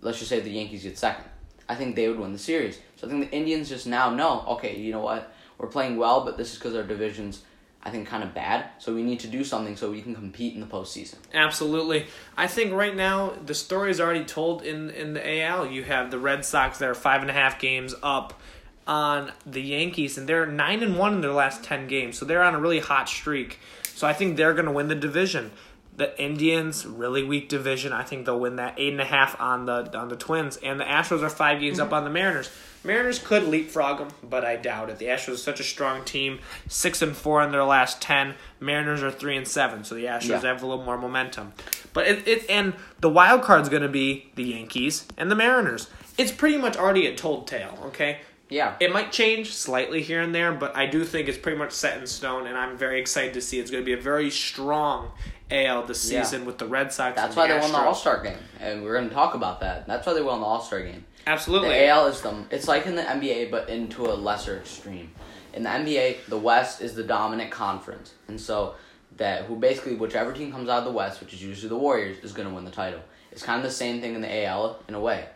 Let's 0.00 0.18
just 0.18 0.28
say 0.28 0.40
the 0.40 0.50
Yankees 0.50 0.82
get 0.82 0.98
second. 0.98 1.24
I 1.68 1.74
think 1.74 1.96
they 1.96 2.08
would 2.08 2.18
win 2.18 2.32
the 2.32 2.38
series. 2.38 2.80
So 2.96 3.06
I 3.06 3.10
think 3.10 3.30
the 3.30 3.36
Indians 3.36 3.68
just 3.68 3.86
now 3.86 4.10
know, 4.10 4.44
okay, 4.48 4.76
you 4.76 4.92
know 4.92 5.00
what? 5.00 5.32
We're 5.58 5.68
playing 5.68 5.96
well, 5.96 6.24
but 6.24 6.36
this 6.36 6.52
is 6.52 6.58
because 6.58 6.74
our 6.74 6.82
division's, 6.82 7.42
I 7.82 7.90
think, 7.90 8.06
kind 8.06 8.22
of 8.22 8.34
bad. 8.34 8.66
So 8.78 8.94
we 8.94 9.02
need 9.02 9.20
to 9.20 9.26
do 9.26 9.42
something 9.42 9.76
so 9.76 9.90
we 9.90 10.02
can 10.02 10.14
compete 10.14 10.54
in 10.54 10.60
the 10.60 10.66
postseason. 10.66 11.16
Absolutely. 11.34 12.06
I 12.36 12.46
think 12.46 12.72
right 12.72 12.94
now 12.94 13.32
the 13.44 13.54
story 13.54 13.90
is 13.90 14.00
already 14.00 14.24
told 14.24 14.62
in, 14.62 14.90
in 14.90 15.14
the 15.14 15.42
AL. 15.42 15.66
You 15.66 15.82
have 15.84 16.10
the 16.10 16.18
Red 16.18 16.44
Sox 16.44 16.78
that 16.78 16.88
are 16.88 16.94
five 16.94 17.22
and 17.22 17.30
a 17.30 17.34
half 17.34 17.58
games 17.58 17.94
up 18.02 18.40
on 18.86 19.32
the 19.44 19.62
Yankees, 19.62 20.16
and 20.16 20.28
they're 20.28 20.46
nine 20.46 20.82
and 20.82 20.98
one 20.98 21.14
in 21.14 21.20
their 21.20 21.32
last 21.32 21.64
ten 21.64 21.88
games. 21.88 22.18
So 22.18 22.24
they're 22.24 22.42
on 22.42 22.54
a 22.54 22.60
really 22.60 22.80
hot 22.80 23.08
streak. 23.08 23.58
So 23.94 24.06
I 24.06 24.12
think 24.12 24.36
they're 24.36 24.52
going 24.54 24.66
to 24.66 24.72
win 24.72 24.88
the 24.88 24.94
division. 24.94 25.50
The 25.96 26.20
Indians, 26.22 26.84
really 26.84 27.22
weak 27.22 27.48
division. 27.48 27.92
I 27.94 28.02
think 28.02 28.26
they'll 28.26 28.38
win 28.38 28.56
that 28.56 28.74
eight 28.76 28.92
and 28.92 29.00
a 29.00 29.04
half 29.06 29.40
on 29.40 29.64
the 29.66 29.96
on 29.98 30.08
the 30.08 30.16
Twins, 30.16 30.58
and 30.58 30.78
the 30.78 30.84
Astros 30.84 31.22
are 31.22 31.30
five 31.30 31.60
games 31.60 31.80
up 31.80 31.92
on 31.92 32.04
the 32.04 32.10
Mariners. 32.10 32.50
Mariners 32.84 33.18
could 33.18 33.44
leapfrog 33.44 33.98
them, 33.98 34.08
but 34.22 34.44
I 34.44 34.54
doubt 34.56 34.90
it. 34.90 34.98
The 34.98 35.06
Astros 35.06 35.32
are 35.34 35.36
such 35.38 35.58
a 35.58 35.64
strong 35.64 36.04
team, 36.04 36.38
six 36.68 37.02
and 37.02 37.16
four 37.16 37.42
in 37.42 37.50
their 37.50 37.64
last 37.64 38.00
ten. 38.00 38.34
Mariners 38.60 39.02
are 39.02 39.10
three 39.10 39.36
and 39.36 39.48
seven, 39.48 39.82
so 39.84 39.94
the 39.96 40.04
Astros 40.04 40.28
Yeah. 40.28 40.40
have 40.42 40.62
a 40.62 40.66
little 40.66 40.84
more 40.84 40.98
momentum. 40.98 41.52
But 41.94 42.06
it, 42.06 42.28
it 42.28 42.50
and 42.50 42.74
the 43.00 43.08
wild 43.08 43.42
card's 43.42 43.70
going 43.70 43.82
to 43.82 43.88
be 43.88 44.30
the 44.36 44.44
Yankees 44.44 45.06
and 45.16 45.30
the 45.30 45.34
Mariners. 45.34 45.88
It's 46.18 46.30
pretty 46.30 46.58
much 46.58 46.76
already 46.76 47.06
a 47.06 47.16
told 47.16 47.46
tale. 47.48 47.76
Okay, 47.86 48.18
Yeah. 48.48 48.76
it 48.80 48.92
might 48.92 49.10
change 49.12 49.52
slightly 49.54 50.02
here 50.02 50.20
and 50.22 50.34
there, 50.34 50.52
but 50.52 50.76
I 50.76 50.86
do 50.86 51.04
think 51.04 51.28
it's 51.28 51.38
pretty 51.38 51.58
much 51.58 51.72
set 51.72 51.98
in 51.98 52.06
stone, 52.06 52.46
and 52.46 52.56
I'm 52.56 52.76
very 52.76 53.00
excited 53.00 53.34
to 53.34 53.40
see 53.40 53.58
it's 53.58 53.70
going 53.70 53.82
to 53.82 53.86
be 53.86 53.92
a 53.92 54.00
very 54.00 54.30
strong 54.30 55.10
AL 55.50 55.86
this 55.86 56.10
Yeah. 56.10 56.22
season 56.22 56.44
with 56.44 56.58
the 56.58 56.66
Red 56.66 56.92
Sox. 56.92 57.16
That's 57.16 57.34
why 57.36 57.48
the 57.48 57.54
they 57.54 57.60
won 57.60 57.72
the 57.72 57.78
All 57.78 57.94
Star 57.94 58.22
game, 58.22 58.38
and 58.60 58.82
we're 58.84 58.94
going 58.96 59.08
to 59.08 59.14
talk 59.14 59.34
about 59.34 59.60
that. 59.60 59.86
That's 59.86 60.06
why 60.06 60.12
they 60.14 60.22
won 60.22 60.40
the 60.40 60.46
All 60.46 60.60
Star 60.60 60.80
game. 60.80 61.04
Absolutely. 61.26 61.70
The 61.70 61.86
AL 61.88 62.06
is 62.06 62.20
the 62.20 62.44
it's 62.50 62.68
like 62.68 62.86
in 62.86 62.94
the 62.94 63.02
NBA, 63.02 63.50
but 63.50 63.68
into 63.68 64.04
a 64.06 64.14
lesser 64.14 64.56
extreme. 64.56 65.10
In 65.54 65.62
the 65.64 65.70
NBA, 65.70 66.18
the 66.28 66.38
West 66.38 66.80
is 66.82 66.94
the 66.94 67.02
dominant 67.02 67.50
conference, 67.50 68.14
and 68.28 68.40
so 68.40 68.74
that 69.16 69.44
who 69.46 69.56
basically 69.56 69.94
whichever 69.96 70.32
team 70.32 70.52
comes 70.52 70.68
out 70.68 70.78
of 70.78 70.84
the 70.84 70.90
West, 70.92 71.20
which 71.20 71.32
is 71.32 71.42
usually 71.42 71.68
the 71.68 71.76
Warriors, 71.76 72.18
is 72.22 72.32
going 72.32 72.46
to 72.48 72.54
win 72.54 72.64
the 72.64 72.70
title. 72.70 73.00
It's 73.32 73.42
kind 73.42 73.56
of 73.58 73.64
the 73.64 73.70
same 73.74 74.00
thing 74.00 74.14
in 74.14 74.20
the 74.20 74.44
AL 74.46 74.78
in 74.88 74.94
a 74.94 75.00
way. 75.00 75.26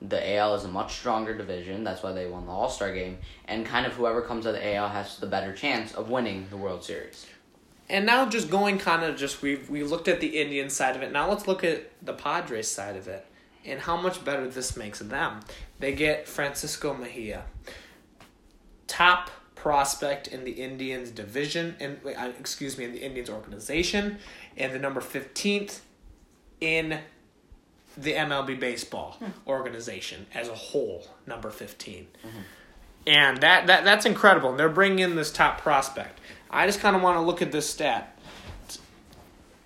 The 0.00 0.36
AL 0.36 0.54
is 0.54 0.64
a 0.64 0.68
much 0.68 0.94
stronger 0.94 1.36
division. 1.36 1.82
That's 1.82 2.02
why 2.02 2.12
they 2.12 2.26
won 2.26 2.46
the 2.46 2.52
All 2.52 2.68
Star 2.68 2.92
game, 2.94 3.18
and 3.46 3.66
kind 3.66 3.84
of 3.84 3.94
whoever 3.94 4.22
comes 4.22 4.46
out 4.46 4.54
of 4.54 4.60
the 4.60 4.74
AL 4.74 4.88
has 4.88 5.18
the 5.18 5.26
better 5.26 5.52
chance 5.52 5.92
of 5.92 6.08
winning 6.08 6.46
the 6.50 6.56
World 6.56 6.84
Series. 6.84 7.26
And 7.88 8.04
now 8.04 8.26
just 8.26 8.50
going 8.50 8.78
kind 8.78 9.02
of 9.02 9.16
just 9.16 9.42
we've 9.42 9.68
we 9.68 9.82
looked 9.82 10.08
at 10.08 10.20
the 10.20 10.38
Indian 10.40 10.70
side 10.70 10.94
of 10.94 11.02
it. 11.02 11.10
Now 11.10 11.28
let's 11.28 11.48
look 11.48 11.64
at 11.64 11.90
the 12.04 12.12
Padres 12.12 12.68
side 12.68 12.96
of 12.96 13.08
it 13.08 13.26
and 13.64 13.80
how 13.80 13.96
much 13.96 14.24
better 14.24 14.46
this 14.48 14.76
makes 14.76 14.98
them. 14.98 15.40
They 15.78 15.94
get 15.94 16.28
Francisco 16.28 16.94
Mejia, 16.94 17.44
top 18.86 19.30
prospect 19.54 20.28
in 20.28 20.44
the 20.44 20.52
Indians 20.52 21.10
division 21.10 21.74
and 21.80 21.98
uh, 22.04 22.30
excuse 22.38 22.78
me 22.78 22.84
in 22.84 22.92
the 22.92 23.00
Indians 23.00 23.28
organization 23.28 24.18
and 24.56 24.72
the 24.72 24.78
number 24.78 25.00
15th 25.00 25.80
in 26.60 27.00
the 28.00 28.14
MLB 28.14 28.58
baseball 28.58 29.16
hmm. 29.18 29.30
organization 29.46 30.26
as 30.34 30.48
a 30.48 30.54
whole, 30.54 31.06
number 31.26 31.50
15. 31.50 32.06
Mm-hmm. 32.24 32.38
And 33.06 33.38
that, 33.38 33.66
that 33.66 33.84
that's 33.84 34.04
incredible. 34.04 34.50
And 34.50 34.58
they're 34.58 34.68
bringing 34.68 34.98
in 35.00 35.16
this 35.16 35.32
top 35.32 35.60
prospect. 35.60 36.20
I 36.50 36.66
just 36.66 36.80
kind 36.80 36.94
of 36.94 37.02
want 37.02 37.16
to 37.16 37.22
look 37.22 37.42
at 37.42 37.52
this 37.52 37.68
stat. 37.68 38.18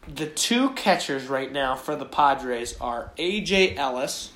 The 0.07 0.27
two 0.27 0.71
catchers 0.71 1.27
right 1.27 1.53
now 1.53 1.75
for 1.75 1.95
the 1.97 2.05
Padres 2.05 2.77
are 2.81 3.13
AJ 3.19 3.77
Ellis, 3.77 4.33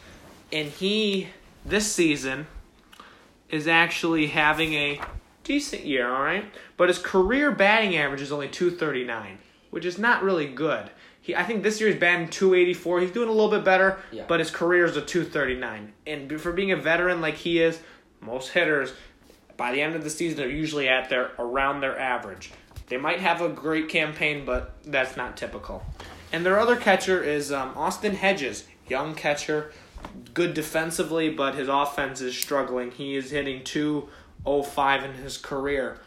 and 0.53 0.69
he 0.69 1.29
this 1.65 1.91
season 1.93 2.47
is 3.49 3.67
actually 3.67 4.29
having 4.29 4.75
a 4.75 5.01
decent 5.45 5.85
year, 5.85 6.13
all 6.13 6.23
right? 6.23 6.45
But 6.77 6.89
his 6.89 6.99
career 6.99 7.53
batting 7.53 7.97
average 7.97 8.21
is 8.21 8.33
only 8.33 8.49
239, 8.49 9.39
which 9.71 9.85
is 9.85 9.99
not 9.99 10.23
really 10.23 10.47
good. 10.47 10.91
He, 11.27 11.35
I 11.35 11.43
think 11.43 11.65
this 11.65 11.81
year 11.81 11.91
he's 11.91 11.99
batting 11.99 12.29
284. 12.29 13.01
He's 13.01 13.11
doing 13.11 13.29
a 13.29 13.33
little 13.33 13.51
bit 13.51 13.65
better, 13.65 13.99
Yeah. 14.13 14.27
but 14.29 14.39
his 14.39 14.53
career 14.53 14.85
is 14.85 14.97
a 14.97 15.03
239. 15.03 15.93
And 16.07 16.41
for 16.41 16.53
being 16.53 16.71
a 16.71 16.77
veteran 16.77 17.21
like 17.21 17.35
he 17.35 17.59
is, 17.61 17.81
most 18.21 18.51
hitters 18.51 18.93
by 19.57 19.73
the 19.73 19.83
end 19.83 19.97
of 19.97 20.05
the 20.05 20.11
season 20.11 20.45
are 20.45 20.49
usually 20.49 20.89
at 20.89 21.09
their 21.11 21.33
around 21.37 21.81
their 21.81 21.99
average. 21.99 22.53
They 22.87 22.97
might 22.97 23.19
have 23.19 23.41
a 23.41 23.49
great 23.49 23.89
campaign, 23.89 24.45
but 24.45 24.77
that's 24.85 25.17
not 25.17 25.37
typical. 25.37 25.85
And 26.33 26.47
their 26.47 26.61
other 26.61 26.77
catcher 26.77 27.21
is 27.25 27.51
um, 27.51 27.73
Austin 27.75 28.15
Hedges, 28.15 28.65
young 28.89 29.17
catcher, 29.17 29.73
good 30.33 30.55
defensively, 30.55 31.29
but 31.29 31.57
his 31.57 31.67
offense 31.67 32.21
is 32.21 32.37
struggling. 32.39 32.93
He 32.93 33.17
is 33.17 33.33
hitting 33.33 33.65
205 33.65 35.03
in 35.05 35.15
his 35.15 35.39
career. 35.39 35.99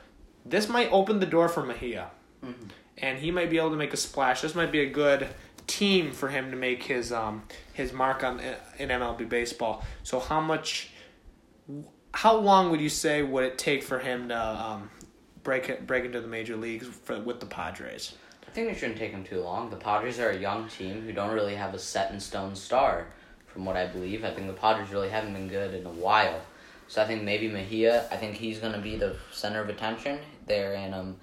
This 0.46 0.70
might 0.70 0.90
open 0.94 1.20
the 1.20 1.26
door 1.26 1.50
for 1.50 1.66
Mejia. 1.66 2.12
And 3.02 3.18
he 3.18 3.32
might 3.32 3.50
be 3.50 3.58
able 3.58 3.72
to 3.72 3.78
make 3.78 3.94
a 3.94 3.98
splash. 3.98 4.42
This 4.42 4.56
might 4.56 4.72
be 4.72 4.82
a 4.82 4.90
good 4.90 5.28
team 5.68 6.12
for 6.12 6.30
him 6.30 6.50
to 6.52 6.58
make 6.58 6.84
his 6.84 7.12
um 7.12 7.44
his 7.74 7.94
mark 7.94 8.24
on 8.24 8.42
in 8.78 8.90
MLB 8.90 9.30
baseball. 9.30 9.84
So 10.04 10.20
how 10.20 10.42
much 10.42 10.92
how 12.14 12.36
long 12.36 12.72
would 12.72 12.82
you 12.82 12.90
say 12.90 13.22
would 13.22 13.44
it 13.44 13.58
take 13.58 13.84
for 13.84 14.00
him 14.00 14.30
to 14.30 14.38
um 14.38 14.90
break 15.44 15.70
it, 15.70 15.88
break 15.88 16.06
into 16.06 16.22
the 16.22 16.28
major 16.28 16.56
leagues 16.56 16.88
for 16.88 17.20
with 17.20 17.40
the 17.40 17.46
Padres? 17.46 18.14
I 18.48 18.52
think 18.52 18.72
it 18.72 18.78
shouldn't 18.78 18.98
take 18.98 19.12
him 19.12 19.24
too 19.24 19.42
long. 19.42 19.70
The 19.70 19.76
Padres 19.76 20.20
are 20.20 20.32
a 20.32 20.38
young 20.38 20.68
team 20.70 21.04
who 21.04 21.14
don't 21.14 21.34
really 21.34 21.54
have 21.56 21.76
a 21.76 21.80
set 21.80 22.12
in 22.12 22.20
stone 22.20 22.56
star, 22.56 23.06
from 23.46 23.64
what 23.64 23.78
I 23.78 23.86
believe. 23.86 24.26
I 24.26 24.32
think 24.32 24.48
the 24.48 24.54
Padres 24.54 24.90
really 24.90 25.10
haven't 25.10 25.34
been 25.34 25.48
good 25.48 25.76
in 25.76 25.86
a 25.86 25.92
while. 25.92 26.42
So 26.88 27.04
I 27.04 27.06
think 27.06 27.22
maybe 27.22 27.48
Mejia, 27.48 28.08
I 28.12 28.18
think 28.18 28.36
he's 28.36 28.58
going 28.58 28.74
to 28.74 28.80
be 28.80 28.96
the 28.96 29.18
center 29.32 29.62
of 29.62 29.70
attention 29.70 30.18
there 30.48 30.74
in 30.74 30.96
um 30.96 31.18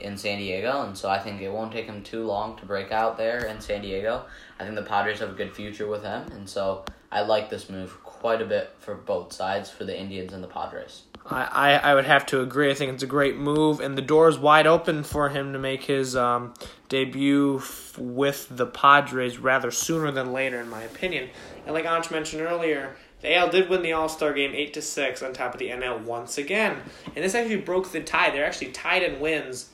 in 0.00 0.16
San 0.16 0.38
Diego, 0.38 0.82
and 0.82 0.96
so 0.96 1.08
I 1.08 1.18
think 1.18 1.40
it 1.40 1.50
won't 1.50 1.72
take 1.72 1.86
him 1.86 2.02
too 2.02 2.24
long 2.24 2.56
to 2.58 2.66
break 2.66 2.92
out 2.92 3.16
there 3.16 3.46
in 3.46 3.60
San 3.60 3.82
Diego. 3.82 4.24
I 4.58 4.64
think 4.64 4.76
the 4.76 4.82
Padres 4.82 5.20
have 5.20 5.30
a 5.30 5.34
good 5.34 5.54
future 5.54 5.86
with 5.86 6.02
him, 6.02 6.30
and 6.32 6.48
so 6.48 6.84
I 7.12 7.22
like 7.22 7.50
this 7.50 7.68
move 7.68 8.02
quite 8.04 8.42
a 8.42 8.46
bit 8.46 8.70
for 8.78 8.94
both 8.94 9.32
sides, 9.32 9.70
for 9.70 9.84
the 9.84 9.98
Indians 9.98 10.32
and 10.32 10.42
the 10.42 10.48
Padres. 10.48 11.02
I, 11.26 11.74
I, 11.74 11.94
would 11.94 12.06
have 12.06 12.24
to 12.26 12.40
agree. 12.40 12.70
I 12.70 12.74
think 12.74 12.92
it's 12.94 13.02
a 13.02 13.06
great 13.06 13.36
move, 13.36 13.80
and 13.80 13.96
the 13.96 14.02
door 14.02 14.28
is 14.28 14.38
wide 14.38 14.66
open 14.66 15.04
for 15.04 15.28
him 15.28 15.52
to 15.52 15.58
make 15.58 15.84
his 15.84 16.16
um, 16.16 16.54
debut 16.88 17.58
f- 17.58 17.96
with 17.98 18.48
the 18.50 18.66
Padres 18.66 19.38
rather 19.38 19.70
sooner 19.70 20.10
than 20.10 20.32
later, 20.32 20.60
in 20.60 20.68
my 20.68 20.82
opinion. 20.82 21.28
And 21.66 21.74
like 21.74 21.84
Ansh 21.84 22.10
mentioned 22.10 22.42
earlier, 22.42 22.96
the 23.20 23.36
AL 23.36 23.50
did 23.50 23.68
win 23.68 23.82
the 23.82 23.92
All 23.92 24.08
Star 24.08 24.32
game 24.32 24.54
eight 24.54 24.72
to 24.74 24.82
six 24.82 25.22
on 25.22 25.32
top 25.32 25.52
of 25.52 25.60
the 25.60 25.68
NL 25.68 26.02
once 26.02 26.38
again, 26.38 26.78
and 27.06 27.16
this 27.16 27.34
actually 27.34 27.56
broke 27.56 27.92
the 27.92 28.00
tie. 28.00 28.30
They're 28.30 28.46
actually 28.46 28.70
tied 28.70 29.02
in 29.02 29.20
wins 29.20 29.70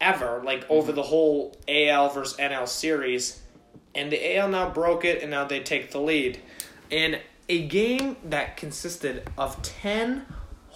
ever, 0.00 0.42
like 0.44 0.68
over 0.70 0.88
mm-hmm. 0.88 0.96
the 0.96 1.02
whole 1.02 1.56
AL 1.68 2.10
versus 2.10 2.36
NL 2.38 2.68
series, 2.68 3.40
and 3.94 4.10
the 4.10 4.36
AL 4.36 4.48
now 4.48 4.70
broke 4.70 5.04
it, 5.04 5.22
and 5.22 5.30
now 5.30 5.44
they 5.44 5.60
take 5.60 5.90
the 5.90 6.00
lead. 6.00 6.40
In 6.90 7.18
a 7.48 7.66
game 7.66 8.16
that 8.24 8.56
consisted 8.56 9.28
of 9.36 9.60
ten 9.62 10.26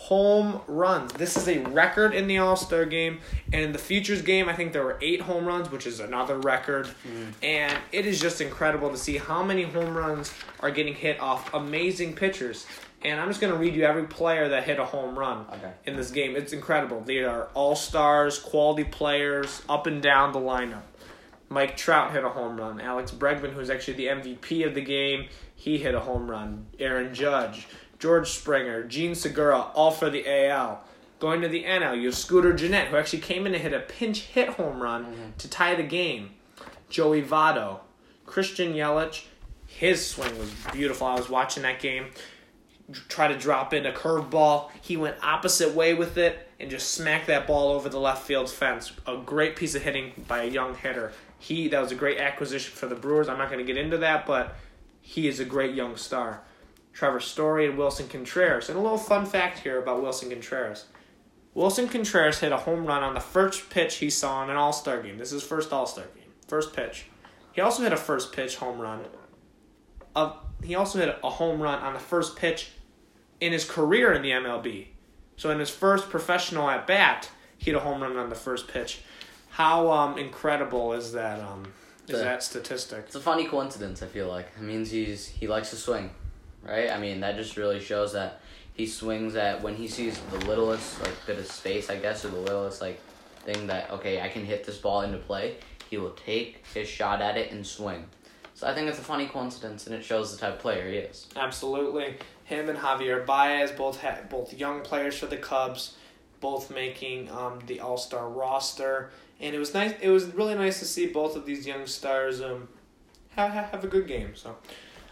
home 0.04 0.60
runs. 0.66 1.12
This 1.14 1.34
is 1.34 1.48
a 1.48 1.60
record 1.60 2.14
in 2.14 2.26
the 2.26 2.36
All 2.36 2.56
Star 2.56 2.84
game. 2.84 3.20
And 3.52 3.64
in 3.64 3.72
the 3.72 3.78
Futures 3.78 4.20
game, 4.20 4.50
I 4.50 4.52
think 4.52 4.74
there 4.74 4.84
were 4.84 4.98
eight 5.00 5.22
home 5.22 5.46
runs, 5.46 5.70
which 5.70 5.86
is 5.86 6.00
another 6.00 6.38
record. 6.38 6.86
Mm-hmm. 6.86 7.30
And 7.42 7.78
it 7.90 8.04
is 8.04 8.20
just 8.20 8.42
incredible 8.42 8.90
to 8.90 8.98
see 8.98 9.16
how 9.16 9.42
many 9.42 9.62
home 9.62 9.96
runs 9.96 10.34
are 10.60 10.70
getting 10.70 10.94
hit 10.94 11.18
off 11.20 11.54
amazing 11.54 12.14
pitchers. 12.16 12.66
And 13.04 13.20
I'm 13.20 13.28
just 13.28 13.40
going 13.40 13.52
to 13.52 13.58
read 13.58 13.74
you 13.74 13.84
every 13.84 14.04
player 14.04 14.48
that 14.48 14.64
hit 14.64 14.78
a 14.78 14.84
home 14.84 15.18
run 15.18 15.44
Okay. 15.52 15.72
in 15.84 15.96
this 15.96 16.10
game. 16.10 16.36
It's 16.36 16.52
incredible. 16.54 17.00
They 17.02 17.22
are 17.22 17.48
all 17.54 17.76
stars, 17.76 18.38
quality 18.38 18.84
players, 18.84 19.62
up 19.68 19.86
and 19.86 20.00
down 20.02 20.32
the 20.32 20.38
lineup. 20.38 20.82
Mike 21.50 21.76
Trout 21.76 22.12
hit 22.12 22.24
a 22.24 22.30
home 22.30 22.56
run. 22.58 22.80
Alex 22.80 23.10
Bregman, 23.10 23.52
who's 23.52 23.68
actually 23.68 23.94
the 23.94 24.06
MVP 24.06 24.66
of 24.66 24.74
the 24.74 24.80
game, 24.80 25.26
he 25.54 25.76
hit 25.78 25.94
a 25.94 26.00
home 26.00 26.30
run. 26.30 26.66
Aaron 26.78 27.12
Judge, 27.14 27.68
George 27.98 28.30
Springer, 28.30 28.82
Jean 28.84 29.14
Segura, 29.14 29.60
all 29.74 29.90
for 29.90 30.08
the 30.08 30.26
AL. 30.48 30.82
Going 31.20 31.42
to 31.42 31.48
the 31.48 31.64
NL, 31.64 31.96
you 32.00 32.06
have 32.06 32.16
Scooter 32.16 32.52
Gennett, 32.54 32.88
who 32.88 32.96
actually 32.96 33.20
came 33.20 33.46
in 33.46 33.52
to 33.52 33.58
hit 33.58 33.72
a 33.74 33.80
pinch 33.80 34.20
hit 34.22 34.48
home 34.50 34.82
run 34.82 35.04
Mm-hmm. 35.04 35.30
to 35.38 35.48
tie 35.48 35.74
the 35.74 35.82
game. 35.82 36.30
Joey 36.88 37.22
Votto, 37.22 37.80
Christian 38.26 38.72
Yelich, 38.72 39.24
his 39.66 40.04
swing 40.06 40.36
was 40.38 40.50
beautiful. 40.72 41.06
I 41.06 41.14
was 41.14 41.28
watching 41.28 41.62
that 41.64 41.80
game. 41.80 42.06
Try 42.92 43.28
to 43.28 43.38
drop 43.38 43.72
in 43.72 43.86
a 43.86 43.92
curveball. 43.92 44.70
He 44.80 44.96
went 44.96 45.16
opposite 45.22 45.74
way 45.74 45.94
with 45.94 46.18
it 46.18 46.48
and 46.60 46.70
just 46.70 46.92
smacked 46.92 47.28
that 47.28 47.46
ball 47.46 47.72
over 47.72 47.88
the 47.88 47.98
left 47.98 48.26
field 48.26 48.50
fence. 48.50 48.92
A 49.06 49.16
great 49.16 49.56
piece 49.56 49.74
of 49.74 49.82
hitting 49.82 50.12
by 50.28 50.42
a 50.42 50.50
young 50.50 50.74
hitter. 50.74 51.12
He 51.38 51.68
that 51.68 51.80
was 51.80 51.92
a 51.92 51.96
great 51.96 52.18
acquisition 52.18 52.74
for 52.74 52.86
the 52.86 52.94
Brewers. 52.94 53.28
I'm 53.28 53.38
not 53.38 53.50
going 53.50 53.64
to 53.64 53.72
get 53.72 53.82
into 53.82 53.98
that, 53.98 54.26
but 54.26 54.56
he 55.00 55.28
is 55.28 55.40
a 55.40 55.44
great 55.44 55.74
young 55.74 55.96
star. 55.96 56.42
Trevor 56.92 57.20
Story 57.20 57.66
and 57.66 57.76
Willson 57.76 58.08
Contreras. 58.08 58.68
And 58.68 58.78
a 58.78 58.80
little 58.80 58.98
fun 58.98 59.26
fact 59.26 59.58
here 59.58 59.78
about 59.78 60.02
Willson 60.02 60.30
Contreras. 60.30 60.86
Willson 61.54 61.88
Contreras 61.88 62.38
hit 62.38 62.52
a 62.52 62.56
home 62.56 62.86
run 62.86 63.02
on 63.02 63.14
the 63.14 63.20
first 63.20 63.68
pitch 63.70 63.96
he 63.96 64.10
saw 64.10 64.42
in 64.44 64.50
an 64.50 64.56
All 64.56 64.72
Star 64.72 65.02
game. 65.02 65.18
This 65.18 65.28
is 65.28 65.42
his 65.42 65.48
first 65.48 65.72
All 65.72 65.86
Star 65.86 66.04
game. 66.14 66.24
First 66.48 66.72
pitch. 66.72 67.06
He 67.52 67.60
also 67.60 67.82
hit 67.82 67.92
a 67.92 67.96
first 67.96 68.32
pitch 68.32 68.56
home 68.56 68.80
run. 68.80 69.04
Of 70.16 70.36
he 70.64 70.74
also 70.74 70.98
hit 70.98 71.18
a 71.22 71.30
home 71.30 71.60
run 71.60 71.78
on 71.80 71.94
the 71.94 72.00
first 72.00 72.36
pitch 72.36 72.70
in 73.40 73.52
his 73.52 73.64
career 73.64 74.12
in 74.12 74.22
the 74.22 74.30
MLB. 74.30 74.86
So 75.36 75.50
in 75.50 75.58
his 75.58 75.70
first 75.70 76.08
professional 76.08 76.68
at 76.70 76.86
bat, 76.86 77.30
he 77.58 77.70
hit 77.70 77.76
a 77.76 77.80
home 77.80 78.02
run 78.02 78.16
on 78.16 78.28
the 78.28 78.34
first 78.34 78.68
pitch. 78.68 79.00
How 79.50 79.90
um, 79.92 80.18
incredible 80.18 80.92
is 80.94 81.12
that? 81.12 81.40
Um, 81.40 81.72
is 82.08 82.20
that 82.20 82.42
statistic? 82.42 83.04
It's 83.06 83.14
a 83.14 83.20
funny 83.20 83.46
coincidence. 83.46 84.02
I 84.02 84.06
feel 84.06 84.28
like 84.28 84.48
it 84.56 84.62
means 84.62 84.90
he's 84.90 85.26
he 85.26 85.46
likes 85.46 85.70
to 85.70 85.76
swing, 85.76 86.10
right? 86.62 86.90
I 86.90 86.98
mean 86.98 87.20
that 87.20 87.36
just 87.36 87.56
really 87.56 87.80
shows 87.80 88.12
that 88.12 88.40
he 88.74 88.86
swings 88.86 89.36
at 89.36 89.62
when 89.62 89.74
he 89.76 89.88
sees 89.88 90.18
the 90.30 90.38
littlest 90.38 91.00
like 91.02 91.14
bit 91.26 91.38
of 91.38 91.46
space, 91.46 91.88
I 91.88 91.96
guess, 91.96 92.24
or 92.24 92.28
the 92.28 92.40
littlest 92.40 92.80
like 92.80 93.00
thing 93.44 93.68
that 93.68 93.90
okay, 93.90 94.20
I 94.20 94.28
can 94.28 94.44
hit 94.44 94.64
this 94.64 94.78
ball 94.78 95.02
into 95.02 95.18
play. 95.18 95.56
He 95.88 95.96
will 95.96 96.10
take 96.10 96.64
his 96.74 96.88
shot 96.88 97.22
at 97.22 97.36
it 97.36 97.52
and 97.52 97.66
swing. 97.66 98.06
So 98.54 98.68
I 98.68 98.74
think 98.74 98.88
it's 98.88 98.98
a 98.98 99.02
funny 99.02 99.26
coincidence, 99.26 99.86
and 99.86 99.94
it 99.94 100.04
shows 100.04 100.32
the 100.32 100.38
type 100.38 100.54
of 100.54 100.58
player 100.60 100.88
he 100.88 100.96
is. 100.96 101.26
Absolutely. 101.36 102.16
Him 102.44 102.68
and 102.68 102.78
Javier 102.78 103.26
Baez 103.26 103.72
both 103.72 104.00
had 104.00 104.28
both 104.28 104.54
young 104.54 104.82
players 104.82 105.18
for 105.18 105.26
the 105.26 105.36
Cubs, 105.36 105.96
both 106.40 106.72
making 106.72 107.30
um, 107.30 107.60
the 107.66 107.80
All 107.80 107.96
Star 107.96 108.28
roster, 108.28 109.10
and 109.40 109.54
it 109.54 109.58
was 109.58 109.74
nice. 109.74 109.94
It 110.00 110.10
was 110.10 110.26
really 110.26 110.54
nice 110.54 110.78
to 110.78 110.84
see 110.84 111.06
both 111.08 111.36
of 111.36 111.46
these 111.46 111.66
young 111.66 111.86
stars 111.86 112.40
um 112.40 112.68
have 113.30 113.52
have, 113.52 113.70
have 113.70 113.84
a 113.84 113.88
good 113.88 114.06
game. 114.06 114.36
So, 114.36 114.56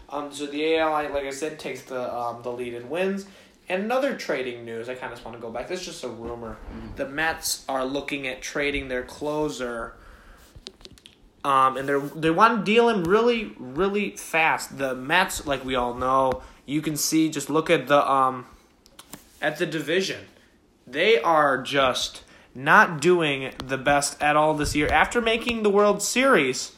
um, 0.09 0.31
so 0.31 0.45
the 0.45 0.77
AL, 0.77 0.91
like 0.91 1.25
I 1.25 1.31
said, 1.31 1.59
takes 1.59 1.81
the 1.81 2.15
um 2.15 2.41
the 2.43 2.51
lead 2.51 2.73
and 2.75 2.89
wins. 2.89 3.25
And 3.69 3.83
another 3.83 4.15
trading 4.15 4.65
news, 4.65 4.89
I 4.89 4.95
kind 4.95 5.11
of 5.11 5.17
just 5.17 5.25
want 5.25 5.37
to 5.37 5.41
go 5.41 5.49
back. 5.49 5.69
This 5.69 5.81
is 5.81 5.85
just 5.85 6.03
a 6.03 6.09
rumor. 6.09 6.57
The 6.97 7.07
Mets 7.07 7.63
are 7.69 7.85
looking 7.85 8.27
at 8.27 8.41
trading 8.41 8.89
their 8.89 9.03
closer. 9.03 9.95
Um, 11.45 11.75
and 11.77 11.89
they 11.89 11.99
they 12.15 12.31
want 12.31 12.59
to 12.59 12.63
deal 12.63 12.87
him 12.89 13.03
really, 13.03 13.53
really 13.57 14.11
fast. 14.11 14.77
The 14.77 14.95
Mets, 14.95 15.45
like 15.45 15.65
we 15.65 15.75
all 15.75 15.93
know, 15.93 16.41
you 16.65 16.81
can 16.81 16.95
see. 16.95 17.29
Just 17.29 17.49
look 17.49 17.69
at 17.69 17.87
the 17.87 18.09
um, 18.09 18.45
at 19.41 19.57
the 19.57 19.65
division. 19.65 20.21
They 20.87 21.19
are 21.21 21.61
just 21.61 22.23
not 22.55 23.01
doing 23.01 23.51
the 23.57 23.77
best 23.77 24.21
at 24.21 24.35
all 24.35 24.53
this 24.53 24.75
year. 24.75 24.87
After 24.87 25.19
making 25.19 25.63
the 25.63 25.69
World 25.69 26.01
Series, 26.01 26.73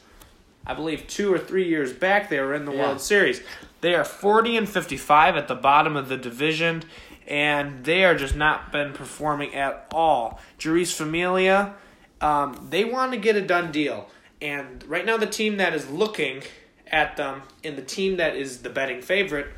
I 0.66 0.74
believe 0.74 1.06
two 1.06 1.32
or 1.32 1.38
three 1.38 1.68
years 1.68 1.92
back, 1.92 2.28
they 2.28 2.40
were 2.40 2.54
in 2.54 2.64
the 2.64 2.72
Yeah. 2.72 2.86
World 2.86 3.00
Series. 3.00 3.42
They 3.82 3.94
are 3.94 4.04
forty 4.04 4.56
and 4.56 4.68
fifty-five 4.68 5.36
at 5.36 5.46
the 5.46 5.54
bottom 5.54 5.96
of 5.96 6.08
the 6.08 6.16
division, 6.16 6.82
and 7.28 7.84
they 7.84 8.04
are 8.04 8.16
just 8.16 8.34
not 8.34 8.72
been 8.72 8.92
performing 8.92 9.54
at 9.54 9.86
all. 9.92 10.40
Jeurys 10.58 10.92
Familia, 10.92 11.74
um, 12.20 12.66
they 12.70 12.84
want 12.84 13.12
to 13.12 13.18
get 13.18 13.36
a 13.36 13.42
done 13.42 13.70
deal, 13.70 14.08
and 14.40 14.84
right 14.84 15.04
now 15.04 15.16
the 15.16 15.26
team 15.26 15.56
that 15.58 15.74
is 15.74 15.88
looking 15.90 16.42
at 16.90 17.16
them, 17.16 17.42
and 17.64 17.76
the 17.76 17.82
team 17.82 18.16
that 18.18 18.36
is 18.36 18.62
the 18.62 18.70
betting 18.70 19.02
favorite, 19.02 19.48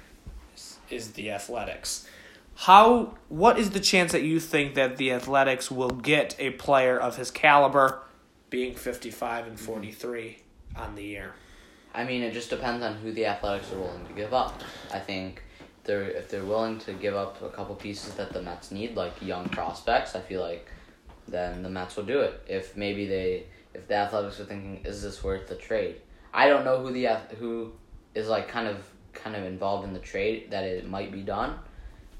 is, 0.54 0.78
is 0.90 1.12
the 1.12 1.30
Athletics. 1.30 2.08
How? 2.54 3.14
What 3.28 3.58
is 3.58 3.70
the 3.70 3.80
chance 3.80 4.12
that 4.12 4.22
you 4.22 4.40
think 4.40 4.74
that 4.74 4.96
the 4.96 5.12
Athletics 5.12 5.70
will 5.70 5.90
get 5.90 6.34
a 6.38 6.50
player 6.50 6.98
of 6.98 7.16
his 7.16 7.30
caliber, 7.30 8.02
being 8.50 8.74
fifty-five 8.74 9.46
and 9.46 9.56
mm-hmm. 9.56 9.64
forty-three 9.64 10.38
on 10.74 10.94
the 10.94 11.04
year? 11.04 11.34
I 11.94 12.04
mean, 12.04 12.22
it 12.22 12.32
just 12.32 12.50
depends 12.50 12.84
on 12.84 12.94
who 12.96 13.12
the 13.12 13.26
Athletics 13.26 13.72
are 13.72 13.78
willing 13.78 14.06
to 14.06 14.12
give 14.12 14.34
up. 14.34 14.62
I 14.92 14.98
think 14.98 15.42
they're 15.84 16.02
if 16.02 16.28
they're 16.28 16.44
willing 16.44 16.78
to 16.80 16.92
give 16.92 17.14
up 17.14 17.42
a 17.42 17.48
couple 17.48 17.74
pieces 17.74 18.14
that 18.14 18.32
the 18.32 18.42
Mets 18.42 18.70
need, 18.70 18.96
like 18.96 19.20
young 19.22 19.48
prospects, 19.48 20.14
I 20.14 20.20
feel 20.20 20.40
like 20.40 20.68
then 21.28 21.62
the 21.62 21.70
Mets 21.70 21.96
will 21.96 22.04
do 22.04 22.20
it. 22.20 22.42
If 22.48 22.76
maybe 22.76 23.06
they 23.06 23.44
if 23.78 23.88
the 23.88 23.94
Athletics 23.94 24.40
are 24.40 24.44
thinking, 24.44 24.82
is 24.84 25.02
this 25.02 25.22
worth 25.22 25.48
the 25.48 25.54
trade? 25.54 25.96
I 26.32 26.48
don't 26.48 26.64
know 26.64 26.80
who 26.80 26.92
the 26.92 27.06
who 27.38 27.72
is 28.14 28.28
like 28.28 28.48
kind 28.48 28.68
of 28.68 28.76
kind 29.12 29.36
of 29.36 29.44
involved 29.44 29.86
in 29.86 29.92
the 29.92 29.98
trade 30.00 30.50
that 30.50 30.64
it 30.64 30.88
might 30.88 31.10
be 31.12 31.22
done, 31.22 31.58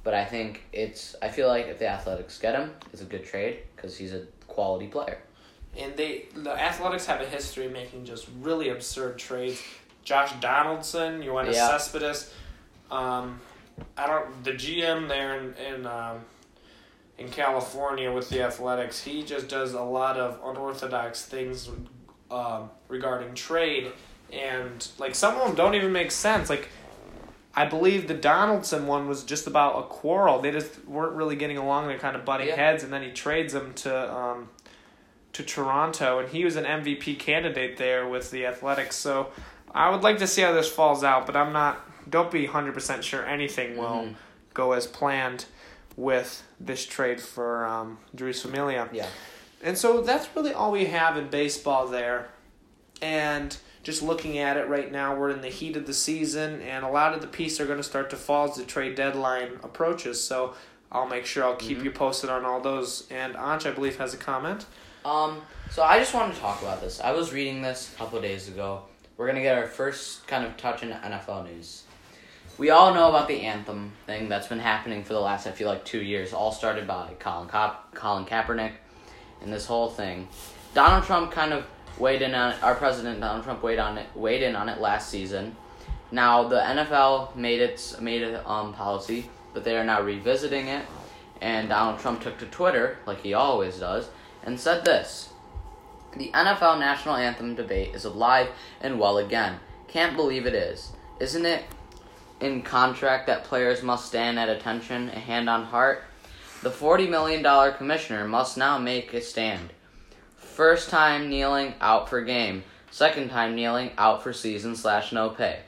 but 0.05 0.15
I 0.15 0.25
think 0.25 0.65
it's 0.73 1.15
I 1.21 1.29
feel 1.29 1.49
like 1.49 1.67
if 1.67 1.79
the 1.79 1.89
Athletics 1.89 2.39
get 2.39 2.55
him, 2.55 2.73
it's 2.93 3.03
a 3.03 3.07
good 3.07 3.25
trade 3.25 3.59
because 3.77 3.97
he's 3.97 4.13
a 4.13 4.25
quality 4.47 4.87
player. 4.87 5.19
And 5.79 5.97
they 5.97 6.27
the 6.35 6.53
Athletics 6.53 7.07
have 7.07 7.21
a 7.21 7.27
history 7.27 7.67
of 7.67 7.73
making 7.73 8.05
just 8.05 8.29
really 8.41 8.71
absurd 8.71 9.19
trades. 9.19 9.63
Josh 10.05 10.33
Donaldson, 10.41 11.23
Yoenis 11.23 11.55
Yeah. 11.55 11.69
Cespedes, 11.69 12.33
um, 12.91 13.41
I 13.97 14.07
don't 14.07 14.43
the 14.45 14.53
GM 14.53 15.07
there 15.09 15.39
in 15.39 15.55
in 15.55 15.87
um, 15.87 16.21
in 17.19 17.29
California 17.31 18.11
with 18.13 18.29
the 18.29 18.43
Athletics. 18.43 19.03
He 19.03 19.23
just 19.23 19.49
does 19.49 19.75
a 19.75 19.83
lot 19.83 20.17
of 20.17 20.39
unorthodox 20.45 21.25
things 21.25 21.69
um, 22.31 22.71
regarding 22.89 23.35
trade, 23.35 23.91
and 24.33 24.87
like 24.99 25.15
some 25.15 25.37
of 25.37 25.47
them 25.47 25.55
don't 25.57 25.75
even 25.75 25.93
make 25.93 26.11
sense. 26.11 26.49
Like 26.49 26.69
I 27.57 27.65
believe 27.65 28.07
the 28.07 28.15
Donaldson 28.15 28.87
one 28.87 29.09
was 29.09 29.25
just 29.25 29.47
about 29.47 29.79
a 29.79 29.83
quarrel. 29.83 30.41
They 30.41 30.53
just 30.53 30.87
weren't 30.87 31.15
really 31.15 31.35
getting 31.37 31.57
along. 31.59 31.89
They're 31.89 31.99
kind 31.99 32.17
of 32.17 32.25
butting 32.25 32.49
Yeah. 32.49 32.57
heads, 32.57 32.85
and 32.85 32.93
then 32.93 33.03
he 33.03 33.11
trades 33.11 33.53
them 33.53 33.75
to 33.77 34.15
um, 34.15 34.49
to 35.33 35.43
Toronto, 35.43 36.19
and 36.21 36.29
he 36.29 36.45
was 36.45 36.57
an 36.57 36.65
MVP 36.65 37.19
candidate 37.19 37.77
there 37.79 38.07
with 38.09 38.31
the 38.31 38.47
Athletics. 38.47 38.95
So 38.97 39.29
I 39.75 39.91
would 39.91 40.03
like 40.03 40.19
to 40.19 40.27
see 40.27 40.43
how 40.43 40.53
this 40.53 40.69
falls 40.69 41.03
out, 41.03 41.27
but 41.27 41.35
I'm 41.37 41.53
not. 41.53 41.81
Don't 42.09 42.31
be 42.31 42.47
hundred 42.47 42.75
percent 42.75 43.03
sure 43.05 43.25
anything 43.27 43.77
will 43.77 43.87
Mhm. 44.07 44.15
go 44.55 44.73
as 44.73 44.87
planned 44.87 45.45
with 45.99 46.45
this 46.61 46.87
trade 46.87 47.21
for 47.21 47.67
um, 47.67 47.99
Drews 48.15 48.41
Familia. 48.41 48.89
Yeah. 48.93 49.09
And 49.63 49.77
so 49.77 50.01
that's 50.01 50.29
really 50.37 50.53
all 50.53 50.71
we 50.71 50.87
have 50.87 51.17
in 51.17 51.29
baseball 51.29 51.89
there. 51.89 52.29
And 53.03 53.57
just 53.83 54.01
looking 54.01 54.39
at 54.39 54.57
it 54.57 54.69
right 54.69 54.91
now, 54.93 55.17
we're 55.17 55.31
in 55.31 55.41
the 55.41 55.49
heat 55.49 55.77
of 55.77 55.87
the 55.87 55.95
season, 55.95 56.63
and 56.63 56.85
a 56.85 56.89
lot 56.89 57.15
of 57.15 57.21
the 57.21 57.27
pieces 57.27 57.61
are 57.61 57.67
going 57.67 57.79
to 57.79 57.85
start 57.85 58.11
to 58.11 58.17
fall 58.17 58.49
as 58.49 58.57
the 58.57 58.65
trade 58.65 58.95
deadline 58.95 59.59
approaches. 59.65 60.23
So 60.23 60.55
I'll 60.93 61.09
make 61.09 61.27
sure 61.27 61.43
I'll 61.43 61.57
keep 61.57 61.83
you 61.83 61.91
posted 61.91 62.31
on 62.31 62.45
all 62.45 62.61
those. 62.61 63.09
And 63.11 63.35
Ansh, 63.35 63.67
I 63.67 63.73
believe, 63.73 63.99
has 63.99 64.15
a 64.15 64.19
comment. 64.19 64.67
Um, 65.05 65.43
so 65.71 65.83
I 65.83 65.99
just 65.99 66.15
wanted 66.15 66.35
to 66.35 66.41
talk 66.41 66.63
about 66.63 66.81
this. 66.81 67.01
I 67.01 67.11
was 67.11 67.33
reading 67.33 67.61
this 67.61 67.93
a 67.93 67.99
couple 67.99 68.19
of 68.19 68.25
days 68.25 68.47
ago. 68.47 68.83
We're 69.17 69.27
gonna 69.27 69.43
get 69.43 69.59
our 69.59 69.67
first 69.67 70.29
kind 70.29 70.45
of 70.45 70.57
touch 70.57 70.85
in 70.85 70.91
NFL 70.91 71.45
news. 71.47 71.83
We 72.59 72.71
all 72.71 72.93
know 72.93 73.09
about 73.09 73.29
the 73.29 73.43
anthem 73.43 73.93
thing 74.05 74.29
that's 74.29 74.49
been 74.49 74.59
happening 74.59 75.05
for 75.05 75.13
the 75.13 75.21
last, 75.21 75.47
I 75.47 75.53
feel 75.53 75.69
like, 75.69 75.85
two 75.85 76.03
years. 76.03 76.33
All 76.33 76.51
started 76.51 76.89
by 76.89 77.13
Colin 77.21 77.49
Ka- 77.49 77.79
Colin 77.95 78.25
Kaepernick, 78.25 78.73
and 79.41 79.53
this 79.53 79.67
whole 79.67 79.89
thing. 79.89 80.27
Donald 80.75 81.05
Trump 81.05 81.31
kind 81.31 81.53
of 81.53 81.65
weighed 81.99 82.21
in 82.21 82.35
on 82.35 82.51
it, 82.51 82.63
our 82.65 82.75
president. 82.75 83.21
Donald 83.21 83.45
Trump 83.45 83.63
weighed 83.63 83.79
on 83.79 83.97
it, 83.97 84.09
weighed 84.17 84.43
in 84.43 84.57
on 84.57 84.69
it 84.69 84.81
last 84.81 85.09
season. 85.09 85.55
Now 86.11 86.49
the 86.49 86.57
NFL 86.57 87.37
made 87.37 87.61
its 87.61 88.01
made 88.01 88.23
a 88.23 88.49
um, 88.49 88.75
policy, 88.75 89.31
but 89.55 89.63
they 89.63 89.77
are 89.77 89.85
now 89.85 90.03
revisiting 90.03 90.67
it. 90.67 90.85
And 91.41 91.69
Donald 91.69 92.01
Trump 92.01 92.21
took 92.23 92.39
to 92.39 92.47
Twitter, 92.47 92.99
like 93.07 93.21
he 93.23 93.35
always 93.35 93.79
does, 93.79 94.09
and 94.43 94.59
said 94.59 94.85
this 94.85 95.29
The 96.17 96.33
NFL 96.33 96.81
national 96.81 97.15
anthem 97.15 97.55
debate 97.55 97.95
is 97.95 98.05
alive 98.05 98.49
and 98.81 98.99
well 98.99 99.19
again. 99.19 99.61
Can't 99.87 100.17
believe 100.17 100.45
it 100.45 100.55
is. 100.55 100.91
Isn't 101.21 101.47
it 101.47 101.65
in 102.41 102.63
contract 102.63 103.27
that 103.27 103.45
players 103.45 103.83
must 103.83 104.07
stand 104.07 104.39
at 104.39 104.49
attention, 104.49 105.09
a 105.11 105.19
hand 105.19 105.49
on 105.49 105.65
heart? 105.65 106.03
The 106.63 106.71
$40 106.71 107.09
million 107.09 107.75
commissioner 107.75 108.27
must 108.27 108.57
now 108.57 108.79
make 108.79 109.15
a 109.15 109.21
stand. 109.21 109.73
First 110.37 110.91
time 110.91 111.29
kneeling, 111.29 111.75
out 111.81 112.09
for 112.09 112.21
game. 112.23 112.65
Second 112.91 113.31
time 113.31 113.55
kneeling, 113.55 113.93
out 113.97 114.23
for 114.23 114.33
season 114.33 114.75
slash 114.75 115.13
no 115.13 115.31
pay. 115.31 115.61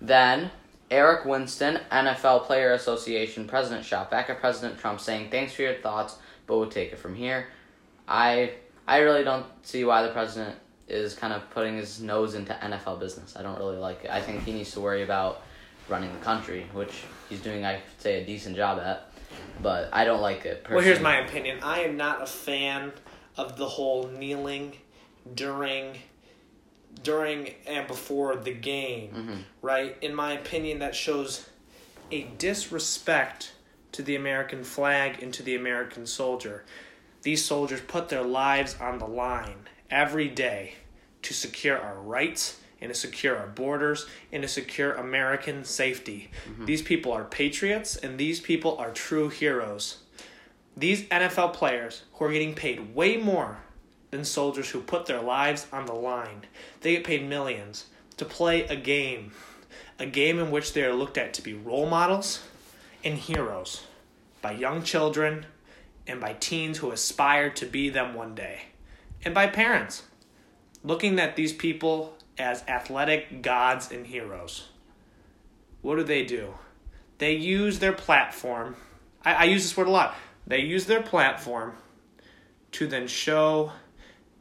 Then, 0.00 0.50
Eric 0.90 1.24
Winston, 1.24 1.80
NFL 1.90 2.44
Player 2.44 2.72
Association 2.72 3.46
president, 3.46 3.84
shot 3.84 4.10
back 4.10 4.28
at 4.28 4.40
President 4.40 4.78
Trump 4.78 5.00
saying, 5.00 5.30
Thanks 5.30 5.54
for 5.54 5.62
your 5.62 5.74
thoughts, 5.74 6.16
but 6.46 6.58
we'll 6.58 6.68
take 6.68 6.92
it 6.92 6.98
from 6.98 7.14
here. 7.14 7.48
I 8.06 8.52
I 8.86 8.98
really 8.98 9.24
don't 9.24 9.46
see 9.62 9.84
why 9.84 10.02
the 10.02 10.12
president 10.12 10.56
is 10.88 11.14
kind 11.14 11.32
of 11.32 11.48
putting 11.50 11.76
his 11.76 12.00
nose 12.00 12.34
into 12.34 12.52
NFL 12.52 13.00
business. 13.00 13.36
I 13.36 13.42
don't 13.42 13.58
really 13.58 13.78
like 13.78 14.04
it. 14.04 14.10
I 14.10 14.20
think 14.20 14.44
he 14.44 14.52
needs 14.52 14.70
to 14.72 14.80
worry 14.80 15.02
about 15.02 15.42
running 15.88 16.12
the 16.12 16.24
country, 16.24 16.66
which 16.72 16.92
he's 17.28 17.40
doing, 17.40 17.64
I'd 17.64 17.82
say, 17.98 18.22
a 18.22 18.26
decent 18.26 18.56
job 18.56 18.78
at. 18.78 19.10
But 19.62 19.90
I 19.92 20.04
don't 20.04 20.20
like 20.20 20.44
it. 20.44 20.62
Personally. 20.64 20.76
Well, 20.76 20.84
here's 20.84 21.00
my 21.00 21.18
opinion. 21.18 21.58
I 21.62 21.80
am 21.80 21.96
not 21.96 22.22
a 22.22 22.26
fan 22.26 22.92
of 23.36 23.56
the 23.56 23.66
whole 23.68 24.08
kneeling 24.08 24.74
during 25.34 25.98
during 27.02 27.50
and 27.66 27.86
before 27.86 28.36
the 28.36 28.52
game, 28.54 29.10
Mm-hmm. 29.10 29.40
right? 29.60 29.96
In 30.00 30.14
my 30.14 30.32
opinion, 30.32 30.78
that 30.78 30.94
shows 30.94 31.46
a 32.10 32.22
disrespect 32.38 33.52
to 33.92 34.02
the 34.02 34.16
American 34.16 34.64
flag 34.64 35.22
and 35.22 35.32
to 35.34 35.42
the 35.42 35.54
American 35.54 36.06
soldier. 36.06 36.64
These 37.22 37.44
soldiers 37.44 37.80
put 37.82 38.08
their 38.08 38.22
lives 38.22 38.76
on 38.80 38.98
the 38.98 39.06
line 39.06 39.68
every 39.90 40.28
day 40.28 40.74
to 41.22 41.34
secure 41.34 41.78
our 41.78 42.00
rights 42.00 42.60
and 42.86 42.94
to 42.94 43.00
secure 43.00 43.36
our 43.36 43.48
borders 43.48 44.06
and 44.30 44.42
to 44.42 44.48
secure 44.48 44.92
American 44.92 45.64
safety. 45.64 46.30
Mm-hmm. 46.48 46.66
These 46.66 46.82
people 46.82 47.10
are 47.12 47.24
patriots 47.24 47.96
and 47.96 48.16
these 48.16 48.38
people 48.38 48.76
are 48.78 48.92
true 48.92 49.28
heroes. 49.28 49.98
These 50.76 51.02
NFL 51.08 51.52
players 51.52 52.04
who 52.12 52.24
are 52.26 52.32
getting 52.32 52.54
paid 52.54 52.94
way 52.94 53.16
more 53.16 53.58
than 54.12 54.24
soldiers 54.24 54.70
who 54.70 54.80
put 54.80 55.06
their 55.06 55.20
lives 55.20 55.66
on 55.72 55.86
the 55.86 55.94
line. 55.94 56.42
They 56.80 56.92
get 56.92 57.02
paid 57.02 57.28
millions 57.28 57.86
to 58.18 58.24
play 58.24 58.62
a 58.66 58.76
game, 58.76 59.32
a 59.98 60.06
game 60.06 60.38
in 60.38 60.52
which 60.52 60.72
they 60.72 60.84
are 60.84 60.94
looked 60.94 61.18
at 61.18 61.34
to 61.34 61.42
be 61.42 61.54
role 61.54 61.88
models 61.88 62.40
and 63.02 63.18
heroes 63.18 63.82
by 64.42 64.52
young 64.52 64.84
children 64.84 65.46
and 66.06 66.20
by 66.20 66.34
teens 66.34 66.78
who 66.78 66.92
aspire 66.92 67.50
to 67.50 67.66
be 67.66 67.88
them 67.88 68.14
one 68.14 68.36
day, 68.36 68.66
and 69.24 69.34
by 69.34 69.48
parents 69.48 70.04
looking 70.84 71.18
at 71.18 71.34
these 71.34 71.52
people 71.52 72.16
as 72.38 72.62
athletic 72.68 73.42
gods 73.42 73.90
and 73.90 74.06
heroes. 74.06 74.68
What 75.82 75.96
do 75.96 76.02
they 76.02 76.24
do? 76.24 76.54
They 77.18 77.34
use 77.34 77.78
their 77.78 77.92
platform. 77.92 78.76
I, 79.24 79.34
I 79.34 79.44
use 79.44 79.62
this 79.62 79.76
word 79.76 79.86
a 79.86 79.90
lot. 79.90 80.14
They 80.46 80.60
use 80.60 80.86
their 80.86 81.02
platform 81.02 81.74
to 82.72 82.86
then 82.86 83.08
show 83.08 83.72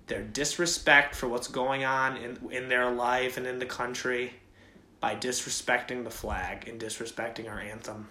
their 0.07 0.23
disrespect 0.23 1.15
for 1.15 1.27
what's 1.27 1.47
going 1.47 1.83
on 1.83 2.17
in, 2.17 2.37
in 2.51 2.69
their 2.69 2.91
life 2.91 3.37
and 3.37 3.47
in 3.47 3.59
the 3.59 3.65
country 3.65 4.33
by 4.99 5.15
disrespecting 5.15 6.03
the 6.03 6.09
flag 6.09 6.67
and 6.67 6.79
disrespecting 6.79 7.49
our 7.49 7.59
anthem. 7.59 8.07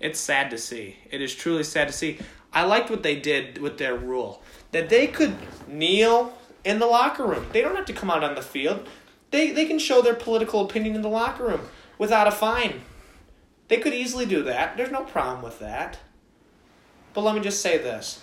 It's 0.00 0.20
sad 0.20 0.50
to 0.50 0.58
see. 0.58 0.96
It 1.10 1.22
is 1.22 1.34
truly 1.34 1.64
sad 1.64 1.88
to 1.88 1.94
see. 1.94 2.18
I 2.52 2.64
liked 2.64 2.90
what 2.90 3.02
they 3.02 3.16
did 3.16 3.58
with 3.58 3.78
their 3.78 3.96
rule 3.96 4.42
that 4.72 4.88
they 4.88 5.06
could 5.06 5.34
kneel 5.66 6.36
in 6.64 6.78
the 6.78 6.86
locker 6.86 7.24
room. 7.24 7.46
They 7.52 7.60
don't 7.60 7.76
have 7.76 7.86
to 7.86 7.92
come 7.92 8.10
out 8.10 8.24
on 8.24 8.34
the 8.34 8.42
field. 8.42 8.88
They 9.34 9.50
they 9.50 9.64
can 9.64 9.80
show 9.80 10.00
their 10.00 10.14
political 10.14 10.60
opinion 10.60 10.94
in 10.94 11.02
the 11.02 11.08
locker 11.08 11.42
room 11.42 11.62
without 11.98 12.28
a 12.28 12.30
fine. 12.30 12.82
They 13.66 13.78
could 13.78 13.92
easily 13.92 14.26
do 14.26 14.44
that. 14.44 14.76
There's 14.76 14.92
no 14.92 15.02
problem 15.02 15.42
with 15.42 15.58
that. 15.58 15.98
But 17.12 17.22
let 17.22 17.34
me 17.34 17.40
just 17.40 17.60
say 17.60 17.76
this. 17.76 18.22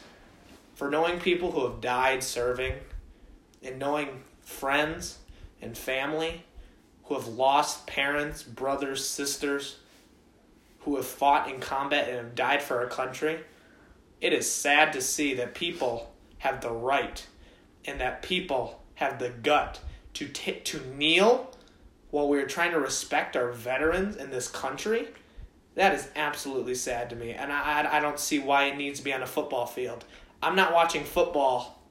For 0.74 0.90
knowing 0.90 1.20
people 1.20 1.52
who 1.52 1.68
have 1.68 1.82
died 1.82 2.24
serving 2.24 2.76
and 3.62 3.78
knowing 3.78 4.24
friends 4.40 5.18
and 5.62 5.78
family 5.78 6.46
who 7.04 7.16
have 7.16 7.28
lost 7.28 7.88
parents, 7.88 8.42
brothers, 8.42 9.06
sisters, 9.06 9.80
who 10.80 10.96
have 10.96 11.06
fought 11.06 11.50
in 11.50 11.60
combat 11.60 12.08
and 12.08 12.20
have 12.20 12.36
died 12.36 12.64
for 12.64 12.80
our 12.80 12.88
country, 12.88 13.42
it 14.22 14.32
is 14.32 14.50
sad 14.50 14.94
to 14.94 15.02
see 15.02 15.34
that 15.34 15.56
people 15.56 16.14
have 16.38 16.62
the 16.62 16.72
right 16.72 17.28
and 17.84 18.00
that 18.00 18.22
people 18.22 18.82
have 18.96 19.20
the 19.20 19.28
gut 19.28 19.82
to 20.14 20.28
t- 20.28 20.60
to 20.60 20.82
kneel 20.96 21.52
while 22.10 22.28
we're 22.28 22.48
trying 22.48 22.72
to 22.72 22.80
respect 22.80 23.36
our 23.36 23.52
veterans 23.52 24.16
in 24.16 24.30
this 24.30 24.48
country. 24.48 25.08
That 25.76 25.96
is 25.96 26.10
absolutely 26.16 26.76
sad 26.76 27.10
to 27.12 27.16
me, 27.16 27.32
and 27.32 27.52
I, 27.52 27.82
I, 27.82 27.98
I 27.98 28.00
don't 28.02 28.20
see 28.20 28.40
why 28.40 28.66
it 28.66 28.78
needs 28.78 29.00
to 29.00 29.06
be 29.06 29.14
on 29.14 29.24
a 29.24 29.28
football 29.28 29.66
field. 29.66 30.04
I'm 30.44 30.56
not 30.56 30.74
watching 30.74 31.06
football 31.06 31.82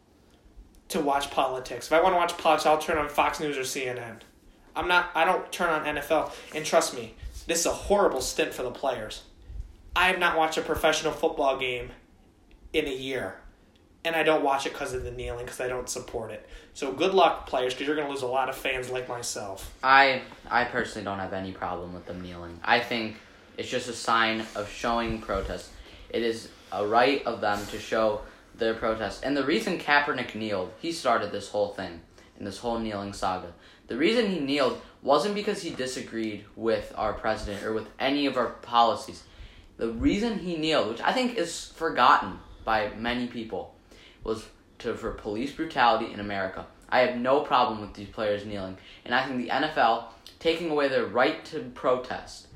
to 0.89 1.01
watch 1.01 1.31
politics. 1.31 1.87
If 1.87 1.93
I 1.93 2.03
want 2.03 2.15
to 2.15 2.19
watch 2.19 2.37
politics, 2.37 2.67
I'll 2.67 2.79
turn 2.79 2.99
on 2.99 3.09
Fox 3.09 3.41
News 3.41 3.57
or 3.57 3.63
CNN. 3.63 4.21
I'm 4.77 4.89
not. 4.89 5.11
I 5.15 5.25
don't 5.25 5.51
turn 5.51 5.71
on 5.71 5.97
NFL. 5.97 6.33
And 6.55 6.65
trust 6.65 6.95
me, 6.95 7.15
this 7.47 7.61
is 7.61 7.67
a 7.67 7.73
horrible 7.73 8.21
stint 8.21 8.53
for 8.53 8.63
the 8.63 8.71
players. 8.71 9.23
I 9.95 10.09
have 10.09 10.19
not 10.19 10.37
watched 10.37 10.59
a 10.59 10.63
professional 10.63 11.13
football 11.13 11.59
game 11.59 11.91
in 12.73 12.87
a 12.87 12.95
year, 12.95 13.41
and 14.05 14.17
I 14.17 14.23
don't 14.23 14.43
watch 14.43 14.67
it 14.67 14.73
because 14.73 14.95
of 14.95 15.05
the 15.05 15.11
kneeling 15.11 15.45
because 15.45 15.61
I 15.61 15.69
don't 15.69 15.89
support 15.89 16.31
it. 16.31 16.49
So 16.75 16.93
good 16.93 17.15
luck, 17.15 17.47
players, 17.47 17.75
because 17.75 17.87
you're 17.87 17.97
going 17.97 18.09
to 18.09 18.13
lose 18.13 18.23
a 18.23 18.27
lot 18.27 18.49
of 18.49 18.57
fans 18.57 18.91
like 18.91 19.09
myself. 19.09 19.75
I 19.83 20.23
I 20.51 20.65
personally 20.65 21.05
don't 21.05 21.19
have 21.19 21.33
any 21.33 21.53
problem 21.53 21.93
with 21.93 22.07
them 22.07 22.21
kneeling. 22.21 22.59
I 22.65 22.81
think 22.81 23.17
it's 23.57 23.69
just 23.69 23.89
a 23.89 23.93
sign 23.93 24.41
of 24.55 24.71
showing 24.71 25.21
protest. 25.21 25.71
It 26.09 26.23
is 26.23 26.49
a 26.73 26.87
right 26.87 27.25
of 27.27 27.41
them 27.41 27.65
to 27.67 27.79
show 27.79 28.23
their 28.57 28.75
protest. 28.75 29.23
And 29.25 29.37
the 29.37 29.45
reason 29.45 29.79
Kaepernick 29.79 30.35
kneeled, 30.35 30.73
he 30.79 30.93
started 30.93 31.33
this 31.33 31.49
whole 31.49 31.69
thing 31.69 32.01
in 32.39 32.45
this 32.45 32.59
whole 32.59 32.79
kneeling 32.79 33.13
saga. 33.13 33.53
The 33.89 33.97
reason 33.97 34.31
he 34.31 34.39
kneeled 34.39 34.81
wasn't 35.03 35.35
because 35.35 35.63
he 35.63 35.71
disagreed 35.71 36.45
with 36.57 36.93
our 36.97 37.13
president 37.13 37.65
or 37.65 37.73
with 37.73 37.89
any 37.99 38.27
of 38.27 38.37
our 38.37 38.47
policies. 38.47 39.25
The 39.79 39.89
reason 39.89 40.39
he 40.39 40.57
kneeled, 40.57 40.89
which 40.89 41.01
I 41.01 41.13
think 41.13 41.37
is 41.37 41.73
forgotten 41.75 42.39
by 42.65 42.91
many 42.97 43.27
people, 43.27 43.75
was 44.25 44.47
to 44.79 44.95
for 44.95 45.13
police 45.13 45.53
brutality 45.53 46.13
in 46.13 46.21
America. 46.21 46.67
I 46.89 47.01
have 47.01 47.17
no 47.17 47.41
problem 47.41 47.81
with 47.81 47.95
these 47.95 48.09
players 48.09 48.45
kneeling, 48.45 48.77
and 49.05 49.15
I 49.15 49.25
think 49.25 49.39
the 49.39 49.49
NFL 49.49 50.07
taking 50.39 50.71
away 50.71 50.89
their 50.89 51.07
right 51.07 51.45
to 51.47 51.61
protest. 51.75 52.49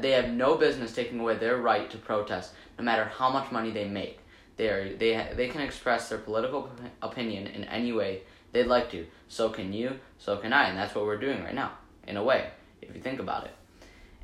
They 0.00 0.12
have 0.12 0.30
no 0.30 0.56
business 0.56 0.94
taking 0.94 1.20
away 1.20 1.36
their 1.36 1.58
right 1.58 1.90
to 1.90 1.98
protest, 1.98 2.52
no 2.78 2.84
matter 2.84 3.04
how 3.04 3.30
much 3.30 3.52
money 3.52 3.70
they 3.70 3.86
make. 3.86 4.20
They 4.56 4.68
are, 4.68 4.96
they 4.96 5.28
they 5.36 5.48
can 5.48 5.60
express 5.60 6.08
their 6.08 6.18
political 6.18 6.70
opinion 7.02 7.48
in 7.48 7.64
any 7.64 7.92
way 7.92 8.22
they'd 8.52 8.66
like 8.66 8.90
to. 8.92 9.06
So 9.28 9.50
can 9.50 9.72
you. 9.72 9.98
So 10.18 10.38
can 10.38 10.52
I, 10.52 10.68
and 10.68 10.78
that's 10.78 10.94
what 10.94 11.04
we're 11.04 11.18
doing 11.18 11.42
right 11.44 11.54
now, 11.54 11.72
in 12.06 12.16
a 12.16 12.24
way, 12.24 12.50
if 12.80 12.94
you 12.94 13.02
think 13.02 13.20
about 13.20 13.44
it. 13.44 13.54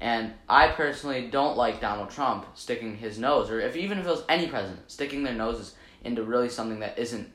And 0.00 0.32
I 0.48 0.68
personally 0.68 1.28
don't 1.28 1.58
like 1.58 1.80
Donald 1.80 2.08
Trump 2.08 2.46
sticking 2.54 2.96
his 2.96 3.18
nose, 3.18 3.50
or 3.50 3.60
if 3.60 3.76
even 3.76 3.98
if 3.98 4.06
it 4.06 4.10
was 4.10 4.24
any 4.30 4.46
president, 4.46 4.90
sticking 4.90 5.24
their 5.24 5.34
noses 5.34 5.74
into 6.04 6.22
really 6.22 6.48
something 6.48 6.80
that 6.80 6.98
isn't 6.98 7.30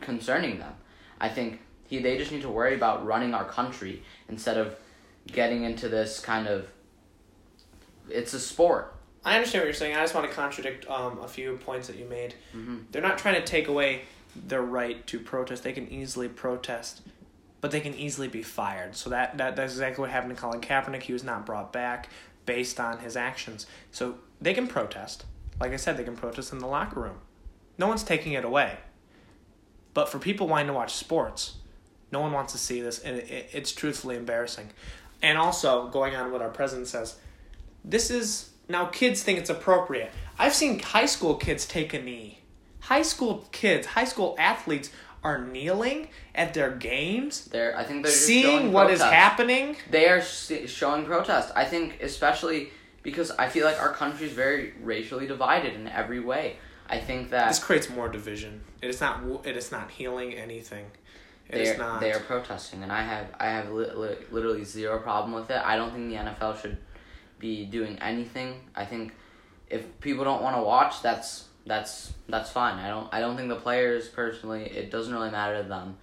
concerning 0.00 0.58
them. 0.58 0.72
I 1.20 1.28
think 1.28 1.60
he 1.86 1.98
they 1.98 2.16
just 2.18 2.32
need 2.32 2.42
to 2.42 2.48
worry 2.48 2.74
about 2.74 3.04
running 3.06 3.34
our 3.34 3.44
country 3.44 4.02
instead 4.28 4.56
of 4.58 4.76
getting 5.26 5.64
into 5.64 5.88
this 5.88 6.20
kind 6.20 6.46
of 6.46 6.68
it's 8.10 8.34
a 8.34 8.40
sport. 8.40 8.94
I 9.24 9.36
understand 9.36 9.62
what 9.62 9.66
you're 9.66 9.74
saying. 9.74 9.96
I 9.96 10.00
just 10.00 10.14
want 10.14 10.28
to 10.28 10.34
contradict 10.34 10.88
um, 10.90 11.18
a 11.20 11.28
few 11.28 11.56
points 11.58 11.86
that 11.86 11.96
you 11.96 12.04
made. 12.06 12.34
Mhm. 12.54 12.86
They're 12.90 13.02
not 13.02 13.18
trying 13.18 13.36
to 13.36 13.44
take 13.44 13.68
away 13.68 14.02
their 14.34 14.62
right 14.62 15.06
to 15.06 15.20
protest. 15.20 15.62
They 15.62 15.72
can 15.72 15.86
easily 15.88 16.28
protest, 16.28 17.02
but 17.60 17.70
they 17.70 17.80
can 17.80 17.94
easily 17.94 18.26
be 18.26 18.42
fired. 18.42 18.96
So 18.96 19.10
that, 19.10 19.38
that 19.38 19.54
that's 19.54 19.72
exactly 19.74 20.02
what 20.02 20.10
happened 20.10 20.34
to 20.34 20.40
Colin 20.40 20.60
Kaepernick. 20.60 21.02
He 21.02 21.12
was 21.12 21.22
not 21.22 21.46
brought 21.46 21.72
back 21.72 22.08
based 22.46 22.80
on 22.80 22.98
his 22.98 23.16
actions. 23.16 23.66
So 23.92 24.16
they 24.40 24.54
can 24.54 24.66
protest. 24.66 25.24
Like 25.60 25.72
I 25.72 25.76
said, 25.76 25.96
they 25.96 26.04
can 26.04 26.16
protest 26.16 26.52
in 26.52 26.58
the 26.58 26.66
locker 26.66 26.98
room. 27.00 27.18
No 27.82 27.88
one's 27.88 28.04
taking 28.04 28.34
it 28.34 28.44
away. 28.44 28.76
But 29.92 30.08
for 30.08 30.20
people 30.20 30.46
wanting 30.46 30.68
to 30.68 30.72
watch 30.72 30.94
sports, 30.94 31.56
no 32.12 32.20
one 32.20 32.30
wants 32.30 32.52
to 32.52 32.58
see 32.58 32.80
this, 32.80 33.00
and 33.00 33.16
it, 33.16 33.28
it, 33.28 33.50
it's 33.52 33.72
truthfully 33.72 34.14
embarrassing. 34.14 34.70
And 35.20 35.36
also, 35.36 35.88
going 35.88 36.14
on 36.14 36.30
what 36.30 36.42
our 36.42 36.48
president 36.48 36.86
says, 36.86 37.16
this 37.84 38.08
is 38.08 38.50
now 38.68 38.84
kids 38.84 39.24
think 39.24 39.40
it's 39.40 39.50
appropriate. 39.50 40.12
I've 40.38 40.54
seen 40.54 40.78
high 40.78 41.06
school 41.06 41.34
kids 41.34 41.66
take 41.66 41.92
a 41.92 42.00
knee. 42.00 42.38
High 42.82 43.02
school 43.02 43.48
kids, 43.50 43.88
high 43.88 44.04
school 44.04 44.36
athletes 44.38 44.90
are 45.24 45.44
kneeling 45.44 46.06
at 46.36 46.54
their 46.54 46.70
games, 46.70 47.46
They're 47.46 47.76
I 47.76 47.82
think 47.82 48.04
they're 48.04 48.12
seeing 48.12 48.70
what 48.70 48.92
is 48.92 49.02
happening. 49.02 49.74
They 49.90 50.08
are 50.08 50.22
showing 50.22 51.04
protest. 51.04 51.50
I 51.56 51.64
think 51.64 52.00
especially 52.00 52.70
because 53.02 53.32
I 53.32 53.48
feel 53.48 53.66
like 53.66 53.80
our 53.80 53.92
country 53.92 54.28
is 54.28 54.32
very 54.32 54.74
racially 54.80 55.26
divided 55.26 55.74
in 55.74 55.88
every 55.88 56.20
way. 56.20 56.58
I 56.88 56.98
think 56.98 57.30
that 57.30 57.48
This 57.48 57.58
creates 57.58 57.88
more 57.88 58.08
division. 58.08 58.62
It 58.80 58.88
is 58.90 59.00
not. 59.00 59.22
It 59.44 59.56
is 59.56 59.72
not 59.72 59.90
healing 59.90 60.34
anything. 60.34 60.86
It 61.48 61.52
they 61.52 61.62
is 61.62 61.74
are, 61.74 61.78
not. 61.78 62.00
they 62.00 62.12
are 62.12 62.20
protesting, 62.20 62.82
and 62.82 62.92
I 62.92 63.02
have 63.02 63.26
I 63.38 63.46
have 63.46 63.70
li- 63.70 63.90
li- 63.94 64.16
literally 64.30 64.64
zero 64.64 64.98
problem 64.98 65.32
with 65.32 65.50
it. 65.50 65.60
I 65.64 65.76
don't 65.76 65.92
think 65.92 66.08
the 66.10 66.16
NFL 66.16 66.60
should 66.60 66.76
be 67.38 67.64
doing 67.64 67.98
anything. 68.00 68.60
I 68.74 68.84
think 68.84 69.12
if 69.68 70.00
people 70.00 70.24
don't 70.24 70.42
want 70.42 70.56
to 70.56 70.62
watch, 70.62 71.02
that's 71.02 71.46
that's 71.66 72.12
that's 72.28 72.50
fine. 72.50 72.78
I 72.78 72.88
don't 72.88 73.08
I 73.12 73.20
don't 73.20 73.36
think 73.36 73.48
the 73.48 73.56
players 73.56 74.08
personally 74.08 74.64
it 74.64 74.90
doesn't 74.90 75.12
really 75.12 75.30
matter 75.30 75.62
to 75.62 75.68
them. 75.68 75.96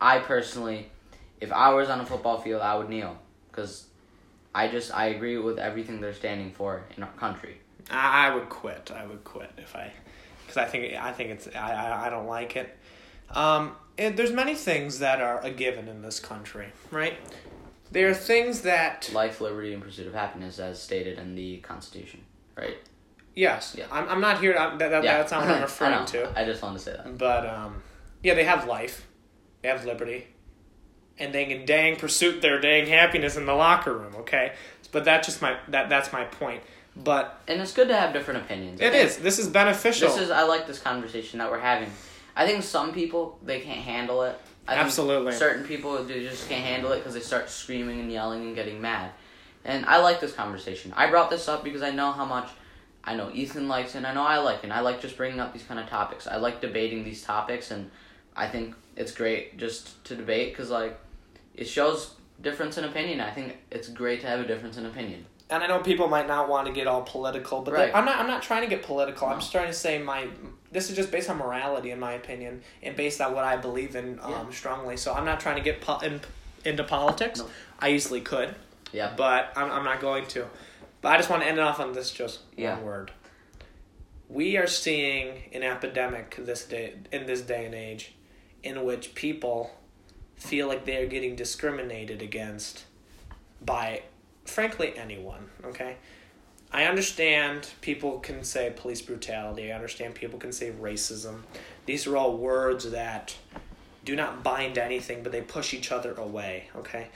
I 0.00 0.18
personally, 0.18 0.90
if 1.40 1.50
I 1.52 1.72
was 1.72 1.88
on 1.88 2.00
a 2.00 2.06
football 2.06 2.38
field, 2.38 2.60
I 2.60 2.76
would 2.76 2.88
kneel 2.88 3.16
because 3.50 3.86
I 4.54 4.68
just 4.68 4.94
I 4.94 5.06
agree 5.08 5.38
with 5.38 5.58
everything 5.58 6.00
they're 6.00 6.12
standing 6.12 6.50
for 6.52 6.84
in 6.96 7.02
our 7.02 7.12
country. 7.12 7.58
I, 7.90 8.28
I 8.28 8.34
would 8.34 8.48
quit. 8.48 8.90
I 8.94 9.06
would 9.06 9.22
quit 9.24 9.50
if 9.58 9.76
I, 9.76 9.92
because 10.56 10.68
I 10.68 10.70
think 10.70 10.94
I 10.94 11.12
think 11.12 11.30
it's 11.30 11.48
I, 11.54 11.72
I 11.72 12.06
I 12.06 12.10
don't 12.10 12.26
like 12.26 12.56
it. 12.56 12.76
Um, 13.30 13.72
and 13.98 14.16
there's 14.16 14.32
many 14.32 14.54
things 14.54 15.00
that 15.00 15.20
are 15.20 15.40
a 15.40 15.50
given 15.50 15.88
in 15.88 16.02
this 16.02 16.20
country, 16.20 16.68
right? 16.90 17.14
There 17.90 18.10
are 18.10 18.14
things 18.14 18.62
that 18.62 19.10
Life, 19.12 19.40
liberty, 19.40 19.72
and 19.72 19.82
pursuit 19.82 20.06
of 20.06 20.14
happiness, 20.14 20.58
as 20.58 20.82
stated 20.82 21.18
in 21.18 21.34
the 21.34 21.58
Constitution, 21.58 22.20
right? 22.56 22.76
yes, 23.34 23.76
Yeah. 23.78 23.86
I'm, 23.92 24.08
I'm 24.08 24.20
not 24.20 24.40
here. 24.40 24.54
That, 24.54 24.78
that, 24.78 25.02
That's 25.02 25.30
not 25.30 25.42
what 25.42 25.50
I'm 25.50 25.62
referring 25.62 26.00
know. 26.00 26.06
to. 26.06 26.32
I 26.38 26.44
just 26.44 26.62
wanted 26.62 26.78
to 26.78 26.84
say 26.84 26.92
that. 26.92 27.18
But 27.18 27.46
um, 27.46 27.82
yeah, 28.22 28.34
they 28.34 28.44
have 28.44 28.66
life, 28.66 29.06
they 29.62 29.68
have 29.68 29.84
liberty, 29.84 30.26
and 31.18 31.32
they 31.32 31.44
can 31.46 31.64
dang 31.64 31.96
pursue 31.96 32.40
their 32.40 32.60
dang 32.60 32.86
happiness 32.86 33.36
in 33.36 33.46
the 33.46 33.54
locker 33.54 33.96
room. 33.96 34.14
Okay, 34.16 34.52
but 34.90 35.04
that's 35.04 35.26
just 35.26 35.40
my 35.40 35.56
that 35.68 35.88
that's 35.88 36.12
my 36.12 36.24
point. 36.24 36.62
But 36.96 37.42
And 37.46 37.60
it's 37.60 37.72
good 37.72 37.88
to 37.88 37.96
have 37.96 38.12
different 38.12 38.40
opinions. 38.44 38.80
it 38.80 38.94
is. 38.94 39.18
This 39.18 39.38
is 39.38 39.48
beneficial. 39.48 40.08
This 40.08 40.18
is 40.18 40.30
I 40.30 40.44
like 40.44 40.66
this 40.66 40.78
conversation 40.78 41.38
that 41.38 41.50
we're 41.50 41.58
having. 41.60 41.90
I 42.34 42.46
think 42.46 42.62
some 42.62 42.92
people 42.92 43.38
they 43.44 43.60
can't 43.60 43.80
handle 43.80 44.22
it. 44.22 44.38
I 44.68 44.74
think 44.74 44.86
Absolutely. 44.86 45.32
certain 45.32 45.64
people 45.64 46.02
they 46.04 46.22
just 46.22 46.48
can't 46.48 46.64
handle 46.64 46.92
it 46.92 46.98
because 46.98 47.14
they 47.14 47.20
start 47.20 47.50
screaming 47.50 48.00
and 48.00 48.10
yelling 48.10 48.42
and 48.42 48.54
getting 48.54 48.80
mad. 48.80 49.10
And 49.64 49.84
I 49.86 49.98
like 49.98 50.20
this 50.20 50.32
conversation. 50.32 50.92
I 50.96 51.08
brought 51.10 51.28
this 51.30 51.48
up 51.48 51.62
because 51.64 51.82
I 51.82 51.90
know 51.90 52.12
how 52.12 52.24
much 52.24 52.48
I 53.04 53.14
know 53.14 53.30
Ethan 53.32 53.68
likes 53.68 53.94
it. 53.94 53.98
and 53.98 54.06
I 54.06 54.14
know 54.14 54.22
I 54.24 54.38
like 54.38 54.58
it. 54.58 54.64
And 54.64 54.72
I 54.72 54.80
like 54.80 55.00
just 55.00 55.16
bringing 55.16 55.38
up 55.38 55.52
these 55.52 55.62
kind 55.62 55.78
of 55.78 55.88
topics. 55.88 56.26
I 56.26 56.36
like 56.36 56.60
debating 56.60 57.04
these 57.04 57.22
topics, 57.22 57.70
and 57.70 57.90
I 58.34 58.48
think 58.48 58.74
it's 58.96 59.12
great 59.12 59.56
just 59.58 60.02
to 60.04 60.16
debate 60.16 60.52
because 60.52 60.70
like 60.70 60.98
it 61.54 61.68
shows 61.68 62.14
difference 62.40 62.78
in 62.78 62.84
opinion. 62.84 63.20
I 63.20 63.30
think 63.30 63.58
it's 63.70 63.88
great 63.88 64.20
to 64.22 64.26
have 64.26 64.40
a 64.40 64.46
difference 64.46 64.76
in 64.76 64.86
opinion. 64.86 65.26
And 65.50 65.62
I 65.62 65.66
know 65.66 65.78
people 65.80 66.08
might 66.08 66.26
not 66.26 66.48
want 66.48 66.66
to 66.66 66.72
get 66.72 66.86
all 66.86 67.02
political, 67.02 67.62
but 67.62 67.74
Right. 67.74 67.94
I'm 67.94 68.04
not. 68.04 68.18
I'm 68.18 68.26
not 68.26 68.42
trying 68.42 68.62
to 68.62 68.68
get 68.68 68.82
political. 68.82 69.28
I'm 69.28 69.38
just 69.40 69.52
trying 69.52 69.68
to 69.68 69.72
say 69.72 69.98
my. 69.98 70.26
This 70.72 70.90
is 70.90 70.96
just 70.96 71.10
based 71.10 71.30
on 71.30 71.38
morality, 71.38 71.90
in 71.92 72.00
my 72.00 72.12
opinion, 72.12 72.62
and 72.82 72.96
based 72.96 73.20
on 73.20 73.34
what 73.34 73.44
I 73.44 73.56
believe 73.56 73.94
in 73.96 74.18
um, 74.20 74.30
Yeah. 74.32 74.50
strongly. 74.50 74.96
So 74.96 75.14
I'm 75.14 75.24
not 75.24 75.40
trying 75.40 75.56
to 75.56 75.62
get 75.62 75.80
po- 75.80 76.00
in, 76.00 76.20
into 76.64 76.82
politics. 76.84 77.38
No. 77.38 77.46
I 77.78 77.90
easily 77.92 78.20
could, 78.20 78.54
Yeah. 78.92 79.12
but 79.16 79.52
I'm, 79.56 79.70
I'm 79.70 79.84
not 79.84 80.00
going 80.00 80.26
to. 80.28 80.46
But 81.00 81.12
I 81.12 81.16
just 81.18 81.30
want 81.30 81.42
to 81.42 81.48
end 81.48 81.58
it 81.58 81.62
off 81.62 81.78
on 81.78 81.92
this 81.92 82.10
just 82.10 82.40
Yeah. 82.56 82.74
one 82.74 82.84
word. 82.84 83.10
We 84.28 84.56
are 84.56 84.66
seeing 84.66 85.42
an 85.52 85.62
epidemic 85.62 86.34
this 86.38 86.64
day 86.64 86.94
in 87.12 87.26
this 87.26 87.42
day 87.42 87.64
and 87.64 87.74
age, 87.74 88.12
in 88.64 88.84
which 88.84 89.14
people 89.14 89.70
feel 90.36 90.66
like 90.66 90.84
they 90.84 90.96
are 90.96 91.06
getting 91.06 91.36
discriminated 91.36 92.20
against 92.22 92.84
by, 93.64 94.02
frankly, 94.46 94.94
anyone. 94.96 95.50
Okay, 95.64 95.96
I 96.72 96.84
understand 96.84 97.68
people 97.80 98.18
can 98.18 98.44
say 98.44 98.72
police 98.76 99.02
brutality. 99.02 99.72
I 99.72 99.74
understand 99.74 100.14
people 100.14 100.38
can 100.38 100.52
say 100.52 100.72
racism. 100.72 101.42
These 101.84 102.06
are 102.06 102.16
all 102.16 102.36
words 102.36 102.90
that 102.90 103.36
do 104.04 104.16
not 104.16 104.42
bind 104.42 104.78
anything, 104.78 105.22
but 105.22 105.32
they 105.32 105.42
push 105.42 105.74
each 105.74 105.92
other 105.92 106.14
away. 106.14 106.68
Okay, 106.76 107.08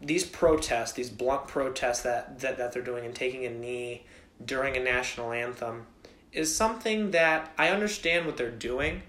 these 0.00 0.24
protests, 0.24 0.92
these 0.92 1.10
blunt 1.10 1.48
protests 1.48 2.02
that, 2.02 2.38
that, 2.40 2.56
that 2.58 2.72
they're 2.72 2.82
doing 2.82 3.04
and 3.04 3.14
taking 3.14 3.44
a 3.44 3.50
knee 3.50 4.04
during 4.44 4.76
a 4.76 4.80
national 4.80 5.32
anthem 5.32 5.86
is 6.32 6.54
something 6.54 7.10
that 7.10 7.52
I 7.58 7.70
understand 7.70 8.26
what 8.26 8.36
they're 8.36 8.50
doing. 8.50 9.02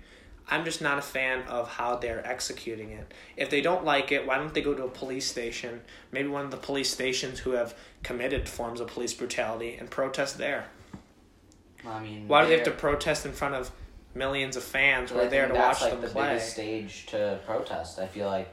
I'm 0.50 0.66
just 0.66 0.82
not 0.82 0.98
a 0.98 1.02
fan 1.02 1.44
of 1.44 1.70
how 1.70 1.98
they're 1.98 2.26
executing 2.26 2.92
it. 2.92 3.14
If 3.38 3.50
they 3.50 3.62
don't 3.62 3.86
like 3.86 4.12
it, 4.12 4.26
why 4.26 4.38
don't 4.38 4.54
they 4.54 4.62
go 4.62 4.74
to 4.74 4.86
a 4.86 4.90
police 4.90 5.28
station, 5.28 5.82
maybe 6.12 6.28
one 6.28 6.44
of 6.44 6.52
the 6.52 6.58
police 6.58 6.90
stations 6.90 7.40
who 7.40 7.52
have 7.52 7.76
committed 8.04 8.50
forms 8.50 8.80
of 8.80 8.88
police 8.88 9.14
brutality, 9.14 9.76
and 9.76 9.90
protest 9.90 10.38
there? 10.38 10.66
I 11.88 12.00
mean, 12.00 12.28
Why 12.28 12.42
do 12.42 12.50
they 12.50 12.56
have 12.56 12.66
to 12.66 12.72
protest 12.72 13.26
in 13.26 13.32
front 13.32 13.56
of 13.56 13.72
millions 14.16 14.56
of 14.58 14.64
fans 14.64 15.12
who 15.12 15.20
are 15.20 15.28
there 15.28 15.48
to 15.48 15.54
watch 15.54 15.82
like 15.82 15.92
them 15.92 16.02
the 16.02 16.08
play? 16.08 16.30
biggest 16.30 16.52
stage 16.52 17.06
to 17.08 17.40
protest. 17.46 18.00
I 18.00 18.08
feel 18.08 18.28
like 18.28 18.52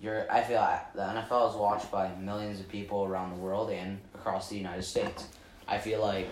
you're. 0.00 0.30
I 0.32 0.42
feel 0.42 0.60
like 0.60 0.92
the 0.94 1.02
NFL 1.02 1.50
is 1.50 1.56
watched 1.56 1.90
by 1.92 2.12
millions 2.16 2.58
of 2.58 2.68
people 2.68 3.04
around 3.04 3.30
the 3.30 3.36
world 3.40 3.70
and 3.70 4.00
across 4.14 4.48
the 4.48 4.56
United 4.56 4.82
States. 4.82 5.28
I 5.68 5.78
feel 5.78 6.00
like 6.00 6.28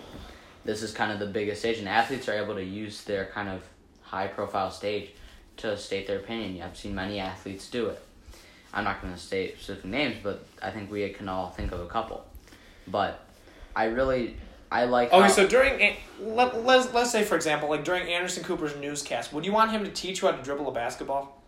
this 0.65 0.81
is 0.83 0.91
kind 0.91 1.11
of 1.11 1.19
the 1.19 1.27
biggest 1.27 1.61
stage, 1.61 1.77
and 1.79 1.87
athletes 1.87 2.27
are 2.27 2.33
able 2.33 2.55
to 2.55 2.63
use 2.63 3.03
their 3.03 3.25
kind 3.25 3.47
of 3.49 3.61
high 4.13 4.27
profile 4.27 4.69
stage 4.71 5.09
to 5.57 5.75
state 5.77 6.05
their 6.07 6.19
opinion. 6.19 6.61
I've 6.61 6.77
seen 6.77 6.93
many 6.95 7.19
athletes 7.19 7.67
do 7.69 7.87
it. 7.87 7.99
I'm 8.73 8.83
not 8.83 9.01
going 9.01 9.13
to 9.13 9.19
state 9.19 9.55
specific 9.57 9.85
names, 9.85 10.15
but 10.23 10.45
I 10.61 10.69
think 10.71 10.91
we 10.91 11.07
can 11.09 11.27
all 11.29 11.49
think 11.49 11.71
of 11.71 11.79
a 11.79 11.85
couple. 11.87 12.23
But 12.87 13.23
I 13.75 13.85
really, 13.85 14.35
I 14.71 14.85
like. 14.85 15.11
Okay, 15.11 15.21
how- 15.21 15.27
so 15.27 15.47
during 15.47 15.95
let, 16.21 16.63
let's 16.65 16.93
let's 16.93 17.11
say 17.11 17.23
for 17.23 17.35
example, 17.35 17.69
like 17.69 17.83
during 17.83 18.07
Anderson 18.11 18.43
Cooper's 18.43 18.75
newscast, 18.75 19.33
would 19.33 19.45
you 19.45 19.51
want 19.53 19.71
him 19.71 19.83
to 19.83 19.91
teach 19.91 20.21
you 20.21 20.27
how 20.27 20.35
to 20.35 20.43
dribble 20.43 20.67
a 20.67 20.71
basketball? 20.71 21.41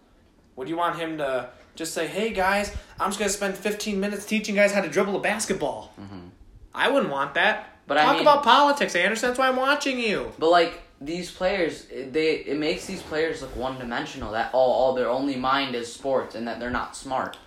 Would 0.56 0.70
you 0.70 0.78
want 0.78 0.98
him 0.98 1.18
to 1.18 1.50
just 1.76 1.94
say, 1.94 2.08
"Hey 2.08 2.32
guys, 2.32 2.74
I'm 3.00 3.10
just 3.10 3.20
gonna 3.20 3.30
spend 3.30 3.56
15 3.58 4.00
minutes 4.00 4.26
teaching 4.26 4.56
guys 4.56 4.72
how 4.72 4.82
to 4.82 4.90
dribble 4.90 5.16
a 5.18 5.20
basketball"? 5.22 5.92
Mhm. 6.00 6.30
I 6.74 6.90
wouldn't 6.90 7.12
want 7.12 7.34
that. 7.36 7.68
But 7.88 7.98
I 7.98 8.04
talk 8.06 8.14
mean- 8.14 8.22
about 8.22 8.44
politics, 8.44 8.96
Anderson. 8.96 9.30
That's 9.30 9.40
why 9.40 9.48
I'm 9.50 9.56
watching 9.58 10.00
you. 10.00 10.32
But 10.40 10.50
like 10.50 10.82
these 11.02 11.32
players, 11.32 11.88
they 11.88 12.36
it 12.36 12.58
makes 12.58 12.86
these 12.86 13.02
players 13.02 13.42
look 13.42 13.56
one 13.56 13.78
dimensional. 13.78 14.32
That 14.32 14.54
all 14.54 14.72
all 14.72 14.94
their 14.94 15.10
only 15.10 15.36
mind 15.36 15.76
is 15.76 15.92
sports, 15.92 16.36
and 16.36 16.48
that 16.48 16.60
they're 16.60 16.70
not 16.70 16.96
smart. 16.96 17.38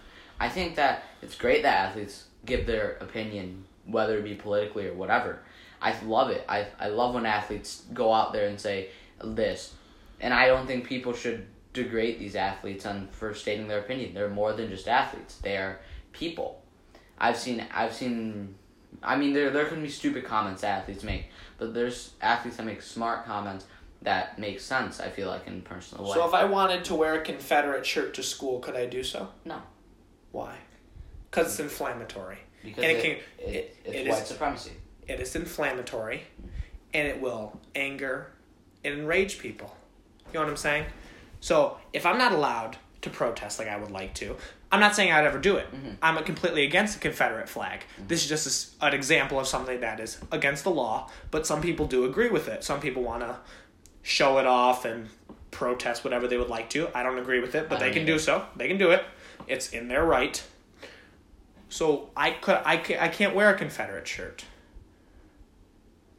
I 0.40 0.48
think 0.48 0.76
that 0.76 1.04
it's 1.22 1.34
great 1.34 1.62
that 1.62 1.88
athletes 1.88 2.26
give 2.44 2.66
their 2.66 2.92
opinion, 3.00 3.64
whether 3.86 4.18
it 4.18 4.24
be 4.24 4.34
politically 4.34 4.86
or 4.86 4.94
whatever. 4.94 5.40
I 5.80 5.98
love 6.04 6.30
it. 6.30 6.44
I 6.48 6.66
I 6.78 6.88
love 6.88 7.14
when 7.14 7.26
athletes 7.26 7.84
go 7.94 8.12
out 8.12 8.32
there 8.32 8.48
and 8.48 8.60
say 8.60 8.90
this, 9.22 9.74
and 10.20 10.34
I 10.34 10.46
don't 10.46 10.66
think 10.66 10.86
people 10.86 11.12
should 11.12 11.46
degrade 11.72 12.18
these 12.18 12.36
athletes 12.36 12.86
on 12.86 13.08
for 13.08 13.34
stating 13.34 13.68
their 13.68 13.78
opinion. 13.78 14.14
They're 14.14 14.28
more 14.28 14.52
than 14.52 14.68
just 14.68 14.88
athletes. 14.88 15.36
They 15.38 15.56
are 15.56 15.80
people. 16.12 16.62
I've 17.18 17.36
seen 17.36 17.66
I've 17.72 17.94
seen 17.94 18.56
I 19.02 19.16
mean 19.16 19.32
there 19.32 19.50
there 19.50 19.66
can 19.66 19.82
be 19.82 19.88
stupid 19.88 20.24
comments 20.24 20.64
athletes 20.64 21.02
make, 21.04 21.26
but 21.58 21.74
there's 21.74 22.12
athletes 22.20 22.56
that 22.56 22.66
make 22.66 22.82
smart 22.82 23.24
comments 23.26 23.66
that 24.02 24.38
make 24.38 24.60
sense, 24.60 25.00
I 25.00 25.08
feel 25.10 25.28
like 25.28 25.46
in 25.46 25.60
personal 25.62 26.04
way. 26.04 26.12
So 26.14 26.26
if 26.26 26.32
I 26.34 26.44
wanted 26.44 26.84
to 26.84 26.94
wear 26.94 27.14
a 27.14 27.20
Confederate 27.20 27.84
shirt 27.84 28.14
to 28.14 28.22
school, 28.22 28.60
could 28.60 28.76
I 28.76 28.86
do 28.86 29.02
so? 29.02 29.28
No. 29.44 29.60
Why? 30.30 30.56
Because 31.30 31.48
it's 31.48 31.60
inflammatory. 31.60 32.38
because 32.62 32.84
and 32.84 32.92
it, 32.92 33.04
it 33.04 33.22
it, 33.38 33.44
it- 33.48 33.76
it's 33.84 33.94
it 33.96 34.08
white 34.08 34.22
is- 34.22 34.28
supremacy. 34.28 34.72
It 35.08 35.20
is 35.20 35.34
inflammatory, 35.34 36.22
and 36.94 37.08
it 37.08 37.20
will 37.20 37.58
anger 37.74 38.30
and 38.84 38.94
enrage 38.94 39.38
people. 39.38 39.74
You 40.28 40.34
know 40.34 40.40
what 40.40 40.50
I'm 40.50 40.56
saying? 40.56 40.84
So 41.40 41.78
if 41.92 42.04
I'm 42.06 42.18
not 42.18 42.32
allowed 42.32 42.76
to 43.02 43.10
protest 43.10 43.58
like 43.58 43.68
I 43.68 43.78
would 43.78 43.90
like 43.90 44.14
to, 44.16 44.36
I'm 44.70 44.80
not 44.80 44.94
saying 44.94 45.12
I'd 45.12 45.24
ever 45.24 45.38
do 45.38 45.56
it. 45.56 45.66
I'm 46.02 46.22
completely 46.24 46.64
against 46.64 46.94
the 46.94 47.00
Confederate 47.00 47.48
flag. 47.48 47.84
This 48.06 48.22
is 48.22 48.28
just 48.28 48.74
an 48.82 48.92
example 48.92 49.40
of 49.40 49.46
something 49.46 49.80
that 49.80 49.98
is 49.98 50.18
against 50.30 50.64
the 50.64 50.70
law, 50.70 51.10
but 51.30 51.46
some 51.46 51.62
people 51.62 51.86
do 51.86 52.04
agree 52.04 52.28
with 52.28 52.48
it. 52.48 52.64
Some 52.64 52.80
people 52.80 53.02
want 53.02 53.22
to 53.22 53.36
show 54.02 54.38
it 54.38 54.46
off 54.46 54.84
and 54.84 55.08
protest 55.50 56.04
whatever 56.04 56.28
they 56.28 56.36
would 56.36 56.48
like 56.50 56.68
to. 56.70 56.88
I 56.94 57.02
don't 57.02 57.18
agree 57.18 57.40
with 57.40 57.54
it, 57.54 57.68
but 57.68 57.80
they 57.80 57.90
can 57.90 58.04
do 58.04 58.18
so. 58.18 58.44
They 58.56 58.68
can 58.68 58.78
do 58.78 58.90
it. 58.90 59.04
It's 59.46 59.70
in 59.70 59.88
their 59.88 60.04
right. 60.04 60.42
So 61.70 62.10
I 62.16 62.30
could 62.32 62.60
I 62.64 62.76
can't, 62.76 63.02
I 63.02 63.08
can't 63.08 63.34
wear 63.34 63.54
a 63.54 63.56
Confederate 63.58 64.06
shirt 64.06 64.44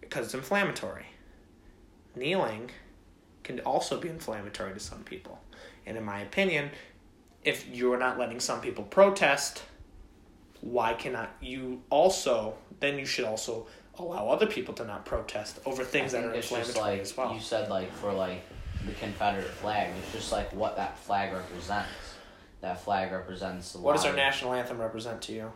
because 0.02 0.26
it's 0.26 0.34
inflammatory. 0.34 1.06
Kneeling 2.16 2.72
can 3.44 3.60
also 3.62 4.00
be 4.00 4.10
inflammatory 4.10 4.74
to 4.74 4.80
some 4.80 5.04
people. 5.04 5.40
And 5.86 5.98
in 5.98 6.04
my 6.04 6.20
opinion, 6.20 6.72
if 7.44 7.68
you're 7.74 7.98
not 7.98 8.18
letting 8.18 8.40
some 8.40 8.62
people 8.62 8.84
protest, 8.84 9.64
why 10.62 10.94
cannot 10.94 11.34
you 11.42 11.82
also 11.90 12.56
then 12.80 12.98
you 13.00 13.06
should 13.06 13.26
also 13.26 13.68
allow 13.98 14.30
other 14.30 14.48
people 14.48 14.74
to 14.74 14.86
not 14.86 15.06
protest 15.06 15.60
over 15.66 15.84
things 15.84 16.12
that 16.12 16.24
are 16.24 16.32
it's 16.34 16.50
just 16.50 16.70
inflammatory 16.70 16.92
like 16.92 17.02
as 17.02 17.18
well. 17.18 17.34
you 17.34 17.40
said, 17.40 17.70
like 17.70 17.92
for 17.94 18.14
like 18.14 18.42
the 18.86 18.94
Confederate 18.94 19.46
flag. 19.46 19.92
It's 20.02 20.14
just 20.14 20.32
like 20.32 20.52
what 20.54 20.76
that 20.78 20.98
flag 21.00 21.34
represents. 21.34 21.90
That 22.62 22.82
flag 22.84 23.12
represents. 23.12 23.76
what 23.76 23.96
does 23.96 24.06
our 24.06 24.16
national 24.16 24.54
anthem 24.54 24.80
represent 24.80 25.22
to 25.24 25.34
you? 25.34 25.52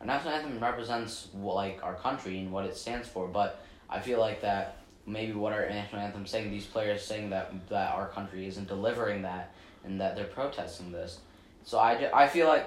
Our 0.00 0.06
national 0.06 0.34
anthem 0.34 0.58
represents 0.60 1.28
like 1.34 1.80
our 1.82 1.94
country 1.94 2.38
and 2.38 2.52
what 2.52 2.66
it 2.66 2.76
stands 2.76 3.08
for, 3.08 3.26
but 3.26 3.64
I 3.88 4.00
feel 4.00 4.20
like 4.20 4.42
that 4.42 4.78
maybe 5.06 5.32
what 5.32 5.52
our 5.52 5.68
national 5.68 6.02
anthem 6.02 6.26
saying, 6.26 6.50
these 6.50 6.66
players 6.66 7.02
saying 7.02 7.30
that 7.30 7.52
that 7.68 7.94
our 7.94 8.08
country 8.08 8.46
isn't 8.46 8.68
delivering 8.68 9.22
that 9.22 9.54
and 9.86 10.00
that 10.00 10.16
they're 10.16 10.24
protesting 10.24 10.92
this. 10.92 11.20
So 11.64 11.78
I, 11.78 12.10
I 12.12 12.28
feel 12.28 12.46
like 12.46 12.66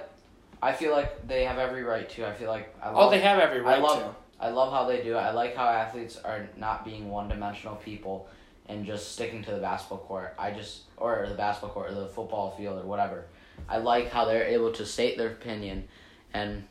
I 0.61 0.73
feel 0.73 0.91
like 0.91 1.27
they 1.27 1.45
have 1.45 1.57
every 1.57 1.83
right 1.83 2.09
to. 2.09 2.27
I 2.27 2.33
feel 2.33 2.49
like 2.49 2.75
I 2.81 2.89
oh, 2.89 2.95
love, 2.95 3.07
Oh, 3.07 3.09
they 3.11 3.21
have 3.21 3.39
every 3.39 3.61
right 3.61 3.77
I 3.77 3.81
love 3.81 3.99
to. 3.99 4.15
I 4.41 4.49
love 4.49 4.71
how 4.71 4.85
they 4.85 5.03
do 5.03 5.15
it. 5.15 5.19
I 5.19 5.31
like 5.31 5.55
how 5.55 5.67
athletes 5.67 6.17
are 6.17 6.49
not 6.57 6.85
being 6.85 7.09
one 7.09 7.27
dimensional 7.27 7.75
people 7.75 8.29
and 8.67 8.85
just 8.85 9.13
sticking 9.13 9.43
to 9.43 9.51
the 9.51 9.59
basketball 9.59 9.99
court. 9.99 10.35
I 10.37 10.51
just 10.51 10.83
or 10.97 11.25
the 11.27 11.35
basketball 11.35 11.71
court 11.71 11.91
or 11.91 11.95
the 11.95 12.07
football 12.07 12.51
field 12.51 12.83
or 12.83 12.87
whatever. 12.87 13.25
I 13.67 13.77
like 13.77 14.11
how 14.11 14.25
they're 14.25 14.45
able 14.45 14.71
to 14.73 14.85
state 14.85 15.17
their 15.17 15.27
opinion 15.29 15.87
and 16.33 16.65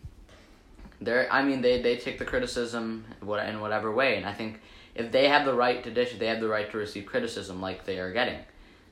they're 1.01 1.31
I 1.33 1.43
mean 1.43 1.61
they, 1.61 1.83
they 1.83 1.97
take 1.97 2.19
the 2.19 2.25
criticism 2.25 3.05
what 3.21 3.47
in 3.47 3.61
whatever 3.61 3.93
way 3.93 4.17
and 4.17 4.27
I 4.27 4.33
think 4.33 4.61
if 4.95 5.13
they 5.13 5.29
have 5.29 5.45
the 5.45 5.55
right 5.55 5.83
to 5.85 5.91
dish 5.91 6.13
it, 6.13 6.19
they 6.19 6.27
have 6.27 6.41
the 6.41 6.49
right 6.49 6.71
to 6.71 6.77
receive 6.77 7.07
criticism 7.07 7.61
like 7.61 7.85
they 7.85 7.99
are 7.99 8.13
getting. 8.13 8.39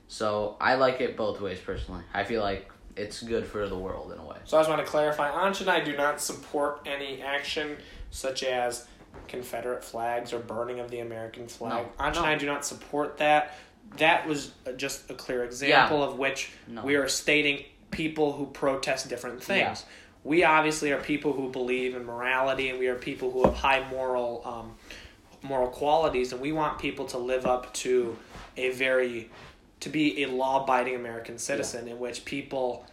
So 0.07 0.55
I 0.59 0.75
like 0.75 1.01
it 1.01 1.17
both 1.17 1.41
ways 1.41 1.59
personally. 1.59 2.03
I 2.13 2.23
feel 2.23 2.41
like 2.41 2.71
it's 2.95 3.21
good 3.21 3.45
for 3.45 3.67
the 3.67 3.77
world 3.77 4.11
in 4.11 4.17
a 4.19 4.25
way. 4.25 4.37
So 4.45 4.57
I 4.57 4.61
just 4.61 4.69
want 4.69 4.83
to 4.83 4.89
clarify, 4.89 5.29
Ansh 5.29 5.61
and 5.61 5.69
I 5.69 5.83
do 5.83 5.95
not 5.95 6.21
support 6.21 6.81
any 6.85 7.21
action 7.21 7.77
such 8.09 8.43
as 8.43 8.87
Confederate 9.27 9.83
flags 9.83 10.33
or 10.33 10.39
burning 10.39 10.79
of 10.79 10.89
the 10.89 10.99
American 10.99 11.47
flag. 11.47 11.85
No, 11.99 12.03
Ansh 12.05 12.13
no. 12.15 12.19
and 12.21 12.27
I 12.27 12.35
do 12.35 12.45
not 12.45 12.65
support 12.65 13.17
that. 13.17 13.55
That 13.97 14.27
was 14.27 14.51
just 14.75 15.09
a 15.09 15.13
clear 15.13 15.43
example 15.43 16.03
of 16.03 16.17
which 16.17 16.51
No. 16.67 16.83
we 16.83 16.95
are 16.95 17.07
stating 17.07 17.63
people 17.91 18.33
who 18.33 18.45
protest 18.47 19.09
different 19.09 19.41
things. 19.43 19.83
Yeah. 19.85 19.93
We 20.23 20.43
obviously 20.43 20.91
are 20.91 20.99
people 20.99 21.31
who 21.31 21.49
believe 21.49 21.95
in 21.95 22.03
morality, 22.05 22.69
and 22.69 22.79
we 22.79 22.87
are 22.87 22.95
people 22.95 23.31
who 23.31 23.43
have 23.45 23.53
high 23.53 23.87
moral 23.89 24.41
um, 24.43 24.75
moral 25.41 25.69
qualities, 25.69 26.33
and 26.33 26.41
we 26.41 26.51
want 26.51 26.79
people 26.79 27.05
to 27.05 27.17
live 27.17 27.45
up 27.45 27.73
to 27.75 28.17
a 28.57 28.71
very 28.71 29.29
to 29.81 29.89
be 29.89 30.23
a 30.23 30.27
law 30.27 30.63
abiding 30.63 30.95
American 30.95 31.37
citizen 31.37 31.87
in 31.87 31.99
which 31.99 32.25
people 32.25 32.85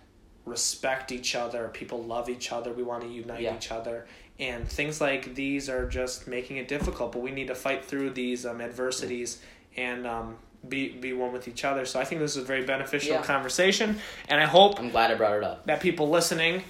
respect 0.45 1.11
each 1.13 1.35
other, 1.35 1.69
people 1.73 2.03
love 2.03 2.29
each 2.29 2.53
other, 2.53 2.73
we 2.73 2.83
want 2.83 3.03
to 3.03 3.09
unite 3.09 3.41
Yeah. 3.41 3.57
each 3.57 3.71
other. 3.71 4.07
And 4.39 4.69
things 4.69 5.01
like 5.01 5.35
these 5.35 5.69
are 5.71 5.89
just 5.89 6.27
making 6.27 6.57
it 6.59 6.69
difficult, 6.69 7.13
but 7.13 7.21
we 7.23 7.31
need 7.31 7.47
to 7.47 7.55
fight 7.55 7.85
through 7.85 8.11
these 8.11 8.45
um, 8.45 8.61
adversities 8.61 9.41
and 9.77 10.07
um, 10.07 10.37
be 10.69 10.89
be 10.89 11.13
one 11.13 11.33
with 11.33 11.47
each 11.47 11.65
other. 11.65 11.85
So 11.87 12.01
I 12.01 12.05
think 12.05 12.21
this 12.21 12.37
is 12.37 12.43
a 12.43 12.47
very 12.47 12.65
beneficial 12.65 13.15
Yeah. 13.15 13.23
conversation, 13.23 13.99
and 14.29 14.41
I 14.41 14.47
hope 14.47 14.79
I'm 14.79 14.91
glad 14.91 15.11
I 15.11 15.15
brought 15.15 15.37
it 15.37 15.45
up. 15.45 15.67
that 15.67 15.81
people 15.81 16.09
listening 16.11 16.65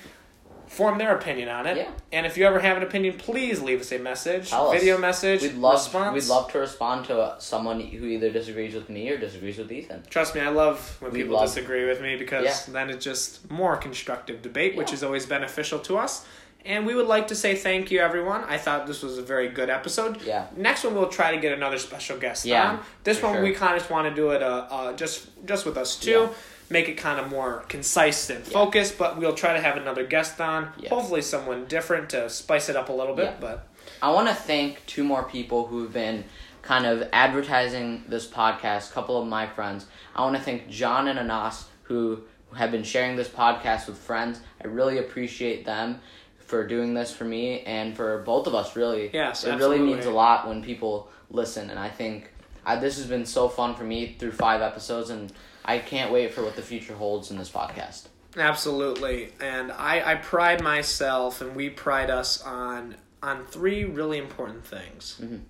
form 0.75 0.99
their 0.99 1.17
opinion 1.17 1.49
on 1.49 1.67
it. 1.67 1.77
Yeah. 1.77 1.91
And 2.13 2.27
if 2.27 2.37
you 2.37 2.45
ever 2.47 2.59
have 2.59 2.77
an 2.77 2.83
opinion, 2.83 3.17
please 3.17 3.63
leave 3.63 3.81
us 3.81 3.93
a 3.93 3.99
message, 3.99 4.51
Tell 4.51 4.69
us. 4.71 4.79
video 4.81 4.99
message, 4.99 5.43
We'd 5.43 5.55
love 5.55 5.75
response. 5.75 6.15
we'd 6.15 6.29
love 6.29 6.51
to 6.53 6.59
respond 6.59 7.07
to 7.07 7.19
uh, 7.19 7.39
someone 7.39 7.81
who 7.81 8.07
either 8.07 8.31
disagrees 8.31 8.75
with 8.75 8.91
me 8.91 9.09
or 9.11 9.17
disagrees 9.17 9.59
with 9.59 9.71
Ethan. 9.71 10.03
Trust 10.11 10.35
me, 10.35 10.41
I 10.41 10.49
love 10.49 10.97
when 11.01 11.13
We 11.13 11.21
people 11.23 11.37
love- 11.37 11.47
disagree 11.47 11.85
with 11.87 12.01
me 12.01 12.17
because 12.17 12.45
Yeah. 12.45 12.73
then 12.73 12.91
it's 12.91 13.05
just 13.05 13.51
more 13.51 13.77
constructive 13.77 14.43
debate, 14.43 14.77
which 14.77 14.93
is 14.93 15.03
always 15.05 15.27
beneficial 15.27 15.79
to 15.81 15.97
us. 15.99 16.25
And 16.67 16.87
we 16.87 16.95
would 16.95 17.07
like 17.07 17.27
to 17.29 17.35
say 17.35 17.55
thank 17.55 17.91
you, 17.91 18.01
everyone. 18.01 18.43
I 18.45 18.57
thought 18.57 18.87
this 18.87 19.03
was 19.03 19.19
a 19.19 19.23
very 19.23 19.49
good 19.49 19.69
episode. 19.69 20.23
Yeah. 20.23 20.47
Next 20.57 20.83
one, 20.83 20.95
we'll 20.95 21.09
try 21.11 21.31
to 21.35 21.41
get 21.41 21.53
another 21.53 21.79
special 21.79 22.17
guest 22.17 22.47
Yeah, 22.47 22.71
on. 22.71 22.81
This 23.05 23.23
one, 23.23 23.35
sure. 23.35 23.43
we 23.43 23.53
kind 23.53 23.75
of 23.75 23.81
just 23.81 23.91
want 23.91 24.09
to 24.09 24.15
do 24.15 24.31
it 24.31 24.43
uh, 24.43 24.67
uh, 24.71 24.93
just 24.95 25.27
just 25.45 25.67
with 25.67 25.77
us 25.77 25.97
too. 25.97 26.11
Yeah. 26.11 26.29
Make 26.75 26.89
it 26.89 26.95
kind 26.97 27.21
of 27.21 27.31
more 27.31 27.65
concise 27.69 28.29
and 28.31 28.45
Yeah. 28.45 28.53
focused, 28.53 28.99
but 28.99 29.17
we'll 29.17 29.35
try 29.37 29.53
to 29.55 29.61
have 29.61 29.77
another 29.77 30.05
guest 30.05 30.41
on. 30.41 30.73
Yeah. 30.77 30.89
Hopefully, 30.89 31.23
someone 31.23 31.67
different 31.67 32.11
to 32.11 32.29
spice 32.29 32.69
it 32.69 32.75
up 32.75 32.89
a 32.89 32.93
little 32.93 33.15
bit. 33.15 33.27
Yeah. 33.27 33.37
But 33.41 33.69
I 34.03 34.11
want 34.11 34.27
to 34.29 34.35
thank 34.35 34.85
two 34.87 35.05
more 35.05 35.23
people 35.23 35.69
who've 35.69 35.93
been 35.93 36.25
kind 36.63 36.85
of 36.85 37.09
advertising 37.13 38.03
this 38.09 38.27
podcast. 38.27 38.91
A 38.91 38.93
couple 38.93 39.21
of 39.23 39.29
my 39.29 39.47
friends. 39.47 39.87
I 40.17 40.23
want 40.23 40.35
to 40.37 40.43
thank 40.43 40.69
John 40.69 41.07
and 41.07 41.17
Anas 41.19 41.67
who 41.85 42.23
have 42.57 42.71
been 42.73 42.83
sharing 42.85 43.15
this 43.15 43.29
podcast 43.29 43.87
with 43.87 43.97
friends. 43.99 44.41
I 44.63 44.67
really 44.67 44.99
appreciate 44.99 45.65
them 45.65 46.01
for 46.39 46.67
doing 46.67 46.93
this 46.95 47.13
for 47.15 47.25
me 47.25 47.61
and 47.61 47.95
for 47.97 48.19
both 48.23 48.47
of 48.49 48.55
us. 48.57 48.75
Really, 48.75 49.11
Yes, 49.13 49.45
it 49.45 49.51
absolutely. 49.53 49.79
really 49.79 49.93
means 49.95 50.07
a 50.07 50.11
lot 50.11 50.49
when 50.49 50.61
people 50.63 51.09
listen. 51.31 51.71
And 51.71 51.79
I 51.79 51.89
think 51.89 52.33
I, 52.67 52.77
this 52.77 52.97
has 52.97 53.07
been 53.07 53.27
so 53.27 53.49
fun 53.49 53.75
for 53.77 53.85
me 53.85 54.17
through 54.19 54.33
five 54.33 54.61
episodes, 54.61 55.11
and 55.11 55.33
I 55.65 55.79
can't 55.79 56.13
wait 56.13 56.33
for 56.35 56.43
what 56.43 56.57
the 56.57 56.63
future 56.63 56.95
holds 56.95 57.31
in 57.31 57.39
this 57.39 57.51
podcast. 57.51 58.09
Absolutely, 58.37 59.33
and 59.41 59.71
I, 59.73 60.13
I 60.13 60.15
pride 60.17 60.61
myself, 60.63 61.41
and 61.41 61.55
we 61.55 61.71
pride 61.71 62.11
us 62.11 62.43
on 62.43 62.97
on 63.23 63.47
three 63.47 63.85
really 63.85 64.19
important 64.19 64.67
things. 64.67 65.19
Mhm. 65.23 65.41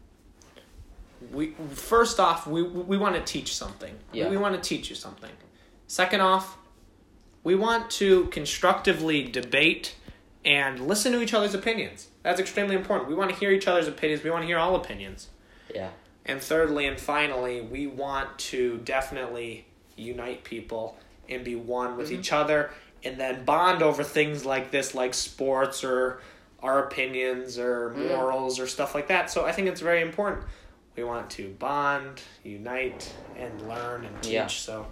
We 1.32 1.54
first 1.74 2.20
off, 2.20 2.46
we 2.46 2.62
we 2.62 2.96
want 2.98 3.14
to 3.16 3.22
teach 3.22 3.54
something. 3.56 3.94
Yeah. 4.12 4.28
We 4.28 4.36
want 4.36 4.54
to 4.54 4.60
teach 4.68 4.90
you 4.90 4.96
something. 4.96 5.30
Second 5.86 6.20
off, 6.20 6.56
we 7.42 7.54
want 7.54 7.90
to 7.92 8.26
constructively 8.26 9.22
debate 9.24 9.94
and 10.44 10.86
listen 10.86 11.12
to 11.12 11.22
each 11.22 11.32
other's 11.32 11.54
opinions. 11.54 12.08
That's 12.22 12.38
extremely 12.40 12.74
important. 12.76 13.08
We 13.08 13.14
want 13.14 13.30
to 13.30 13.36
hear 13.36 13.50
each 13.50 13.66
other's 13.66 13.88
opinions. 13.88 14.22
We 14.22 14.30
want 14.30 14.42
to 14.42 14.46
hear 14.46 14.58
all 14.58 14.76
opinions. 14.76 15.28
Yeah. 15.74 15.90
And 16.26 16.40
thirdly 16.40 16.86
and 16.86 16.98
finally, 17.00 17.60
we 17.62 17.86
want 17.86 18.38
to 18.50 18.78
definitely 18.78 19.66
unite 19.96 20.44
people 20.44 20.96
and 21.28 21.44
be 21.44 21.56
one 21.56 21.96
with 21.96 22.12
each 22.12 22.32
other 22.32 22.70
and 23.02 23.18
then 23.18 23.44
bond 23.44 23.82
over 23.82 24.02
things 24.02 24.44
like 24.44 24.70
this, 24.70 24.94
like 24.94 25.14
sports 25.14 25.84
or 25.84 26.20
our 26.62 26.84
opinions 26.86 27.58
or 27.58 27.90
morals 27.90 28.58
or 28.58 28.66
stuff 28.66 28.94
like 28.94 29.08
that. 29.08 29.30
So 29.30 29.44
I 29.44 29.52
think 29.52 29.68
it's 29.68 29.80
very 29.82 30.00
important. 30.00 30.44
We 30.96 31.04
want 31.04 31.28
to 31.30 31.48
bond, 31.58 32.22
unite, 32.44 33.12
and 33.36 33.68
learn 33.68 34.04
and 34.04 34.22
teach. 34.22 34.32
Yeah. 34.32 34.46
So 34.46 34.86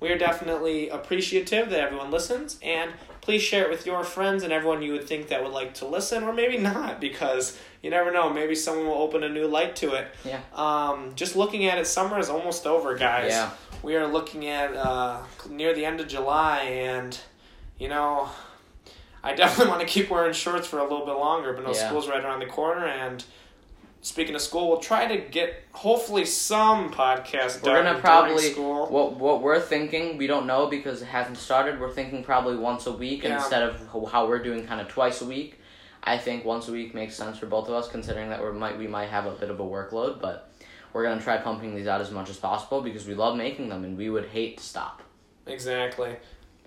we 0.00 0.08
are 0.10 0.18
definitely 0.18 0.88
appreciative 0.88 1.70
that 1.70 1.78
everyone 1.78 2.10
listens 2.10 2.58
and 2.62 2.90
please 3.20 3.40
share 3.42 3.62
it 3.64 3.70
with 3.70 3.86
your 3.86 4.02
friends 4.02 4.42
and 4.42 4.52
everyone 4.52 4.82
you 4.82 4.90
would 4.92 5.06
think 5.06 5.28
that 5.28 5.44
would 5.44 5.52
like 5.52 5.74
to 5.74 5.86
listen 5.86 6.24
or 6.24 6.32
maybe 6.32 6.58
not 6.72 7.00
because 7.00 7.56
you 7.82 7.90
never 7.90 8.10
know 8.10 8.28
maybe 8.32 8.54
someone 8.56 8.86
will 8.86 8.94
open 9.00 9.22
a 9.22 9.28
new 9.28 9.46
light 9.46 9.76
to 9.76 9.92
it 9.94 10.08
Yeah. 10.24 10.40
um, 10.54 11.12
just 11.14 11.36
looking 11.36 11.66
at 11.66 11.78
it, 11.78 11.86
summer 11.86 12.18
is 12.18 12.28
almost 12.28 12.66
over, 12.66 12.96
guys. 12.96 13.30
Yeah. 13.30 13.50
We 13.82 13.96
are 13.96 14.06
looking 14.06 14.46
at 14.46 14.74
uh, 14.76 15.18
near 15.48 15.74
the 15.74 15.84
end 15.84 16.00
of 16.00 16.08
July, 16.08 16.58
and 16.60 17.18
you 17.78 17.88
know, 17.88 18.28
I 19.24 19.34
definitely 19.34 19.70
want 19.74 19.80
to 19.80 19.86
keep 19.86 20.10
wearing 20.10 20.32
shorts 20.32 20.66
for 20.66 20.78
a 20.78 20.82
little 20.84 21.04
bit 21.06 21.16
longer. 21.16 21.52
But 21.52 21.64
no, 21.64 21.72
Yeah. 21.74 21.88
school's 21.88 22.08
right 22.08 22.22
around 22.24 22.40
the 22.40 22.46
corner, 22.46 22.86
and 22.86 23.24
speaking 24.00 24.34
of 24.36 24.40
school, 24.40 24.68
we'll 24.68 24.78
try 24.78 25.06
to 25.06 25.16
get 25.28 25.54
hopefully 25.72 26.24
some 26.24 26.92
podcasts 26.92 27.62
We're 27.62 27.82
gonna 27.82 27.98
probably 27.98 28.50
school. 28.50 28.86
what 28.88 29.14
what 29.16 29.42
we're 29.42 29.60
thinking. 29.60 30.16
We 30.16 30.26
don't 30.28 30.46
know 30.46 30.66
because 30.68 31.02
it 31.02 31.06
hasn't 31.06 31.38
started. 31.38 31.80
We're 31.80 31.90
thinking 31.92 32.22
probably 32.22 32.56
once 32.56 32.86
a 32.86 32.92
week 32.92 33.24
Yeah. 33.24 33.36
instead 33.36 33.62
of 33.64 33.80
how- 33.92 34.04
how 34.06 34.26
we're 34.28 34.42
doing 34.42 34.64
kind 34.66 34.80
of 34.80 34.88
twice 34.88 35.20
a 35.22 35.24
week. 35.26 35.58
I 36.04 36.18
think 36.18 36.44
once 36.44 36.66
a 36.68 36.72
week 36.72 36.94
makes 36.94 37.14
sense 37.14 37.38
for 37.38 37.46
both 37.46 37.68
of 37.68 37.74
us, 37.74 37.88
considering 37.88 38.30
that 38.30 38.42
we 38.44 38.50
might 38.52 38.76
we 38.78 38.86
might 38.86 39.08
have 39.08 39.26
a 39.26 39.30
bit 39.32 39.50
of 39.50 39.58
a 39.60 39.64
workload. 39.64 40.20
But 40.20 40.51
we're 40.92 41.02
gonna 41.04 41.20
try 41.20 41.36
pumping 41.38 41.74
these 41.74 41.86
out 41.86 42.00
as 42.00 42.10
much 42.10 42.28
as 42.30 42.36
possible 42.36 42.80
because 42.82 43.06
we 43.06 43.14
love 43.14 43.36
making 43.36 43.68
them 43.68 43.84
and 43.84 43.96
we 43.96 44.10
would 44.10 44.26
hate 44.26 44.58
to 44.58 44.64
stop. 44.64 45.02
Exactly. 45.46 46.16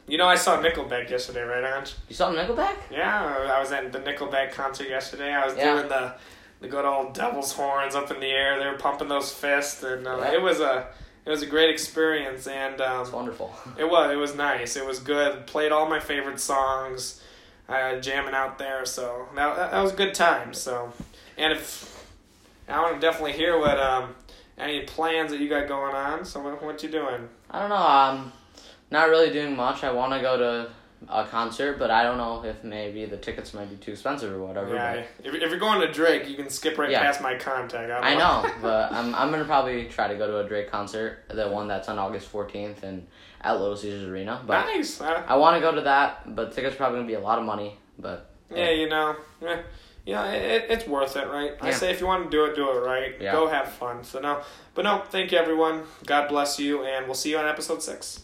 You 0.08 0.18
know, 0.20 0.28
I 0.28 0.36
saw 0.36 0.58
Nickelback 0.62 1.10
yesterday, 1.10 1.42
right, 1.42 1.64
Ange? 1.78 1.96
You 2.08 2.16
saw 2.16 2.32
Nickelback? 2.32 2.76
Yeah, 2.92 3.50
I 3.52 3.60
was 3.60 3.72
at 3.72 3.92
the 3.92 4.00
Nickelback 4.00 4.52
concert 4.52 4.88
yesterday. 4.88 5.34
I 5.34 5.46
was 5.46 5.56
Yeah. 5.56 5.74
doing 5.76 5.88
the 5.90 6.14
the 6.62 6.68
good 6.70 6.86
old 6.86 7.14
devil's 7.14 7.52
horns 7.52 7.96
up 7.96 8.10
in 8.12 8.20
the 8.20 8.28
air. 8.32 8.58
They 8.58 8.66
were 8.66 8.78
pumping 8.78 9.08
those 9.10 9.32
fists, 9.32 9.84
and 9.84 10.08
uh, 10.08 10.18
Yeah. 10.20 10.34
it 10.34 10.42
was 10.42 10.60
a 10.62 10.88
it 11.26 11.30
was 11.30 11.42
a 11.42 11.46
great 11.48 11.70
experience. 11.70 12.48
And 12.48 12.80
um, 12.82 13.02
It's 13.02 13.12
wonderful. 13.12 13.54
it 13.78 13.90
was 13.90 14.12
it 14.12 14.16
was 14.16 14.36
nice. 14.36 14.76
It 14.76 14.86
was 14.86 15.00
good. 15.00 15.48
Played 15.48 15.72
all 15.72 15.88
my 15.90 16.00
favorite 16.00 16.40
songs, 16.40 17.22
uh, 17.68 17.96
jamming 18.00 18.34
out 18.36 18.58
there. 18.60 18.86
So 18.86 19.28
that, 19.36 19.72
that 19.72 19.82
was 19.82 19.94
a 19.94 19.96
good 19.96 20.14
time. 20.14 20.54
So, 20.54 20.94
and 21.38 21.52
if 21.52 21.95
I 22.68 22.82
want 22.82 22.96
to 22.96 23.02
definitely 23.02 23.34
hear 23.34 23.60
what 23.60 23.80
um 23.80 24.16
any 24.58 24.82
plans 24.82 25.32
that 25.32 25.40
you 25.40 25.50
got 25.50 25.68
going 25.68 25.96
on. 25.96 26.26
So 26.26 26.42
what 26.42 26.62
what 26.64 26.82
you 26.84 26.90
doing? 26.90 27.28
I 27.52 27.60
don't 27.60 27.70
know. 27.70 27.76
Um, 27.76 28.32
not 28.92 29.10
really 29.10 29.32
doing 29.32 29.56
much. 29.56 29.84
I 29.84 29.92
want 29.92 30.14
to 30.14 30.20
go 30.22 30.38
to 30.38 30.72
a 31.10 31.26
concert, 31.26 31.78
but 31.78 31.92
I 31.92 32.04
don't 32.04 32.18
know 32.18 32.44
if 32.44 32.64
maybe 32.64 33.06
the 33.06 33.18
tickets 33.18 33.54
might 33.54 33.70
be 33.70 33.76
too 33.76 33.92
expensive 33.92 34.32
or 34.32 34.44
whatever. 34.44 34.74
Yeah, 34.74 35.04
if, 35.24 35.34
if 35.36 35.50
you're 35.50 35.60
going 35.60 35.82
to 35.82 35.92
Drake, 35.92 36.28
you 36.28 36.36
can 36.36 36.50
skip 36.50 36.78
right 36.78 36.90
Yeah. 36.90 37.02
past 37.02 37.22
my 37.22 37.36
contact. 37.36 37.90
don't 37.90 38.04
I 38.04 38.16
know, 38.16 38.50
but 38.62 38.92
I'm 38.92 39.14
I'm 39.14 39.30
gonna 39.32 39.46
probably 39.46 39.86
try 39.86 40.08
to 40.08 40.16
go 40.16 40.28
to 40.28 40.40
a 40.40 40.48
Drake 40.48 40.72
concert, 40.72 41.20
the 41.30 41.48
one 41.50 41.68
that's 41.68 41.90
on 41.90 42.00
August 42.00 42.32
14th 42.32 42.84
and 42.84 43.06
at 43.42 43.60
Little 43.60 43.76
Caesars 43.76 44.06
Arena. 44.10 44.42
But 44.46 44.66
nice. 44.66 45.00
Uh, 45.02 45.24
I 45.28 45.36
want 45.38 45.58
to 45.58 45.62
go 45.62 45.76
to 45.76 45.82
that, 45.82 46.36
but 46.36 46.54
tickets 46.54 46.76
probably 46.76 47.00
gonna 47.00 47.08
be 47.08 47.14
a 47.16 47.20
lot 47.20 47.38
of 47.38 47.46
money. 47.46 47.78
But 48.00 48.32
Yeah, 48.50 48.72
you 48.72 48.90
know, 48.90 49.16
eh, 49.46 49.62
you 50.06 50.14
know, 50.14 50.24
it, 50.26 50.42
it- 50.42 50.66
it's 50.70 50.88
worth 50.88 51.16
it, 51.18 51.28
right? 51.28 51.54
I 51.62 51.72
say 51.72 51.92
if 51.92 52.00
you 52.00 52.08
want 52.08 52.26
to 52.26 52.30
do 52.30 52.46
it, 52.46 52.56
do 52.56 52.70
it 52.70 52.80
right. 52.86 53.16
Yeah. 53.20 53.32
Go 53.34 53.48
have 53.48 53.72
fun. 53.74 54.04
So 54.04 54.20
no, 54.20 54.42
but 54.74 54.84
no, 54.84 55.04
thank 55.10 55.32
you 55.32 55.38
everyone. 55.38 55.84
God 56.06 56.28
bless 56.30 56.60
you, 56.60 56.84
and 56.84 57.06
we'll 57.06 57.16
see 57.16 57.32
you 57.32 57.38
on 57.38 57.46
episode 57.48 57.82
six. 57.82 58.22